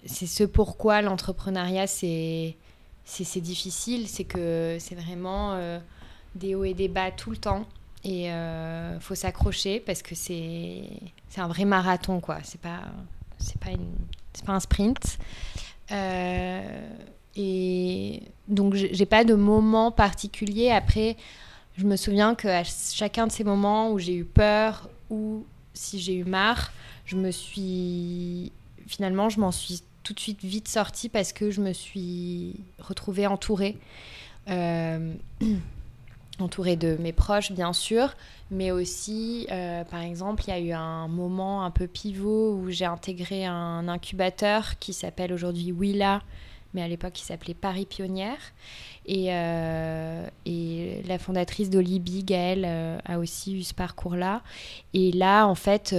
C'est 0.05 0.27
ce 0.27 0.44
pourquoi 0.44 1.01
l'entrepreneuriat, 1.03 1.87
c'est 1.87 2.55
difficile, 3.37 4.07
c'est 4.09 4.25
que 4.25 4.77
c'est 4.79 4.94
vraiment 4.94 5.59
des 6.38 6.55
hauts 6.55 6.64
et 6.64 6.74
des 6.74 6.88
bas 6.88 7.11
tout 7.11 7.31
le 7.31 7.37
temps. 7.37 7.66
Et 8.05 8.31
euh, 8.31 8.98
faut 9.01 9.14
s'accrocher 9.14 9.81
parce 9.81 10.03
que 10.03 10.14
c'est 10.14 10.88
un 11.37 11.48
vrai 11.48 11.64
marathon, 11.64 12.20
quoi. 12.20 12.38
C'est 12.44 12.61
pas, 12.61 12.81
pas, 13.61 13.70
pas 14.46 14.53
un 14.53 14.61
sprint. 14.61 15.18
Euh, 15.90 16.90
et 17.37 18.22
donc, 18.46 18.74
j'ai 18.74 19.07
pas 19.07 19.24
de 19.24 19.35
moment 19.35 19.90
particulier. 19.90 20.70
Après, 20.70 21.16
je 21.77 21.85
me 21.85 21.96
souviens 21.96 22.35
qu'à 22.35 22.64
chacun 22.64 23.27
de 23.27 23.33
ces 23.33 23.44
moments 23.44 23.92
où 23.92 23.98
j'ai 23.98 24.14
eu 24.14 24.24
peur 24.24 24.88
ou 25.11 25.44
si 25.74 26.01
j'ai 26.01 26.14
eu 26.14 26.24
marre, 26.24 26.72
je 27.05 27.16
me 27.16 27.31
suis. 27.31 28.53
Finalement, 28.87 29.29
je 29.29 29.38
m'en 29.38 29.53
suis 29.53 29.83
tout 30.03 30.15
de 30.15 30.21
suite 30.21 30.42
vite 30.42 30.69
sortie 30.69 31.08
parce 31.08 31.33
que 31.33 31.50
je 31.50 31.60
me 31.60 31.73
suis 31.73 32.56
retrouvée 32.79 33.27
entourée. 33.27 33.77
Euh, 34.48 35.15
entourée 36.41 36.77
de 36.77 36.97
mes 37.01 37.13
proches, 37.13 37.53
bien 37.53 37.73
sûr, 37.73 38.15
mais 38.51 38.71
aussi, 38.71 39.47
euh, 39.51 39.85
par 39.85 40.03
exemple, 40.03 40.45
il 40.47 40.51
y 40.51 40.53
a 40.53 40.61
eu 40.61 40.73
un 40.73 41.09
moment 41.09 41.65
un 41.65 41.71
peu 41.71 41.87
pivot 41.87 42.55
où 42.55 42.71
j'ai 42.71 42.85
intégré 42.85 43.45
un 43.45 43.89
incubateur 43.89 44.79
qui 44.79 44.93
s'appelle 44.93 45.33
aujourd'hui 45.33 45.73
Willa, 45.73 46.23
mais 46.75 46.83
à 46.83 46.89
l'époque 46.89 47.19
il 47.21 47.25
s'appelait 47.25 47.55
Paris 47.55 47.87
Pionnière. 47.87 48.39
Et, 49.07 49.29
euh, 49.31 50.27
et 50.45 51.03
la 51.07 51.19
fondatrice 51.19 51.71
d'Olibi, 51.71 52.25
Gaëlle, 52.25 52.65
euh, 52.67 52.99
a 53.07 53.19
aussi 53.19 53.59
eu 53.59 53.63
ce 53.63 53.75
parcours-là. 53.75 54.43
Et 54.93 55.13
là, 55.13 55.47
en 55.47 55.55
fait, 55.55 55.95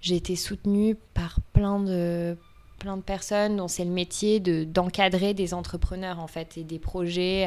j'ai 0.00 0.16
été 0.16 0.36
soutenue 0.36 0.96
par 1.14 1.38
plein 1.52 1.80
de 1.80 2.36
plein 2.78 2.96
de 2.96 3.02
personnes 3.02 3.56
dont 3.56 3.68
c'est 3.68 3.84
le 3.84 3.90
métier 3.90 4.40
de 4.40 4.64
d'encadrer 4.64 5.34
des 5.34 5.52
entrepreneurs 5.52 6.18
en 6.18 6.26
fait 6.26 6.56
et 6.56 6.64
des 6.64 6.78
projets 6.78 7.46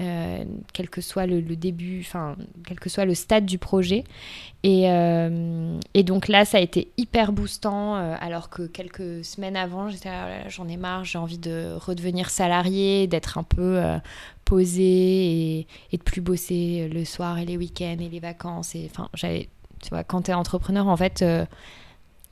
euh, 0.00 0.44
quel 0.72 0.88
que 0.88 1.00
soit 1.00 1.26
le, 1.26 1.42
début, 1.42 2.00
enfin, 2.00 2.36
quel 2.66 2.78
que 2.78 2.88
soit 2.88 3.04
le 3.04 3.14
stade 3.14 3.44
du 3.44 3.58
projet. 3.58 4.04
Et, 4.62 4.88
euh, 4.88 5.78
donc 5.94 6.28
là, 6.28 6.44
ça 6.44 6.58
a 6.58 6.60
été 6.60 6.92
hyper 6.96 7.32
boostant, 7.32 7.96
euh, 7.96 8.14
alors 8.20 8.50
que 8.50 8.62
quelques 8.62 9.24
semaines 9.24 9.56
avant, 9.56 9.88
j'étais 9.88 10.10
j'en 10.48 10.68
ai 10.68 10.76
marre, 10.76 11.04
j'ai 11.04 11.18
envie 11.18 11.38
de 11.38 11.74
redevenir 11.76 12.30
salarié, 12.30 13.08
d'être 13.08 13.36
un 13.36 13.42
peu 13.42 13.82
poser 14.44 15.60
et, 15.92 15.96
de 15.96 16.02
plus 16.02 16.20
bosser 16.20 16.88
le 16.88 17.04
soir 17.04 17.38
et 17.38 17.44
les 17.44 17.56
week-ends 17.56 17.98
et 18.00 18.08
les 18.08 18.20
vacances. 18.20 18.74
Et 18.74 18.88
enfin, 18.90 19.08
j'avais, 19.14 19.48
tu 19.82 19.90
vois, 19.90 20.04
quand 20.04 20.22
tu 20.22 20.30
es 20.30 20.34
entrepreneur, 20.34 20.86
en 20.86 20.96
fait, 20.96 21.24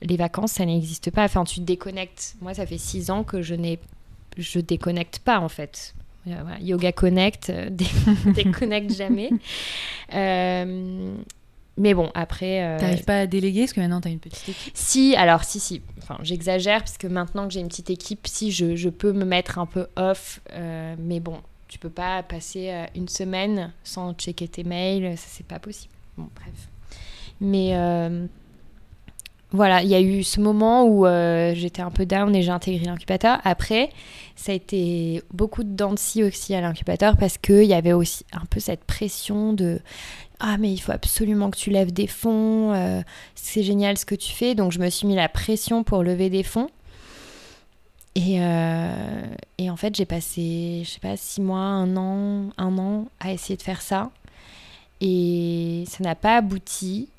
les 0.01 0.17
vacances, 0.17 0.53
ça 0.53 0.65
n'existe 0.65 1.11
pas. 1.11 1.25
Enfin, 1.25 1.43
tu 1.43 1.59
te 1.59 1.65
déconnectes. 1.65 2.35
Moi, 2.41 2.53
ça 2.53 2.65
fait 2.65 2.77
six 2.77 3.11
ans 3.11 3.23
que 3.23 3.41
je 3.41 3.55
n'ai, 3.55 3.79
je 4.37 4.59
déconnecte 4.59 5.19
pas 5.19 5.39
en 5.39 5.49
fait. 5.49 5.93
Yoga 6.61 6.91
Connect, 6.91 7.49
euh, 7.49 7.69
déconnecte 8.33 8.93
jamais. 8.93 9.29
Euh, 10.11 11.15
mais 11.79 11.93
bon, 11.93 12.11
après. 12.13 12.61
Euh, 12.61 12.77
T'arrives 12.77 13.05
pas 13.05 13.21
à 13.21 13.25
déléguer 13.25 13.61
parce 13.61 13.73
que 13.73 13.79
maintenant 13.79 14.01
t'as 14.01 14.09
une 14.09 14.19
petite 14.19 14.49
équipe? 14.49 14.71
Si, 14.75 15.15
alors 15.15 15.45
si, 15.45 15.61
si. 15.61 15.81
Enfin, 15.99 16.17
j'exagère 16.21 16.79
parce 16.79 16.97
que 16.97 17.07
maintenant 17.07 17.47
que 17.47 17.53
j'ai 17.53 17.61
une 17.61 17.69
petite 17.69 17.89
équipe, 17.89 18.27
si 18.27 18.51
je, 18.51 18.75
je, 18.75 18.89
peux 18.89 19.13
me 19.13 19.23
mettre 19.23 19.57
un 19.59 19.65
peu 19.65 19.87
off. 19.95 20.41
Euh, 20.51 20.95
mais 20.99 21.21
bon, 21.21 21.39
tu 21.69 21.79
peux 21.79 21.89
pas 21.89 22.21
passer 22.21 22.69
euh, 22.69 22.85
une 22.95 23.07
semaine 23.07 23.71
sans 23.85 24.13
checker 24.13 24.49
tes 24.49 24.65
mails, 24.65 25.17
ça 25.17 25.27
c'est 25.29 25.47
pas 25.47 25.59
possible. 25.59 25.93
Bon, 26.17 26.27
bref. 26.35 26.67
Mais 27.39 27.71
voilà, 29.51 29.81
il 29.81 29.89
y 29.89 29.95
a 29.95 30.01
eu 30.01 30.23
ce 30.23 30.39
moment 30.39 30.85
où 30.85 31.05
j'étais 31.55 31.81
un 31.81 31.89
peu 31.91 32.05
down 32.05 32.35
et 32.35 32.43
j'ai 32.43 32.51
intégré 32.51 32.85
l'incubateur. 32.85 33.39
Après, 33.43 33.89
ça 34.35 34.51
a 34.51 34.55
été 34.55 35.21
beaucoup 35.33 35.63
de 35.63 35.75
dents 35.75 35.95
aussi 35.95 36.53
à 36.53 36.61
l'incubateur 36.61 37.17
parce 37.17 37.37
qu'il 37.37 37.65
y 37.65 37.73
avait 37.73 37.93
aussi 37.93 38.25
un 38.31 38.45
peu 38.45 38.59
cette 38.59 38.83
pression 38.83 39.53
de 39.53 39.81
ah 40.39 40.57
mais 40.57 40.71
il 40.71 40.77
faut 40.77 40.93
absolument 40.93 41.51
que 41.51 41.57
tu 41.57 41.69
lèves 41.69 41.91
des 41.91 42.07
fonds, 42.07 42.71
euh, 42.73 43.01
c'est 43.35 43.63
génial 43.63 43.97
ce 43.97 44.05
que 44.05 44.15
tu 44.15 44.31
fais. 44.31 44.55
Donc 44.55 44.71
je 44.71 44.79
me 44.79 44.89
suis 44.89 45.05
mis 45.05 45.15
la 45.15 45.27
pression 45.27 45.83
pour 45.83 46.03
lever 46.03 46.29
des 46.29 46.43
fonds. 46.43 46.69
Et, 48.15 48.41
euh, 48.41 49.25
et 49.57 49.69
en 49.69 49.75
fait 49.75 49.95
j'ai 49.95 50.05
passé, 50.05 50.81
je 50.85 50.89
sais 50.89 50.99
pas, 50.99 51.17
six 51.17 51.41
mois, 51.41 51.59
un 51.59 51.95
an, 51.97 52.49
un 52.57 52.77
an 52.77 53.07
à 53.19 53.33
essayer 53.33 53.57
de 53.57 53.61
faire 53.61 53.81
ça. 53.81 54.11
Et 55.01 55.83
ça 55.87 56.03
n'a 56.03 56.15
pas 56.15 56.37
abouti. 56.37 57.09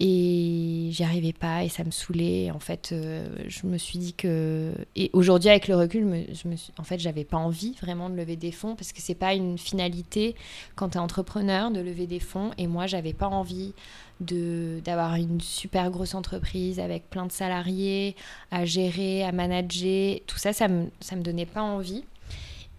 Et 0.00 0.90
j'y 0.92 1.02
arrivais 1.02 1.32
pas 1.32 1.64
et 1.64 1.68
ça 1.68 1.82
me 1.82 1.90
saoulait. 1.90 2.52
En 2.52 2.60
fait, 2.60 2.90
euh, 2.92 3.26
je 3.48 3.66
me 3.66 3.78
suis 3.78 3.98
dit 3.98 4.12
que. 4.12 4.72
Et 4.94 5.10
aujourd'hui, 5.12 5.50
avec 5.50 5.66
le 5.66 5.74
recul, 5.74 6.24
je 6.32 6.46
me 6.46 6.54
suis... 6.54 6.72
en 6.78 6.84
fait, 6.84 7.00
j'avais 7.00 7.24
pas 7.24 7.36
envie 7.36 7.74
vraiment 7.82 8.08
de 8.08 8.14
lever 8.14 8.36
des 8.36 8.52
fonds 8.52 8.76
parce 8.76 8.92
que 8.92 9.00
c'est 9.00 9.16
pas 9.16 9.34
une 9.34 9.58
finalité 9.58 10.36
quand 10.76 10.90
tu 10.90 10.98
entrepreneur 10.98 11.72
de 11.72 11.80
lever 11.80 12.06
des 12.06 12.20
fonds. 12.20 12.52
Et 12.58 12.68
moi, 12.68 12.86
j'avais 12.86 13.12
pas 13.12 13.26
envie 13.26 13.72
de 14.20 14.80
d'avoir 14.84 15.16
une 15.16 15.40
super 15.40 15.90
grosse 15.90 16.14
entreprise 16.14 16.78
avec 16.78 17.10
plein 17.10 17.26
de 17.26 17.32
salariés 17.32 18.14
à 18.52 18.64
gérer, 18.64 19.24
à 19.24 19.32
manager. 19.32 20.20
Tout 20.28 20.38
ça, 20.38 20.52
ça 20.52 20.68
me, 20.68 20.86
ça 21.00 21.16
me 21.16 21.22
donnait 21.22 21.46
pas 21.46 21.62
envie. 21.62 22.04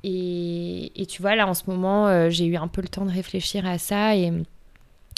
Et, 0.06 0.94
et 1.02 1.06
tu 1.06 1.22
vois, 1.22 1.36
là, 1.36 1.46
en 1.48 1.54
ce 1.54 1.64
moment, 1.68 2.08
euh, 2.08 2.30
j'ai 2.30 2.46
eu 2.46 2.56
un 2.56 2.70
peu 2.70 2.82
le 2.82 2.88
temps 2.88 3.06
de 3.06 3.12
réfléchir 3.12 3.66
à 3.66 3.78
ça 3.78 4.16
et 4.16 4.32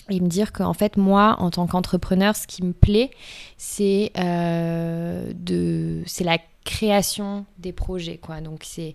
et 0.10 0.20
me 0.20 0.28
dire 0.28 0.52
qu'en 0.52 0.74
fait 0.74 0.97
moi 0.97 1.36
en 1.39 1.49
tant 1.49 1.68
qu'entrepreneur 1.68 2.36
ce 2.36 2.47
qui 2.47 2.64
me 2.64 2.74
plaît 2.74 3.12
c'est 3.58 4.12
euh, 4.18 5.32
de 5.36 6.04
la 6.22 6.38
création 6.64 7.45
des 7.58 7.72
projets 7.72 8.18
quoi. 8.18 8.41
Donc 8.41 8.64
c'est 8.64 8.93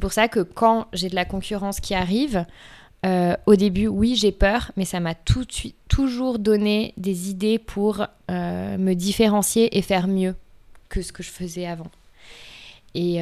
pour 0.00 0.12
ça 0.12 0.28
que 0.28 0.40
quand 0.40 0.86
j'ai 0.92 1.08
de 1.08 1.14
la 1.14 1.24
concurrence 1.24 1.80
qui 1.80 1.94
arrive 1.94 2.44
euh, 3.04 3.36
au 3.46 3.56
début 3.56 3.86
oui 3.86 4.16
j'ai 4.16 4.32
peur 4.32 4.72
mais 4.76 4.84
ça 4.84 5.00
m'a 5.00 5.14
toujours 5.14 6.38
donné 6.38 6.94
des 6.96 7.30
idées 7.30 7.58
pour 7.58 8.06
euh, 8.30 8.78
me 8.78 8.94
différencier 8.94 9.76
et 9.76 9.82
faire 9.82 10.08
mieux 10.08 10.34
que 10.88 11.02
ce 11.02 11.12
que 11.12 11.22
je 11.22 11.30
faisais 11.30 11.66
avant 11.66 11.90
et, 12.94 13.20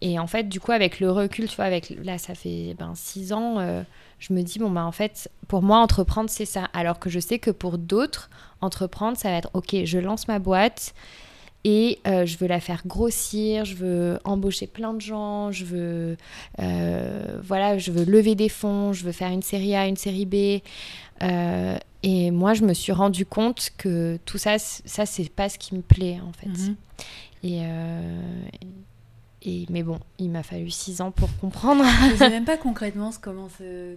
et 0.00 0.18
en 0.18 0.26
fait 0.26 0.48
du 0.48 0.58
coup 0.58 0.72
avec 0.72 0.98
le 0.98 1.10
recul 1.12 1.48
tu 1.48 1.56
vois 1.56 1.66
avec 1.66 1.90
là 2.02 2.18
ça 2.18 2.34
fait 2.34 2.74
ben, 2.78 2.92
six 2.96 3.32
ans 3.32 3.84
je 4.18 4.32
me 4.32 4.42
dis, 4.42 4.58
bon, 4.58 4.70
bah 4.70 4.84
en 4.84 4.92
fait, 4.92 5.30
pour 5.48 5.62
moi, 5.62 5.78
entreprendre, 5.78 6.30
c'est 6.30 6.46
ça. 6.46 6.68
Alors 6.72 6.98
que 6.98 7.10
je 7.10 7.20
sais 7.20 7.38
que 7.38 7.50
pour 7.50 7.78
d'autres, 7.78 8.30
entreprendre, 8.60 9.16
ça 9.16 9.30
va 9.30 9.36
être, 9.36 9.50
ok, 9.52 9.76
je 9.84 9.98
lance 9.98 10.28
ma 10.28 10.38
boîte 10.38 10.94
et 11.64 11.98
euh, 12.06 12.24
je 12.26 12.38
veux 12.38 12.46
la 12.46 12.60
faire 12.60 12.82
grossir, 12.86 13.64
je 13.64 13.74
veux 13.74 14.18
embaucher 14.24 14.66
plein 14.66 14.94
de 14.94 15.00
gens, 15.00 15.50
je 15.50 15.64
veux, 15.64 16.16
euh, 16.60 17.40
voilà, 17.42 17.76
je 17.76 17.90
veux 17.90 18.04
lever 18.04 18.34
des 18.34 18.48
fonds, 18.48 18.92
je 18.92 19.04
veux 19.04 19.12
faire 19.12 19.30
une 19.30 19.42
série 19.42 19.74
A, 19.74 19.86
une 19.86 19.96
série 19.96 20.26
B. 20.26 20.62
Euh, 22.06 22.08
et 22.08 22.30
moi, 22.30 22.54
je 22.54 22.62
me 22.62 22.74
suis 22.74 22.92
rendu 22.92 23.26
compte 23.26 23.70
que 23.76 24.18
tout 24.24 24.38
ça, 24.38 24.58
ça, 24.58 25.06
c'est 25.06 25.28
pas 25.28 25.48
ce 25.48 25.58
qui 25.58 25.74
me 25.74 25.82
plaît, 25.82 26.20
en 26.20 26.32
fait. 26.32 26.48
Mhm. 26.48 26.76
Et, 29.42 29.66
mais 29.70 29.84
bon, 29.84 30.00
il 30.18 30.30
m'a 30.30 30.42
fallu 30.42 30.70
six 30.70 31.00
ans 31.00 31.12
pour 31.12 31.28
comprendre. 31.38 31.84
Je 32.08 32.12
ne 32.12 32.16
sais 32.16 32.30
même 32.30 32.44
pas 32.44 32.56
concrètement 32.56 33.10
comment, 33.20 33.48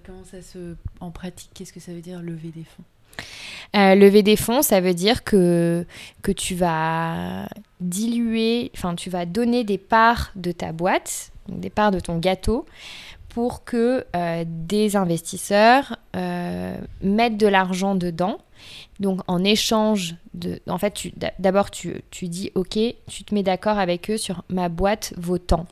comment 0.06 0.24
ça 0.24 0.42
se. 0.42 0.76
En 1.00 1.10
pratique, 1.10 1.50
qu'est-ce 1.54 1.74
que 1.74 1.80
ça 1.80 1.92
veut 1.92 2.02
dire 2.02 2.22
lever 2.22 2.50
des 2.50 2.64
fonds? 2.64 2.84
Euh, 3.76 3.96
lever 3.96 4.24
des 4.24 4.36
fonds, 4.36 4.62
ça 4.62 4.82
veut 4.82 4.94
dire 4.94 5.24
que, 5.24 5.86
que 6.22 6.32
tu 6.32 6.56
vas 6.56 7.48
diluer, 7.80 8.72
enfin 8.76 8.96
tu 8.96 9.10
vas 9.10 9.26
donner 9.26 9.64
des 9.64 9.78
parts 9.78 10.32
de 10.36 10.52
ta 10.52 10.72
boîte, 10.72 11.32
des 11.48 11.70
parts 11.70 11.92
de 11.92 12.00
ton 12.00 12.18
gâteau, 12.18 12.66
pour 13.30 13.64
que 13.64 14.06
euh, 14.16 14.44
des 14.48 14.96
investisseurs 14.96 15.98
euh, 16.16 16.76
mettent 17.02 17.38
de 17.38 17.48
l'argent 17.48 17.96
dedans 17.96 18.40
donc 19.00 19.22
en 19.28 19.44
échange 19.44 20.16
de... 20.34 20.60
En 20.68 20.78
fait, 20.78 21.08
d'abord 21.40 21.72
tu, 21.72 22.02
tu, 22.12 22.28
dis, 22.28 22.52
ok, 22.56 22.78
tu 23.08 23.24
te 23.24 23.34
mets 23.34 23.44
d'accord 23.44 23.78
avec 23.78 24.10
eux 24.10 24.18
sur 24.18 24.44
ma 24.50 24.70
boîte 24.70 25.14
vaut 25.18 25.38
tant. 25.38 25.66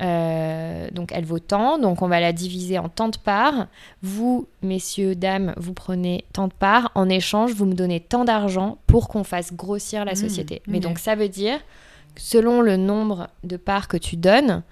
Euh, 0.00 0.88
donc 0.90 1.12
elle 1.12 1.24
vaut 1.24 1.38
tant, 1.38 1.78
donc 1.78 2.02
on 2.02 2.08
va 2.08 2.18
la 2.18 2.32
diviser 2.32 2.78
en 2.78 2.88
tant 2.88 3.08
de 3.08 3.16
parts. 3.16 3.68
Vous, 4.02 4.46
messieurs, 4.62 5.14
dames, 5.14 5.54
vous 5.56 5.74
prenez 5.74 6.24
tant 6.32 6.48
de 6.48 6.52
parts. 6.52 6.90
En 6.94 7.08
échange, 7.08 7.52
vous 7.52 7.66
me 7.66 7.74
donnez 7.74 8.00
tant 8.00 8.24
d'argent 8.24 8.78
pour 8.86 9.08
qu'on 9.08 9.24
fasse 9.24 9.52
grossir 9.54 10.04
la 10.04 10.12
mmh, 10.12 10.16
société. 10.16 10.62
Mais 10.66 10.80
donc 10.80 10.98
ça 10.98 11.14
veut 11.14 11.28
dire, 11.28 11.58
selon 12.16 12.60
le 12.60 12.76
nombre 12.76 13.28
de 13.44 13.56
parts 13.56 13.88
que 13.88 13.96
tu 13.96 14.16
donnes, 14.16 14.62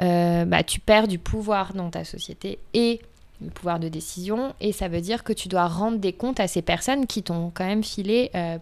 euh, 0.00 0.44
bah, 0.44 0.62
tu 0.62 0.80
perds 0.80 1.08
du 1.08 1.18
pouvoir 1.18 1.74
dans 1.74 1.90
ta 1.90 2.04
société 2.04 2.58
et 2.74 3.00
le 3.42 3.50
pouvoir 3.50 3.80
de 3.80 3.88
décision, 3.88 4.54
et 4.60 4.72
ça 4.72 4.88
veut 4.88 5.00
dire 5.00 5.24
que 5.24 5.32
tu 5.32 5.48
dois 5.48 5.66
rendre 5.66 5.98
des 5.98 6.12
comptes 6.12 6.40
à 6.40 6.48
ces 6.48 6.62
personnes 6.62 7.06
qui 7.06 7.22
t'ont 7.22 7.50
quand 7.52 7.64
même 7.64 7.82
filé 7.82 8.30
euh, 8.34 8.58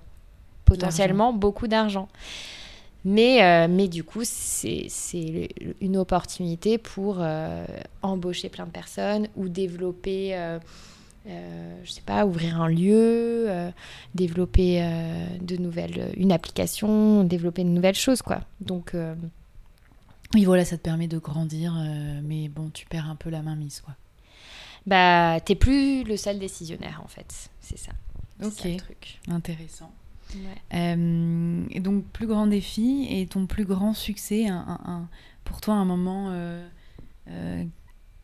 potentiellement 0.65 1.33
beaucoup 1.33 1.67
d'argent. 1.67 2.09
Mais, 3.05 3.43
euh, 3.43 3.69
mais 3.71 3.89
du 3.89 4.05
coup, 4.05 4.23
c'est 4.25 4.89
une 5.81 5.97
opportunité 5.97 6.79
pour 6.79 7.19
euh, 7.21 7.65
embaucher 8.03 8.49
plein 8.49 8.67
de 8.67 8.71
personnes 8.71 9.29
ou 9.37 9.49
développer, 9.49 10.37
je 11.25 11.91
sais 11.91 12.03
pas, 12.05 12.27
ouvrir 12.27 12.61
un 12.61 12.69
lieu, 12.69 13.49
développer 14.15 14.85
de 15.41 15.57
nouvelles, 15.57 16.13
une 16.17 16.33
application, 16.33 17.25
développer 17.25 17.65
de 17.65 17.69
nouvelles 17.69 17.95
choses, 17.95 18.21
quoi. 18.21 18.41
Donc, 18.61 18.95
oui, 20.35 20.45
voilà, 20.45 20.65
ça 20.65 20.77
te 20.77 20.83
permet 20.83 21.09
de 21.09 21.19
grandir, 21.19 21.75
mais 22.23 22.49
bon, 22.49 22.71
tu 22.71 22.87
perds 22.87 23.09
un 23.09 23.17
peu 23.17 23.31
la 23.31 23.43
main 23.43 23.57
mise, 23.57 23.81
quoi 23.81 23.95
bah 24.89 25.39
t'es 25.45 25.55
plus 25.55 26.03
le 26.03 26.17
seul 26.17 26.39
décisionnaire 26.39 27.03
en 27.05 27.09
fait. 27.09 27.51
C'est 27.61 27.79
ça. 27.79 27.93
Ok. 28.43 28.65
le 28.65 28.77
truc. 28.77 29.21
Intéressant. 29.29 29.93
Euh, 30.75 31.65
et 31.71 31.81
donc 31.81 32.05
plus 32.05 32.27
grand 32.27 32.47
défi 32.47 33.07
et 33.11 33.27
ton 33.27 33.47
plus 33.47 33.65
grand 33.65 33.95
succès, 33.95 34.47
un, 34.49 35.09
pour 35.45 35.61
toi 35.61 35.75
un 35.75 35.87
moment 35.87 36.29
euh, 36.31 36.67
euh, 37.29 37.65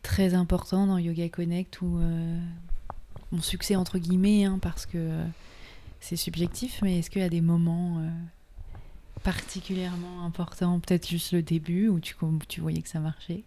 très 0.02 0.34
important 0.34 0.86
dans 0.86 0.98
Yoga 0.98 1.28
Connect 1.30 1.80
ou 1.80 1.98
mon 3.32 3.40
succès 3.40 3.76
entre 3.76 3.98
guillemets 3.98 4.44
hein, 4.44 4.58
parce 4.60 4.84
que 4.84 5.22
c'est 6.00 6.16
subjectif, 6.16 6.80
mais 6.82 6.98
est-ce 6.98 7.08
qu'il 7.08 7.22
y 7.22 7.24
a 7.24 7.30
des 7.30 7.40
moments 7.40 8.02
particulièrement 9.24 10.24
importants, 10.24 10.78
peut-être 10.78 11.08
juste 11.08 11.32
le 11.32 11.42
début 11.42 11.88
où 11.88 11.98
tu, 11.98 12.14
tu 12.46 12.60
voyais 12.60 12.82
que 12.82 12.88
ça 12.88 13.00
marchait? 13.00 13.42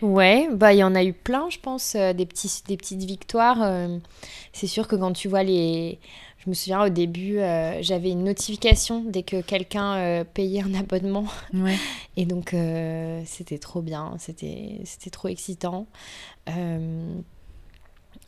Ouais, 0.00 0.48
bah 0.50 0.72
il 0.72 0.78
y 0.78 0.82
en 0.82 0.94
a 0.94 1.04
eu 1.04 1.12
plein, 1.12 1.48
je 1.50 1.58
pense, 1.58 1.94
euh, 1.94 2.14
des, 2.14 2.26
petits, 2.26 2.62
des 2.66 2.76
petites 2.76 3.04
victoires. 3.04 3.62
Euh, 3.62 3.98
c'est 4.52 4.66
sûr 4.66 4.88
que 4.88 4.96
quand 4.96 5.12
tu 5.12 5.28
vois 5.28 5.42
les... 5.42 5.98
Je 6.38 6.50
me 6.50 6.54
souviens 6.54 6.84
au 6.84 6.88
début, 6.88 7.38
euh, 7.38 7.80
j'avais 7.82 8.10
une 8.10 8.24
notification 8.24 9.02
dès 9.06 9.22
que 9.22 9.40
quelqu'un 9.40 10.24
payait 10.34 10.62
un 10.62 10.74
abonnement. 10.74 11.26
Ouais. 11.54 11.76
Et 12.18 12.26
donc, 12.26 12.54
c'était 13.24 13.58
trop 13.58 13.80
bien, 13.80 14.14
c'était 14.18 15.10
trop 15.10 15.28
excitant. 15.28 15.86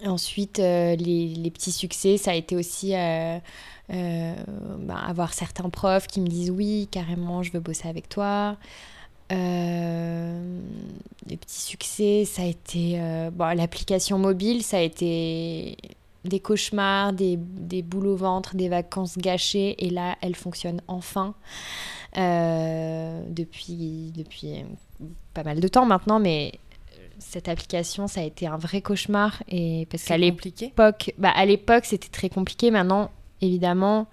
Ensuite, 0.05 0.59
les, 0.59 0.97
les, 0.97 1.51
petits 1.51 1.73
succès, 1.73 2.17
ça 2.17 2.33
a 2.33 2.35
été 2.35 2.57
aussi... 2.57 2.93
Bah, 3.89 4.97
avoir 5.07 5.33
certains 5.33 5.71
profs 5.71 6.09
qui 6.09 6.21
me 6.21 6.27
disent 6.27 6.51
oui, 6.51 6.89
carrément, 6.91 7.45
je 7.45 7.53
veux 7.53 7.61
bosser 7.61 7.89
avec 7.89 8.09
toi. 8.09 8.57
Euh, 9.33 10.61
les 11.29 11.37
petits 11.37 11.61
succès, 11.61 12.25
ça 12.25 12.43
a 12.43 12.45
été 12.45 13.01
euh, 13.01 13.31
bon, 13.33 13.57
l'application 13.57 14.19
mobile, 14.19 14.63
ça 14.63 14.79
a 14.79 14.81
été 14.81 15.77
des 16.25 16.41
cauchemars, 16.41 17.13
des, 17.13 17.37
des 17.37 17.83
boules 17.83 18.07
au 18.07 18.17
ventre, 18.17 18.55
des 18.55 18.69
vacances 18.69 19.19
gâchées, 19.19 19.75
et 19.85 19.91
là, 19.91 20.17
elle 20.21 20.37
fonctionne 20.37 20.81
enfin 20.87 21.35
euh, 22.17 23.23
depuis, 23.29 24.13
depuis 24.15 24.65
pas 25.35 25.43
mal 25.43 25.61
de 25.61 25.69
temps 25.69 25.87
maintenant, 25.87 26.21
mais 26.21 26.53
cette 27.19 27.49
application, 27.49 28.07
ça 28.07 28.21
a 28.21 28.25
été 28.25 28.47
un 28.47 28.57
vrai 28.57 28.83
cauchemar. 28.83 29.43
Et 29.49 29.87
parce 29.91 30.05
qu'à 30.05 30.19
compliqué. 30.19 30.67
l'époque, 30.67 31.13
bah, 31.19 31.33
à 31.35 31.45
l'époque, 31.45 31.85
c'était 31.85 32.09
très 32.09 32.29
compliqué. 32.29 32.71
Maintenant, 32.71 33.11
évidemment, 33.41 34.07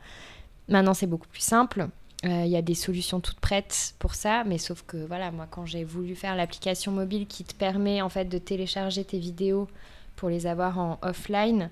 maintenant 0.68 0.94
c'est 0.94 1.08
beaucoup 1.08 1.28
plus 1.28 1.42
simple. 1.42 1.88
Euh, 2.26 2.44
Il 2.46 2.52
y 2.52 2.56
a 2.56 2.62
des 2.62 2.76
solutions 2.76 3.20
toutes 3.20 3.40
prêtes 3.40 3.96
pour 4.00 4.16
ça, 4.16 4.44
mais 4.46 4.58
sauf 4.58 4.84
que 4.88 4.98
voilà, 4.98 5.32
moi, 5.32 5.48
quand 5.50 5.66
j'ai 5.66 5.84
voulu 5.84 6.16
faire 6.16 6.36
l'application 6.36 6.92
mobile 6.92 7.28
qui 7.28 7.44
te 7.44 7.54
permet 7.54 8.02
en 8.02 8.10
fait 8.10 8.26
de 8.26 8.38
télécharger 8.38 9.04
tes 9.04 9.20
vidéos 9.20 9.68
pour 10.16 10.30
les 10.30 10.48
avoir 10.48 10.80
en 10.80 11.00
offline, 11.02 11.70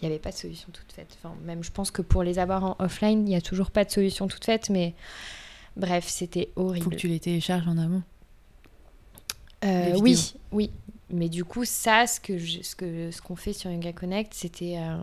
il 0.00 0.06
n'y 0.06 0.12
avait 0.12 0.20
pas 0.20 0.30
de 0.30 0.36
solution 0.36 0.68
toute 0.72 0.92
faite. 0.92 1.16
Enfin, 1.18 1.34
même 1.44 1.64
je 1.64 1.72
pense 1.72 1.90
que 1.90 2.02
pour 2.02 2.22
les 2.22 2.38
avoir 2.38 2.64
en 2.64 2.76
offline, 2.78 3.26
il 3.26 3.30
n'y 3.30 3.36
a 3.36 3.40
toujours 3.40 3.70
pas 3.70 3.84
de 3.84 3.90
solution 3.90 4.28
toute 4.28 4.44
faite, 4.44 4.70
mais 4.70 4.94
bref, 5.76 6.06
c'était 6.06 6.50
horrible. 6.54 6.84
Faut 6.84 6.90
que 6.90 6.96
tu 6.96 7.08
les 7.08 7.20
télécharges 7.20 7.66
en 7.66 7.78
amont. 7.78 8.02
Euh, 9.64 9.92
les 9.94 10.00
oui, 10.00 10.34
oui. 10.52 10.70
Mais 11.10 11.28
du 11.28 11.44
coup, 11.44 11.64
ça, 11.64 12.06
ce 12.06 12.20
que 12.20 12.36
je- 12.38 12.62
ce 12.62 12.74
que 12.74 13.10
ce 13.10 13.22
qu'on 13.22 13.36
fait 13.36 13.52
sur 13.52 13.70
Yoga 13.70 13.92
Connect, 13.92 14.34
c'était 14.34 14.76
euh, 14.78 14.96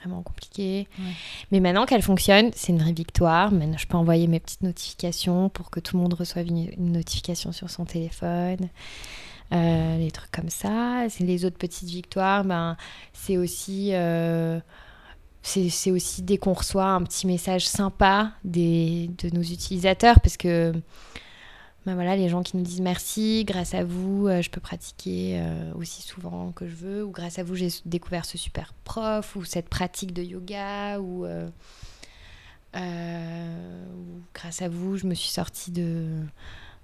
vraiment 0.00 0.22
compliqué. 0.22 0.88
Ouais. 0.98 1.04
Mais 1.52 1.60
maintenant 1.60 1.86
qu'elle 1.86 2.02
fonctionne, 2.02 2.50
c'est 2.54 2.72
une 2.72 2.78
vraie 2.80 2.92
victoire. 2.92 3.52
Maintenant, 3.52 3.78
je 3.78 3.86
peux 3.86 3.96
envoyer 3.96 4.26
mes 4.26 4.40
petites 4.40 4.62
notifications 4.62 5.48
pour 5.48 5.70
que 5.70 5.78
tout 5.80 5.96
le 5.96 6.02
monde 6.02 6.14
reçoive 6.14 6.48
une, 6.48 6.68
une 6.76 6.92
notification 6.92 7.52
sur 7.52 7.70
son 7.70 7.84
téléphone. 7.84 8.68
Euh, 9.54 9.98
des 9.98 10.10
trucs 10.10 10.30
comme 10.32 10.50
ça. 10.50 11.06
Les 11.20 11.44
autres 11.44 11.56
petites 11.56 11.88
victoires. 11.88 12.44
Ben, 12.44 12.76
c'est 13.12 13.36
aussi 13.36 13.92
c'est 15.42 15.90
aussi 15.90 16.22
dès 16.22 16.36
qu'on 16.36 16.52
reçoit 16.52 16.84
un 16.86 17.02
petit 17.04 17.26
message 17.26 17.66
sympa 17.66 18.32
des, 18.44 19.08
de 19.22 19.30
nos 19.34 19.40
utilisateurs 19.42 20.20
parce 20.20 20.36
que 20.36 20.72
ben 21.86 21.94
voilà, 21.94 22.16
les 22.16 22.28
gens 22.28 22.42
qui 22.42 22.56
nous 22.56 22.62
disent 22.62 22.80
merci, 22.82 23.44
grâce 23.46 23.72
à 23.74 23.82
vous, 23.84 24.26
euh, 24.26 24.42
je 24.42 24.50
peux 24.50 24.60
pratiquer 24.60 25.38
euh, 25.40 25.72
aussi 25.74 26.02
souvent 26.02 26.52
que 26.52 26.68
je 26.68 26.74
veux, 26.74 27.04
ou 27.04 27.10
grâce 27.10 27.38
à 27.38 27.42
vous, 27.42 27.54
j'ai 27.54 27.68
découvert 27.86 28.24
ce 28.26 28.36
super 28.36 28.74
prof, 28.84 29.36
ou 29.36 29.44
cette 29.44 29.68
pratique 29.70 30.12
de 30.12 30.22
yoga, 30.22 31.00
ou, 31.00 31.24
euh, 31.24 31.48
euh, 32.76 33.84
ou 33.94 34.20
grâce 34.34 34.62
à 34.62 34.68
vous, 34.68 34.96
je 34.96 35.06
me 35.06 35.14
suis 35.14 35.30
sortie 35.30 35.70
de, 35.70 36.08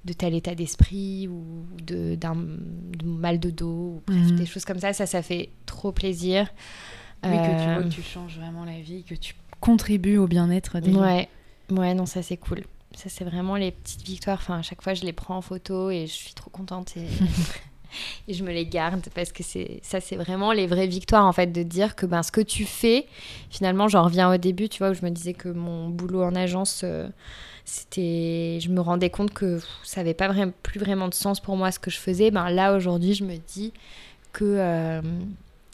de 0.05 0.13
tel 0.13 0.35
état 0.35 0.55
d'esprit, 0.55 1.29
ou 1.29 1.67
de- 1.83 2.15
d'un 2.15 2.35
de 2.37 3.05
mal 3.07 3.39
de 3.39 3.51
dos, 3.51 3.67
ou 3.97 4.03
bref, 4.07 4.31
Mhm. 4.31 4.37
des 4.37 4.47
choses 4.47 4.65
comme 4.65 4.79
ça, 4.79 4.93
ça, 4.93 5.07
ça 5.07 5.23
fait 5.23 5.51
trop 5.67 5.93
plaisir. 5.93 6.49
Oui, 7.27 7.31
que 7.41 7.63
tu 7.63 7.71
vois 7.73 7.83
que 7.83 7.89
tu 7.89 8.03
changes 8.03 8.37
vraiment 8.39 8.65
la 8.67 8.81
vie, 8.81 9.03
que 9.03 9.15
tu 9.15 9.35
contribues 9.61 10.19
au 10.19 10.27
bien-être 10.27 10.81
des 10.81 10.93
gens. 10.93 11.01
Ouais, 11.01 11.29
ouais, 11.71 11.95
non, 11.95 12.05
ça 12.05 12.23
c'est 12.23 12.37
cool. 12.37 12.65
Ça 12.97 13.09
c'est 13.09 13.25
vraiment 13.25 13.57
les 13.57 13.73
petites 13.73 14.03
victoires. 14.03 14.39
Enfin, 14.41 14.59
à 14.59 14.63
chaque 14.63 14.83
fois, 14.83 14.95
je 14.95 15.03
les 15.03 15.13
prends 15.13 15.37
en 15.37 15.43
photo 15.43 15.91
et 15.91 16.07
je 16.07 16.13
suis 16.13 16.35
trop 16.35 16.51
contente 16.51 16.97
et, 16.97 17.07
et 18.29 18.35
je 18.35 18.45
me 18.45 18.53
les 18.53 18.67
garde 18.67 19.07
parce 19.15 19.33
que 19.33 19.43
c'est 19.43 19.81
ça, 19.83 20.01
c'est 20.01 20.17
vraiment 20.17 20.53
les 20.53 20.67
vraies 20.67 20.87
victoires 20.87 21.25
en 21.25 21.33
fait 21.33 21.47
de 21.47 21.63
dire 21.63 21.95
que 21.97 22.07
ben 22.07 22.23
ce 22.23 22.33
que 22.33 22.41
tu 22.41 22.65
fais, 22.65 23.07
finalement, 23.51 23.89
j'en 23.89 24.05
reviens 24.05 24.33
au 24.33 24.37
début, 24.37 24.69
tu 24.69 24.79
vois, 24.79 24.91
où 24.91 24.95
je 24.95 25.05
me 25.05 25.11
disais 25.11 25.35
que 25.35 25.49
mon 25.49 25.89
boulot 25.89 26.23
en 26.23 26.35
agence, 26.35 26.83
euh, 26.85 27.09
c'était, 27.65 28.59
je 28.61 28.69
me 28.69 28.81
rendais 28.81 29.11
compte 29.11 29.33
que 29.33 29.57
pff, 29.57 29.69
ça 29.83 30.01
avait 30.01 30.15
pas 30.15 30.29
vraiment, 30.29 30.53
plus 30.63 30.81
vraiment 30.81 31.09
de 31.09 31.15
sens 31.15 31.41
pour 31.41 31.57
moi 31.57 31.71
ce 31.71 31.79
que 31.79 31.91
je 31.91 31.99
faisais. 31.99 32.31
Ben 32.31 32.51
là 32.51 32.75
aujourd'hui, 32.75 33.15
je 33.15 33.25
me 33.25 33.37
dis 33.37 33.73
que 34.33 34.45
euh, 34.45 35.01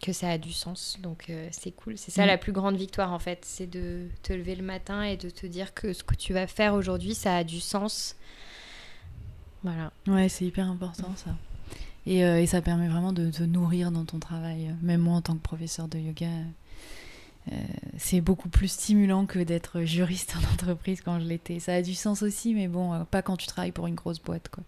que 0.00 0.12
ça 0.12 0.30
a 0.30 0.38
du 0.38 0.52
sens. 0.52 0.96
Donc 1.02 1.26
euh, 1.30 1.48
c'est 1.52 1.70
cool. 1.72 1.96
C'est 1.98 2.10
ça 2.10 2.24
Mm. 2.24 2.28
la 2.28 2.38
plus 2.38 2.52
grande 2.52 2.76
victoire 2.76 3.12
en 3.12 3.18
fait, 3.18 3.44
c'est 3.44 3.66
de 3.66 4.08
te 4.22 4.32
lever 4.32 4.54
le 4.56 4.62
matin 4.64 5.02
et 5.02 5.16
de 5.16 5.30
te 5.30 5.46
dire 5.46 5.74
que 5.74 5.92
ce 5.92 6.02
que 6.02 6.14
tu 6.14 6.32
vas 6.32 6.46
faire 6.46 6.74
aujourd'hui, 6.74 7.14
ça 7.14 7.36
a 7.36 7.44
du 7.44 7.60
sens. 7.60 8.16
Voilà. 9.62 9.92
Ouais, 10.06 10.28
c'est 10.28 10.44
hyper 10.46 10.68
important 10.70 11.12
ça. 11.16 11.34
Et, 12.06 12.24
euh, 12.24 12.40
et 12.40 12.46
ça 12.46 12.62
permet 12.62 12.88
vraiment 12.88 13.12
de 13.12 13.30
te 13.30 13.42
nourrir 13.42 13.90
dans 13.90 14.06
ton 14.06 14.18
travail. 14.18 14.74
Même 14.80 15.02
moi, 15.02 15.16
en 15.16 15.20
tant 15.20 15.34
que 15.34 15.42
professeur 15.42 15.86
de 15.86 15.98
yoga, 15.98 16.28
euh, 17.50 17.56
c'est 17.96 18.20
beaucoup 18.20 18.48
plus 18.48 18.68
stimulant 18.68 19.26
que 19.26 19.38
d'être 19.38 19.82
juriste 19.82 20.36
en 20.36 20.52
entreprise 20.54 21.00
quand 21.00 21.20
je 21.20 21.26
l'étais. 21.26 21.58
Ça 21.58 21.74
a 21.74 21.82
du 21.82 21.94
sens 21.94 22.22
aussi, 22.22 22.54
mais 22.54 22.68
bon, 22.68 22.92
euh, 22.92 23.04
pas 23.04 23.22
quand 23.22 23.36
tu 23.36 23.46
travailles 23.46 23.72
pour 23.72 23.86
une 23.86 23.94
grosse 23.94 24.20
boîte. 24.20 24.48
Quoi. 24.48 24.64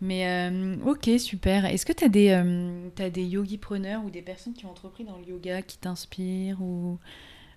Mais 0.00 0.26
euh, 0.26 0.76
ok, 0.86 1.10
super. 1.18 1.64
Est-ce 1.66 1.84
que 1.84 1.92
tu 1.92 2.04
as 2.04 2.08
des, 2.08 3.10
des 3.10 3.24
yogi-preneurs 3.24 4.04
ou 4.04 4.10
des 4.10 4.22
personnes 4.22 4.54
qui 4.54 4.64
ont 4.66 4.70
entrepris 4.70 5.04
dans 5.04 5.18
le 5.18 5.24
yoga 5.24 5.62
qui 5.62 5.78
t'inspirent 5.78 6.62
ou, 6.62 6.98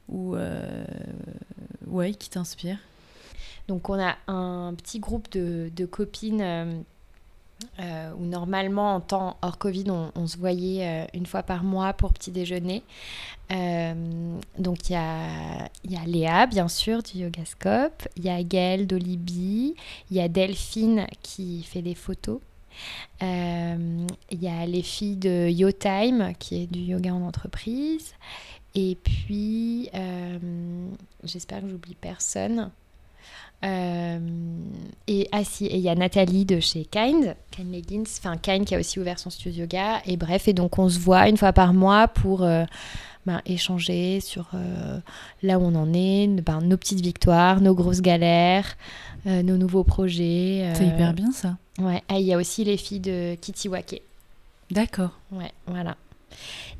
ou 0.10 0.36
ouais, 1.88 2.14
qui 2.14 2.30
t'inspirent? 2.30 2.80
Donc 3.70 3.90
on 3.90 3.98
a 3.98 4.18
un 4.28 4.74
petit 4.74 5.00
groupe 5.00 5.32
de, 5.32 5.72
de 5.74 5.86
copines 5.86 6.84
euh, 7.80 8.12
où 8.18 8.26
normalement 8.26 8.96
en 8.96 9.00
temps 9.00 9.38
hors 9.42 9.58
Covid 9.58 9.86
on, 9.90 10.28
se 10.28 10.38
voyait 10.38 10.88
euh, 10.88 11.06
une 11.14 11.26
fois 11.26 11.44
par 11.44 11.64
mois 11.64 11.94
pour 11.94 12.14
petit 12.14 12.32
déjeuner. 12.32 12.84
Euh, 13.52 14.38
donc 14.58 14.90
il 14.90 14.94
y 14.94 14.96
a, 14.96 15.70
y 15.84 15.96
a 15.96 16.06
Léa 16.06 16.46
bien 16.48 16.68
sûr 16.68 17.04
du 17.04 17.20
Yogascope, 17.20 18.08
il 18.16 18.26
y 18.26 18.30
a 18.30 18.42
Gaëlle 18.44 18.88
d'Olibi, 18.88 19.76
il 20.10 20.18
y 20.18 20.22
a 20.22 20.28
Delphine 20.28 21.08
qui 21.22 21.64
fait 21.64 21.82
des 21.82 21.96
photos. 21.96 22.40
Il 23.22 24.42
y 24.42 24.48
a 24.48 24.66
les 24.66 24.82
filles 24.82 25.16
de 25.16 25.48
YoTime 25.48 26.34
qui 26.40 26.64
est 26.64 26.68
du 26.68 26.80
yoga 26.80 27.14
en 27.14 27.22
entreprise. 27.22 28.14
Et 28.76 28.98
puis, 29.02 29.90
j'espère 31.24 31.62
que 31.62 31.70
j'oublie 31.70 31.96
personne. 31.96 32.72
Euh, 33.64 34.20
et 35.08 35.28
ah 35.32 35.44
si, 35.44 35.66
et 35.66 35.78
il 35.78 35.82
y 35.82 35.90
a 35.90 35.96
Nathalie 35.96 36.46
de 36.46 36.60
chez 36.60 36.86
Kind, 36.86 37.36
Kind 37.52 37.72
Leggings, 37.72 38.08
enfin 38.20 38.38
Kind 38.38 38.66
qui 38.66 38.76
a 38.76 38.80
aussi 38.80 39.00
ouvert 39.00 39.20
son 39.20 39.30
studio 39.30 39.62
yoga. 39.62 40.02
Et 40.06 40.18
bref, 40.18 40.48
et 40.48 40.54
donc 40.54 40.78
on 40.80 40.90
se 40.90 41.00
voit 41.00 41.30
une 41.30 41.38
fois 41.38 41.54
par 41.54 41.74
mois 41.74 42.08
pour 42.08 42.44
euh, 42.44 42.66
ben, 43.26 43.42
échanger 43.46 44.20
sur 44.20 44.50
euh, 44.54 45.00
là 45.44 45.60
où 45.60 45.64
on 45.64 45.76
en 45.76 45.94
est, 45.94 46.28
ben, 46.28 46.62
nos 46.62 46.78
petites 46.78 47.02
victoires, 47.02 47.62
nos 47.62 47.74
grosses 47.74 48.02
galères, 48.02 48.76
nos 49.26 49.56
nouveaux 49.56 49.86
projets. 49.86 50.70
C'est 50.74 50.88
hyper 50.88 51.14
bien 51.14 51.32
ça. 51.32 51.56
Ouais, 51.80 52.04
ah, 52.10 52.20
il 52.20 52.26
y 52.26 52.34
a 52.34 52.38
aussi 52.38 52.66
les 52.66 52.76
filles 52.76 53.00
de 53.00 53.36
Kitiwake. 53.36 54.02
D'accord. 54.70 55.12
Ouais, 55.32 55.52
voilà. 55.66 55.96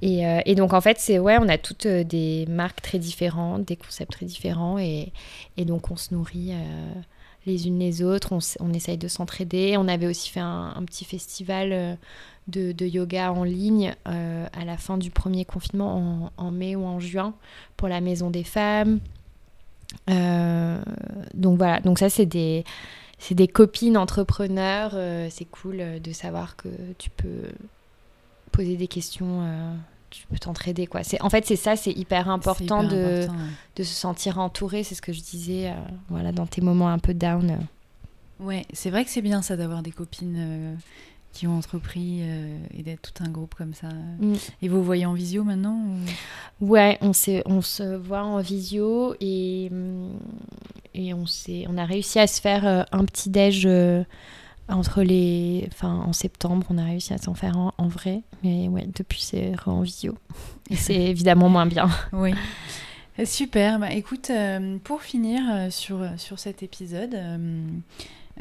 Et, 0.04 0.28
euh, 0.28 0.42
et 0.46 0.56
donc 0.56 0.74
en 0.74 0.82
fait, 0.82 1.00
c'est 1.00 1.18
ouais, 1.18 1.38
on 1.40 1.48
a 1.48 1.58
toutes 1.58 1.86
euh, 1.86 2.04
des 2.04 2.46
marques 2.50 2.82
très 2.82 3.00
différentes, 3.00 3.64
des 3.64 3.78
concepts 3.78 4.12
très 4.12 4.26
différents, 4.26 4.78
et, 4.78 5.14
donc 5.58 5.92
on 5.92 5.96
se 5.96 6.14
nourrit 6.14 6.52
euh, 6.52 6.94
les 7.46 7.68
unes 7.68 7.80
les 7.80 8.04
autres, 8.04 8.38
on, 8.60 8.74
essaye 8.74 8.98
de 8.98 9.08
s'entraider. 9.08 9.78
On 9.78 9.88
avait 9.88 10.08
aussi 10.08 10.30
fait 10.30 10.42
un, 10.42 10.84
petit 10.86 11.06
festival 11.06 11.98
de, 12.50 12.86
yoga 12.86 13.32
en 13.32 13.46
ligne 13.46 13.96
à 14.06 14.66
la 14.66 14.76
fin 14.78 14.98
du 14.98 15.10
premier 15.10 15.46
confinement, 15.46 16.32
en, 16.36 16.52
mai 16.52 16.76
ou 16.76 16.86
en 16.86 17.00
juin, 17.00 17.34
pour 17.78 17.88
la 17.88 18.02
Maison 18.02 18.30
des 18.30 18.44
Femmes. 18.44 19.00
Donc 20.08 21.58
voilà, 21.58 21.80
donc 21.80 22.00
ça 22.00 22.10
c'est 22.10 22.26
des, 22.26 22.66
c'est 23.20 23.36
des 23.36 23.48
copines 23.48 23.98
entrepreneurs, 23.98 24.98
c'est 25.30 25.46
cool 25.46 26.02
de 26.02 26.12
savoir 26.12 26.56
que 26.56 26.70
tu 26.98 27.10
peux 27.10 27.44
poser 28.52 28.78
des 28.78 28.88
questions, 28.88 29.42
tu 30.14 30.28
peux 30.28 30.38
t'entraider 30.38 30.86
quoi. 30.88 31.04
C'est 31.04 31.22
en 31.22 31.30
fait 31.30 31.46
c'est 31.46 31.56
ça, 31.56 31.76
c'est 31.76 31.92
hyper 31.92 32.30
important, 32.30 32.84
hyper 32.84 32.90
de, 32.90 33.22
important, 33.24 33.34
ouais. 33.40 33.50
de 33.78 33.84
se 33.84 33.94
sentir 33.94 34.40
entouré, 34.40 34.84
c'est 34.84 34.96
ce 34.96 35.02
que 35.02 35.12
je 35.14 35.22
disais, 35.22 35.70
euh, 35.70 35.74
voilà 36.10 36.32
dans 36.32 36.46
tes 36.46 36.62
moments 36.62 36.90
un 36.90 37.00
peu 37.00 37.14
down. 37.14 37.52
euh. 37.52 38.44
Ouais, 38.44 38.66
c'est 38.74 38.90
vrai 38.90 39.04
que 39.06 39.10
c'est 39.12 39.22
bien 39.22 39.42
ça 39.42 39.56
d'avoir 39.58 39.82
des 39.84 39.92
copines 39.92 40.36
euh, 40.38 40.76
qui 41.32 41.48
ont 41.48 41.58
entrepris 41.58 42.20
euh, 42.22 42.58
et 42.78 42.84
d'être 42.84 43.14
tout 43.14 43.24
un 43.24 43.30
groupe 43.30 43.56
comme 43.56 43.74
ça. 43.74 43.88
Mm. 44.20 44.34
Et 44.62 44.68
vous 44.70 44.84
voyez 44.84 45.06
en 45.06 45.14
visio 45.14 45.44
maintenant 45.44 45.78
ou- 46.62 46.66
Ouais, 46.68 46.98
on, 47.02 47.12
on 47.46 47.62
se 47.62 47.96
voit 47.96 48.24
en 48.24 48.40
visio 48.40 49.16
et, 49.20 49.70
hum, 49.72 50.12
et 50.94 51.14
on, 51.14 51.26
s'est- 51.26 51.66
on 51.70 51.78
a 51.78 51.86
réussi 51.86 52.20
à 52.20 52.28
se 52.28 52.40
faire 52.42 52.86
un 52.92 53.06
petit 53.06 53.30
déj 53.30 53.68
entre 54.70 55.04
les. 55.04 55.68
Enfin, 55.72 56.04
en 56.06 56.14
septembre, 56.14 56.66
on 56.70 56.78
a 56.78 56.84
réussi 56.86 57.14
à 57.14 57.18
s'en 57.18 57.34
faire 57.34 57.58
en, 57.58 57.74
en 57.78 57.88
vrai. 57.88 58.22
Mais 58.44 58.68
ouais, 58.68 58.88
depuis, 58.96 59.22
c'est 59.22 59.54
en 59.66 59.82
visio. 59.82 60.18
Et 60.70 60.76
c'est 60.76 60.96
évidemment 61.12 61.50
moins 61.50 61.66
bien. 61.66 61.90
Oui. 62.12 62.34
Euh, 63.20 63.26
Super. 63.26 63.80
Bah, 63.80 63.92
écoute, 63.92 64.30
euh, 64.30 64.78
pour 64.84 65.02
finir 65.02 65.42
euh, 65.52 65.70
sur, 65.70 66.00
sur 66.18 66.40
cet 66.40 66.64
épisode, 66.64 67.14
euh, 67.14 67.68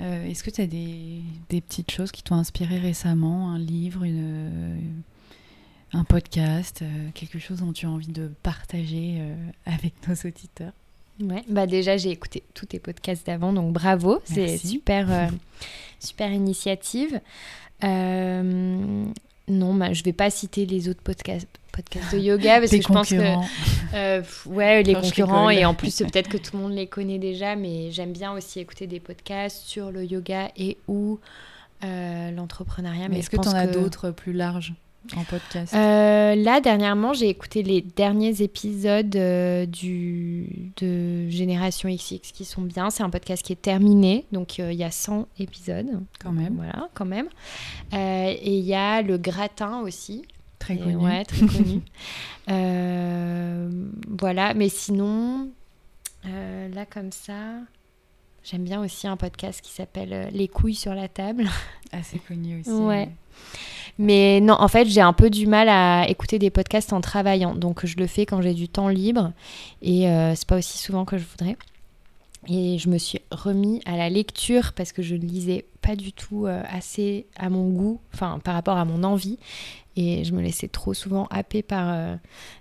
euh, 0.01 0.27
est-ce 0.27 0.43
que 0.43 0.51
tu 0.51 0.61
as 0.63 0.67
des, 0.67 1.21
des 1.51 1.61
petites 1.61 1.91
choses 1.91 2.11
qui 2.13 2.23
t'ont 2.23 2.37
inspiré 2.37 2.79
récemment? 2.79 3.51
Un 3.51 3.59
livre, 3.59 4.05
une, 4.05 4.23
euh, 4.25 4.79
un 5.93 6.05
podcast, 6.05 6.81
euh, 6.83 7.11
quelque 7.15 7.39
chose 7.39 7.59
dont 7.59 7.73
tu 7.73 7.85
as 7.87 7.91
envie 7.91 8.09
de 8.13 8.29
partager 8.43 9.17
euh, 9.19 9.35
avec 9.67 9.95
nos 10.09 10.15
auditeurs? 10.15 10.73
Ouais, 11.21 11.45
bah 11.49 11.67
déjà 11.67 11.97
j'ai 11.97 12.11
écouté 12.11 12.43
tous 12.55 12.67
tes 12.67 12.79
podcasts 12.79 13.27
d'avant, 13.27 13.53
donc 13.53 13.73
bravo, 13.73 14.21
c'est 14.25 14.57
super, 14.59 15.13
euh, 15.13 15.29
super 16.01 16.33
initiative. 16.33 17.21
Euh, 17.85 19.05
non, 19.49 19.75
bah, 19.75 19.93
je 19.93 20.03
vais 20.03 20.13
pas 20.13 20.31
citer 20.31 20.67
les 20.67 20.89
autres 20.89 21.03
podcasts, 21.03 21.47
podcasts 21.71 22.13
de 22.13 22.19
yoga 22.19 22.61
parce 22.61 22.73
que 22.73 22.83
je 22.83 22.89
pense 22.89 23.11
que 23.11 23.37
euh, 23.95 24.23
ouais 24.47 24.83
les 24.83 24.95
concurrents 24.95 25.51
et 25.51 25.65
en 25.65 25.75
plus 25.75 25.97
peut-être 25.99 26.29
que 26.29 26.39
tout 26.39 26.57
le 26.57 26.63
monde 26.63 26.73
les 26.73 26.87
connaît 26.87 27.19
déjà, 27.19 27.57
mais 27.57 27.91
j'aime 27.91 28.13
bien 28.13 28.33
aussi 28.33 28.61
écouter 28.61 28.87
des 28.87 29.01
podcasts 29.01 29.67
sur 29.67 29.91
le 29.91 30.05
yoga 30.05 30.51
et 30.57 30.79
ou 30.89 31.21
l'entrepreneuriat. 31.83 33.09
Mais, 33.09 33.19
est-ce 33.19 33.31
que 33.31 33.37
tu 33.37 33.49
en 33.49 33.53
as 33.53 33.67
d'autres 33.67 34.11
plus 34.11 34.33
larges? 34.33 34.75
En 35.17 35.25
podcast 35.25 35.75
euh, 35.75 36.35
Là, 36.35 36.61
dernièrement, 36.61 37.13
j'ai 37.13 37.29
écouté 37.29 37.63
les 37.63 37.83
derniers 37.83 38.43
épisodes 38.43 39.15
euh, 39.17 39.67
du, 39.67 40.73
de 40.77 41.29
Génération 41.29 41.89
XX 41.89 42.33
qui 42.33 42.45
sont 42.45 42.63
bien. 42.63 42.91
C'est 42.91 43.03
un 43.03 43.11
podcast 43.11 43.45
qui 43.45 43.53
est 43.53 43.61
terminé, 43.61 44.27
donc 44.33 44.59
euh, 44.61 44.73
il 44.73 44.79
y 44.79 44.85
a 44.85 44.91
100 44.91 45.29
épisodes. 45.39 46.01
Quand 46.21 46.33
même. 46.33 46.55
Voilà, 46.57 46.89
quand 46.95 47.05
même. 47.05 47.29
et 47.93 48.59
il 48.59 48.65
y 48.65 48.75
a 48.75 49.03
Le 49.03 49.19
Gratin 49.19 49.81
aussi. 49.81 50.25
Très 50.59 50.77
connu. 50.77 50.97
Ouais, 50.97 51.25
très 51.25 51.47
connu. 51.47 51.83
voilà, 54.09 54.55
mais 54.55 54.69
sinon, 54.69 55.51
là, 56.25 56.87
comme 56.87 57.13
ça... 57.13 57.35
J'aime 58.45 58.65
bien 58.65 58.81
aussi 58.83 59.07
un 59.07 59.17
podcast 59.17 59.61
qui 59.61 59.71
s'appelle 59.71 60.29
Les 60.33 60.49
couilles 60.49 60.75
sur 60.75 60.97
la 60.97 61.07
table. 61.07 61.49
Assez 61.93 62.19
connu 62.19 62.59
aussi. 62.61 62.71
Ouais. 62.71 63.07
Mais 63.07 63.13
non, 63.99 64.55
en 64.55 64.69
fait, 64.69 64.87
j'ai 64.87 65.01
un 65.01 65.13
peu 65.13 65.31
du 65.31 65.47
mal 65.47 65.69
à 65.69 66.09
écouter 66.09 66.39
des 66.39 66.51
podcasts 66.51 66.93
en 66.93 67.01
travaillant. 67.01 67.55
Donc, 67.55 67.85
je 67.85 67.97
le 67.97 68.07
fais 68.07 68.27
quand 68.27 68.41
j'ai 68.41 68.55
du 68.55 68.69
temps 68.69 68.89
libre. 68.89 69.33
Et 69.83 70.09
euh, 70.09 70.35
c'est 70.35 70.47
pas 70.47 70.59
aussi 70.59 70.79
souvent 70.79 71.05
que 71.05 71.19
je 71.19 71.25
voudrais. 71.25 71.57
Et 72.49 72.79
je 72.79 72.89
me 72.89 72.99
suis 72.99 73.21
remis 73.31 73.81
à 73.87 73.97
la 73.97 74.09
lecture 74.11 74.73
parce 74.73 74.93
que 74.93 75.01
je 75.01 75.15
ne 75.15 75.21
lisais 75.21 75.65
pas 75.81 75.95
du 75.95 76.13
tout 76.13 76.47
euh, 76.47 76.61
assez 76.69 77.27
à 77.37 77.49
mon 77.51 77.69
goût, 77.69 78.01
enfin 78.13 78.41
par 78.43 78.55
rapport 78.55 78.77
à 78.77 78.85
mon 78.85 79.05
envie. 79.05 79.39
Et 79.95 80.25
je 80.25 80.33
me 80.33 80.41
laissais 80.41 80.67
trop 80.67 80.95
souvent 80.95 81.29
happer 81.31 81.63
par 81.63 81.93
euh, 81.93 82.17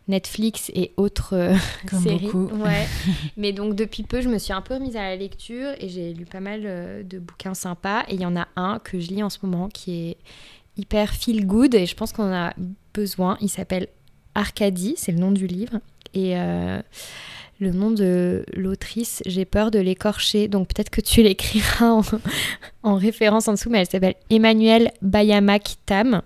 Netflix 0.08 0.70
et 0.76 0.92
autres 0.98 1.56
Comme 1.90 2.00
séries. 2.00 2.28
Ouais. 2.28 2.86
Mais 3.38 3.54
donc 3.54 3.76
depuis 3.76 4.04
peu, 4.04 4.22
je 4.22 4.30
me 4.30 4.38
suis 4.38 4.54
un 4.54 4.62
peu 4.62 4.76
remise 4.76 4.98
à 4.98 5.02
la 5.02 5.16
lecture 5.16 5.72
et 5.80 5.90
j'ai 5.90 6.14
lu 6.14 6.26
pas 6.26 6.42
mal 6.42 6.62
de 7.08 7.18
bouquins 7.20 7.56
sympas. 7.56 8.04
Et 8.08 8.16
il 8.16 8.22
y 8.22 8.26
en 8.26 8.36
a 8.36 8.48
un 8.58 8.78
que 8.78 9.00
je 9.00 9.08
lis 9.08 9.24
en 9.24 9.32
ce 9.32 9.40
moment 9.42 9.68
qui 9.70 10.10
est 10.10 10.18
hyper 10.78 11.14
feel 11.14 11.46
good 11.46 11.76
et 11.76 11.86
je 11.86 11.96
pense 11.96 12.12
qu'on 12.12 12.32
a 12.34 12.54
besoin. 12.94 13.38
Il 13.42 13.50
s'appelle 13.50 13.88
Arcadie, 14.36 14.96
c'est 14.98 15.12
le 15.12 15.20
nom 15.20 15.32
du 15.32 15.48
livre. 15.48 15.80
Et 16.14 16.38
euh, 16.38 16.82
le 17.60 17.72
nom 17.72 17.92
de 17.92 18.46
l'autrice, 18.54 19.22
j'ai 19.26 19.46
peur 19.46 19.72
de 19.72 19.80
l'écorcher, 19.80 20.48
donc 20.48 20.68
peut-être 20.70 20.90
que 20.90 21.02
tu 21.02 21.22
l'écriras 21.24 22.02
en, 22.84 22.96
référence 22.96 23.48
en 23.48 23.54
dessous, 23.54 23.70
mais 23.70 23.80
elle 23.80 23.90
s'appelle 23.90 24.16
Emmanuelle 24.30 24.92
Bayamak 25.02 25.76
Tam. 25.86 26.22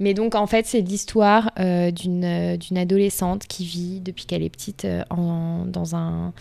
Mais 0.00 0.14
donc 0.14 0.34
en 0.34 0.46
fait 0.46 0.66
c'est 0.66 0.80
l'histoire 0.80 1.50
euh, 1.58 1.90
d'une 1.90 2.78
adolescente 2.78 3.46
qui 3.46 3.64
vit 3.64 4.00
depuis 4.00 4.26
qu'elle 4.26 4.42
est 4.42 4.50
petite 4.50 4.84
euh, 4.84 5.02
en, 5.10 5.64
dans 5.64 5.96
un 5.96 6.32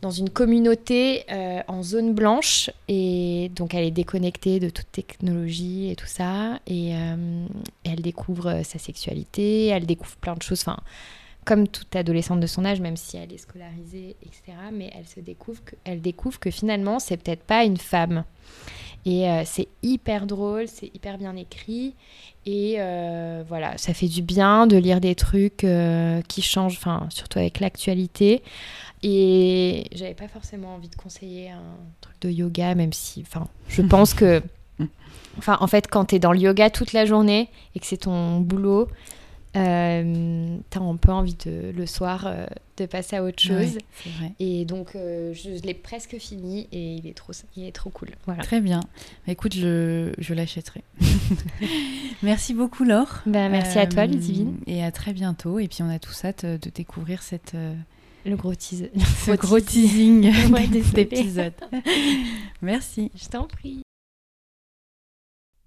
dans 0.00 0.10
une 0.10 0.30
communauté 0.30 1.24
euh, 1.30 1.60
en 1.66 1.82
zone 1.82 2.14
blanche 2.14 2.70
et 2.86 3.50
donc 3.54 3.74
elle 3.74 3.84
est 3.84 3.90
déconnectée 3.90 4.60
de 4.60 4.70
toute 4.70 4.90
technologie 4.92 5.90
et 5.90 5.96
tout 5.96 6.06
ça 6.06 6.60
et, 6.66 6.94
euh, 6.94 7.46
elle 7.84 8.00
découvre 8.00 8.48
euh, 8.48 8.62
sa 8.62 8.78
sexualité, 8.78 9.66
elle 9.66 9.86
découvre 9.86 10.16
plein 10.16 10.34
de 10.34 10.42
choses, 10.42 10.60
enfin 10.60 10.78
comme 11.44 11.66
toute 11.66 11.96
adolescente 11.96 12.40
de 12.40 12.46
son 12.46 12.66
âge, 12.66 12.78
même 12.80 12.98
si 12.98 13.16
elle 13.16 13.32
est 13.32 13.38
scolarisée, 13.38 14.16
etc. 14.22 14.52
Mais 14.70 14.92
elle 14.94 15.06
se 15.06 15.18
découvre 15.18 15.64
que, 15.64 15.76
elle 15.84 16.02
découvre 16.02 16.38
que 16.38 16.50
finalement 16.50 16.98
c'est 16.98 17.16
peut-être 17.16 17.42
pas 17.42 17.64
une 17.64 17.78
femme. 17.78 18.24
Et 19.06 19.26
c'est 19.46 19.68
hyper 19.82 20.26
drôle, 20.26 20.68
c'est 20.68 20.94
hyper 20.94 21.16
bien 21.16 21.34
écrit. 21.34 21.94
Et 22.44 22.76
voilà, 23.48 23.78
ça 23.78 23.94
fait 23.94 24.08
du 24.08 24.20
bien 24.22 24.66
de 24.66 24.76
lire 24.76 25.00
des 25.00 25.14
trucs 25.14 25.66
qui 26.28 26.42
changent, 26.42 26.76
enfin, 26.76 27.06
surtout 27.10 27.38
avec 27.38 27.60
l'actualité. 27.60 28.42
Et 29.02 29.84
j'avais 29.94 30.14
pas 30.14 30.28
forcément 30.28 30.74
envie 30.74 30.88
de 30.88 30.96
conseiller 30.96 31.50
un 31.50 31.76
truc 32.00 32.16
de 32.20 32.30
yoga, 32.30 32.74
même 32.74 32.92
si, 32.92 33.22
enfin, 33.26 33.46
je 33.68 33.82
pense 33.88 34.14
que, 34.14 34.42
enfin, 35.38 35.56
en 35.60 35.66
fait, 35.66 35.88
quand 35.88 36.06
tu 36.06 36.16
es 36.16 36.18
dans 36.18 36.32
le 36.32 36.40
yoga 36.40 36.70
toute 36.70 36.92
la 36.92 37.06
journée 37.06 37.48
et 37.74 37.80
que 37.80 37.86
c'est 37.86 37.98
ton 37.98 38.40
boulot, 38.40 38.88
euh, 39.56 40.58
tu 40.70 40.78
as 40.78 40.80
un 40.80 40.96
peu 40.96 41.12
envie 41.12 41.36
de, 41.44 41.72
le 41.74 41.86
soir 41.86 42.26
euh, 42.26 42.46
de 42.76 42.86
passer 42.86 43.16
à 43.16 43.24
autre 43.24 43.40
chose. 43.40 43.78
vrai. 44.04 44.32
Et 44.38 44.64
donc, 44.64 44.94
euh, 44.94 45.32
je, 45.34 45.60
l'ai 45.64 45.74
presque 45.74 46.18
fini 46.18 46.68
et 46.72 46.94
il 46.94 47.06
est 47.06 47.14
trop, 47.14 47.32
il 47.56 47.64
est 47.64 47.72
trop 47.72 47.90
cool. 47.90 48.10
Voilà. 48.26 48.42
Très 48.42 48.60
bien. 48.60 48.80
Bah, 49.26 49.32
écoute, 49.32 49.54
je, 49.54 50.12
je 50.18 50.34
l'achèterai. 50.34 50.82
merci 52.22 52.54
beaucoup, 52.54 52.84
Laure. 52.84 53.22
Bah, 53.26 53.48
merci 53.48 53.78
à 53.78 53.86
toi, 53.86 54.06
Ludivine. 54.06 54.56
Et 54.66 54.84
à 54.84 54.92
très 54.92 55.12
bientôt. 55.12 55.58
Et 55.58 55.68
puis, 55.68 55.82
on 55.82 55.90
a 55.90 55.98
tout 55.98 56.12
ça 56.12 56.32
de 56.32 56.70
découvrir 56.74 57.22
cette 57.22 57.54
le 58.28 58.36
gros. 58.36 58.52
Ce 58.58 59.36
gros 59.36 59.60
teasing 59.60 60.30
de 60.70 60.82
cet 60.82 60.98
épisode. 60.98 61.54
Merci. 62.62 63.10
Je 63.14 63.28
t'en 63.28 63.44
prie. 63.44 63.82